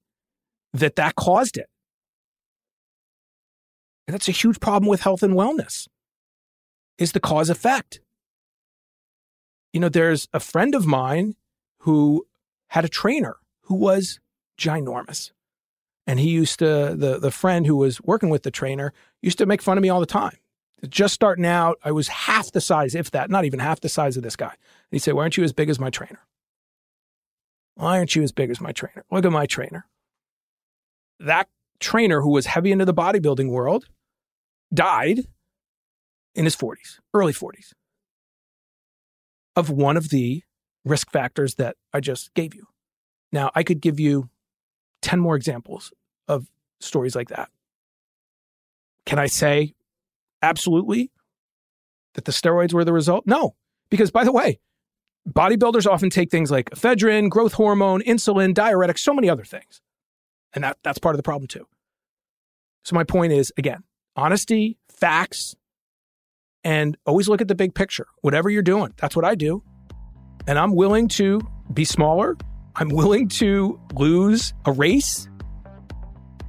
that 0.72 0.96
that 0.96 1.14
caused 1.14 1.56
it. 1.56 1.68
And 4.06 4.14
that's 4.14 4.28
a 4.28 4.32
huge 4.32 4.60
problem 4.60 4.88
with 4.88 5.02
health 5.02 5.22
and 5.22 5.34
wellness 5.34 5.88
is 6.98 7.12
the 7.12 7.20
cause 7.20 7.50
effect. 7.50 8.00
You 9.72 9.80
know, 9.80 9.88
there's 9.88 10.28
a 10.32 10.40
friend 10.40 10.74
of 10.74 10.86
mine 10.86 11.34
who 11.80 12.26
had 12.68 12.84
a 12.84 12.88
trainer 12.88 13.36
who 13.62 13.74
was 13.74 14.20
ginormous. 14.58 15.32
And 16.06 16.20
he 16.20 16.30
used 16.30 16.58
to, 16.58 16.94
the, 16.96 17.18
the 17.18 17.30
friend 17.30 17.66
who 17.66 17.76
was 17.76 18.00
working 18.02 18.28
with 18.28 18.42
the 18.42 18.50
trainer 18.50 18.92
used 19.22 19.38
to 19.38 19.46
make 19.46 19.62
fun 19.62 19.78
of 19.78 19.82
me 19.82 19.88
all 19.88 20.00
the 20.00 20.06
time. 20.06 20.36
Just 20.86 21.14
starting 21.14 21.46
out, 21.46 21.78
I 21.82 21.92
was 21.92 22.08
half 22.08 22.52
the 22.52 22.60
size, 22.60 22.94
if 22.94 23.10
that, 23.12 23.30
not 23.30 23.46
even 23.46 23.58
half 23.58 23.80
the 23.80 23.88
size 23.88 24.18
of 24.18 24.22
this 24.22 24.36
guy. 24.36 24.54
He 24.94 25.00
said, 25.00 25.14
Why 25.14 25.22
aren't 25.22 25.36
you 25.36 25.42
as 25.42 25.52
big 25.52 25.68
as 25.68 25.80
my 25.80 25.90
trainer? 25.90 26.20
Why 27.74 27.98
aren't 27.98 28.14
you 28.14 28.22
as 28.22 28.30
big 28.30 28.48
as 28.48 28.60
my 28.60 28.70
trainer? 28.70 29.04
Look 29.10 29.24
at 29.24 29.32
my 29.32 29.44
trainer. 29.44 29.88
That 31.18 31.48
trainer 31.80 32.20
who 32.20 32.30
was 32.30 32.46
heavy 32.46 32.70
into 32.70 32.84
the 32.84 32.94
bodybuilding 32.94 33.50
world 33.50 33.86
died 34.72 35.26
in 36.36 36.44
his 36.44 36.54
40s, 36.54 37.00
early 37.12 37.32
40s, 37.32 37.72
of 39.56 39.68
one 39.68 39.96
of 39.96 40.10
the 40.10 40.44
risk 40.84 41.10
factors 41.10 41.56
that 41.56 41.74
I 41.92 41.98
just 41.98 42.32
gave 42.34 42.54
you. 42.54 42.68
Now, 43.32 43.50
I 43.52 43.64
could 43.64 43.80
give 43.80 43.98
you 43.98 44.30
10 45.02 45.18
more 45.18 45.34
examples 45.34 45.92
of 46.28 46.46
stories 46.80 47.16
like 47.16 47.30
that. 47.30 47.48
Can 49.06 49.18
I 49.18 49.26
say 49.26 49.74
absolutely 50.40 51.10
that 52.14 52.26
the 52.26 52.32
steroids 52.32 52.72
were 52.72 52.84
the 52.84 52.92
result? 52.92 53.26
No. 53.26 53.56
Because, 53.90 54.12
by 54.12 54.22
the 54.22 54.32
way, 54.32 54.60
bodybuilders 55.28 55.86
often 55.86 56.10
take 56.10 56.30
things 56.30 56.50
like 56.50 56.70
ephedrine, 56.70 57.28
growth 57.28 57.54
hormone, 57.54 58.02
insulin, 58.02 58.54
diuretics, 58.54 58.98
so 58.98 59.14
many 59.14 59.28
other 59.28 59.44
things. 59.44 59.80
And 60.52 60.64
that, 60.64 60.78
that's 60.82 60.98
part 60.98 61.14
of 61.14 61.18
the 61.18 61.22
problem 61.22 61.48
too. 61.48 61.66
So 62.84 62.94
my 62.94 63.04
point 63.04 63.32
is, 63.32 63.52
again, 63.56 63.82
honesty, 64.16 64.78
facts, 64.88 65.56
and 66.62 66.96
always 67.06 67.28
look 67.28 67.40
at 67.40 67.48
the 67.48 67.54
big 67.54 67.74
picture. 67.74 68.06
Whatever 68.20 68.50
you're 68.50 68.62
doing, 68.62 68.94
that's 68.96 69.16
what 69.16 69.24
I 69.24 69.34
do. 69.34 69.62
And 70.46 70.58
I'm 70.58 70.74
willing 70.74 71.08
to 71.08 71.40
be 71.72 71.84
smaller. 71.84 72.36
I'm 72.76 72.88
willing 72.88 73.28
to 73.28 73.80
lose 73.94 74.52
a 74.66 74.72
race 74.72 75.28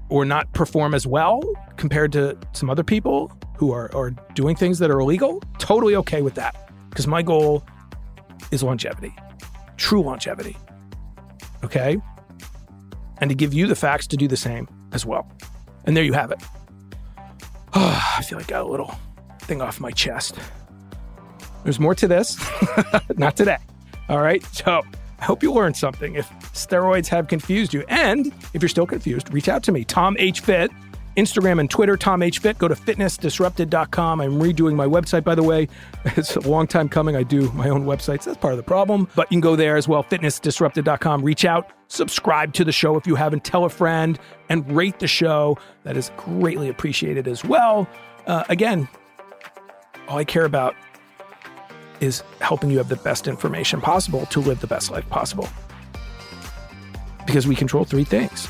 or 0.10 0.26
not 0.26 0.52
perform 0.54 0.94
as 0.94 1.08
well 1.08 1.42
compared 1.78 2.12
to 2.14 2.38
some 2.52 2.70
other 2.70 2.84
people 2.84 3.32
who 3.58 3.72
are, 3.72 3.94
are 3.96 4.12
doing 4.34 4.56
things 4.56 4.80
that 4.80 4.92
are 4.92 5.00
illegal. 5.00 5.42
Totally 5.58 5.96
okay 5.96 6.22
with 6.22 6.36
that. 6.36 6.56
Because 6.90 7.08
my 7.08 7.22
goal 7.22 7.66
is 8.52 8.64
longevity, 8.64 9.16
true 9.78 10.02
longevity. 10.02 10.58
Okay? 11.64 11.98
And 13.20 13.30
to 13.30 13.36
give 13.36 13.54
you 13.54 13.68
the 13.68 13.76
facts 13.76 14.08
to 14.08 14.18
do 14.18 14.28
the 14.28 14.38
same 14.38 14.68
as 14.92 15.06
well. 15.06 15.30
And 15.86 15.96
there 15.96 16.04
you 16.04 16.14
have 16.14 16.32
it. 16.32 16.40
Oh, 17.74 18.14
I 18.18 18.22
feel 18.24 18.38
like 18.38 18.48
I 18.48 18.52
got 18.52 18.66
a 18.66 18.70
little 18.70 18.96
thing 19.42 19.62
off 19.62 19.80
my 19.80 19.92
chest. 19.92 20.38
There's 21.64 21.80
more 21.80 21.96
to 21.96 22.08
this, 22.08 22.38
not 23.18 23.36
today. 23.36 23.58
All 24.10 24.22
right. 24.22 24.44
So 24.46 24.84
I 25.20 25.26
hope 25.26 25.42
you 25.42 25.52
learned 25.52 25.76
something. 25.78 26.16
If 26.16 26.30
steroids 26.54 27.08
have 27.08 27.28
confused 27.28 27.74
you, 27.74 27.84
and 27.88 28.28
if 28.54 28.62
you're 28.62 28.70
still 28.70 28.86
confused, 28.86 29.34
reach 29.34 29.50
out 29.50 29.64
to 29.64 29.72
me, 29.72 29.84
Tom 29.84 30.16
H. 30.20 30.42
Fit 30.42 30.72
Instagram 31.16 31.60
and 31.60 31.70
Twitter, 31.70 31.96
Tom 31.96 32.22
H. 32.22 32.40
Fit. 32.40 32.58
Go 32.58 32.68
to 32.68 32.76
fitnessdisrupted.com. 32.76 34.22
I'm 34.22 34.40
redoing 34.40 34.76
my 34.76 34.86
website, 34.86 35.24
by 35.24 35.36
the 35.36 35.44
way. 35.44 35.68
It's 36.18 36.36
a 36.36 36.42
long 36.42 36.68
time 36.68 36.88
coming. 36.88 37.16
I 37.16 37.24
do 37.24 37.52
my 37.52 37.68
own 37.70 37.86
websites. 37.86 38.26
That's 38.26 38.38
part 38.38 38.54
of 38.54 38.58
the 38.58 38.64
problem. 38.64 39.08
But 39.16 39.32
you 39.32 39.36
can 39.36 39.42
go 39.42 39.56
there 39.56 39.76
as 39.76 39.88
well, 39.88 40.04
fitnessdisrupted.com. 40.04 41.24
Reach 41.24 41.46
out, 41.46 41.72
subscribe 41.88 42.54
to 42.54 42.64
the 42.64 42.72
show 42.72 42.96
if 42.96 43.06
you 43.08 43.16
haven't, 43.16 43.44
tell 43.44 43.66
a 43.66 43.70
friend, 43.70 44.20
and 44.50 44.70
rate 44.76 45.00
the 45.00 45.08
show. 45.08 45.58
That 45.84 45.98
is 45.98 46.12
greatly 46.16 46.70
appreciated 46.70 47.28
as 47.28 47.44
well. 47.44 47.88
Uh, 48.28 48.44
again, 48.50 48.88
all 50.08 50.18
I 50.18 50.24
care 50.24 50.46
about 50.46 50.76
is 52.00 52.24
helping 52.40 52.70
you 52.70 52.78
have 52.78 52.90
the 52.90 52.98
best 52.98 53.28
information 53.28 53.82
possible 53.82 54.26
to 54.28 54.40
live 54.40 54.62
the 54.62 54.68
best 54.68 54.92
life 54.92 55.08
possible. 55.10 55.50
Because 57.26 57.48
we 57.48 57.56
control 57.56 57.84
three 57.84 58.04
things 58.04 58.48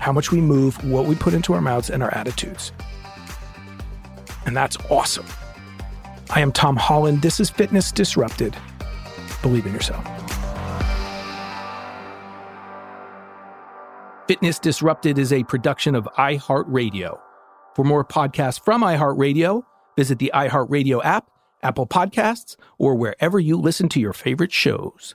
how 0.00 0.12
much 0.12 0.32
we 0.32 0.40
move, 0.40 0.82
what 0.84 1.06
we 1.06 1.14
put 1.14 1.34
into 1.34 1.52
our 1.52 1.60
mouths, 1.60 1.90
and 1.90 2.02
our 2.02 2.12
attitudes. 2.14 2.72
And 4.46 4.56
that's 4.56 4.76
awesome. 4.90 5.26
I 6.30 6.40
am 6.40 6.50
Tom 6.50 6.76
Holland. 6.76 7.22
This 7.22 7.38
is 7.38 7.50
Fitness 7.50 7.92
Disrupted. 7.92 8.56
Believe 9.42 9.66
in 9.66 9.72
yourself. 9.72 10.04
Fitness 14.26 14.58
Disrupted 14.58 15.18
is 15.18 15.32
a 15.32 15.44
production 15.44 15.94
of 15.94 16.08
iHeartRadio. 16.16 17.18
For 17.74 17.84
more 17.84 18.04
podcasts 18.04 18.60
from 18.60 18.82
iHeartRadio, 18.82 19.64
visit 19.96 20.18
the 20.18 20.30
iHeartRadio 20.34 21.04
app, 21.04 21.30
Apple 21.62 21.86
Podcasts, 21.86 22.56
or 22.78 22.94
wherever 22.94 23.38
you 23.38 23.56
listen 23.56 23.88
to 23.90 24.00
your 24.00 24.12
favorite 24.12 24.52
shows. 24.52 25.14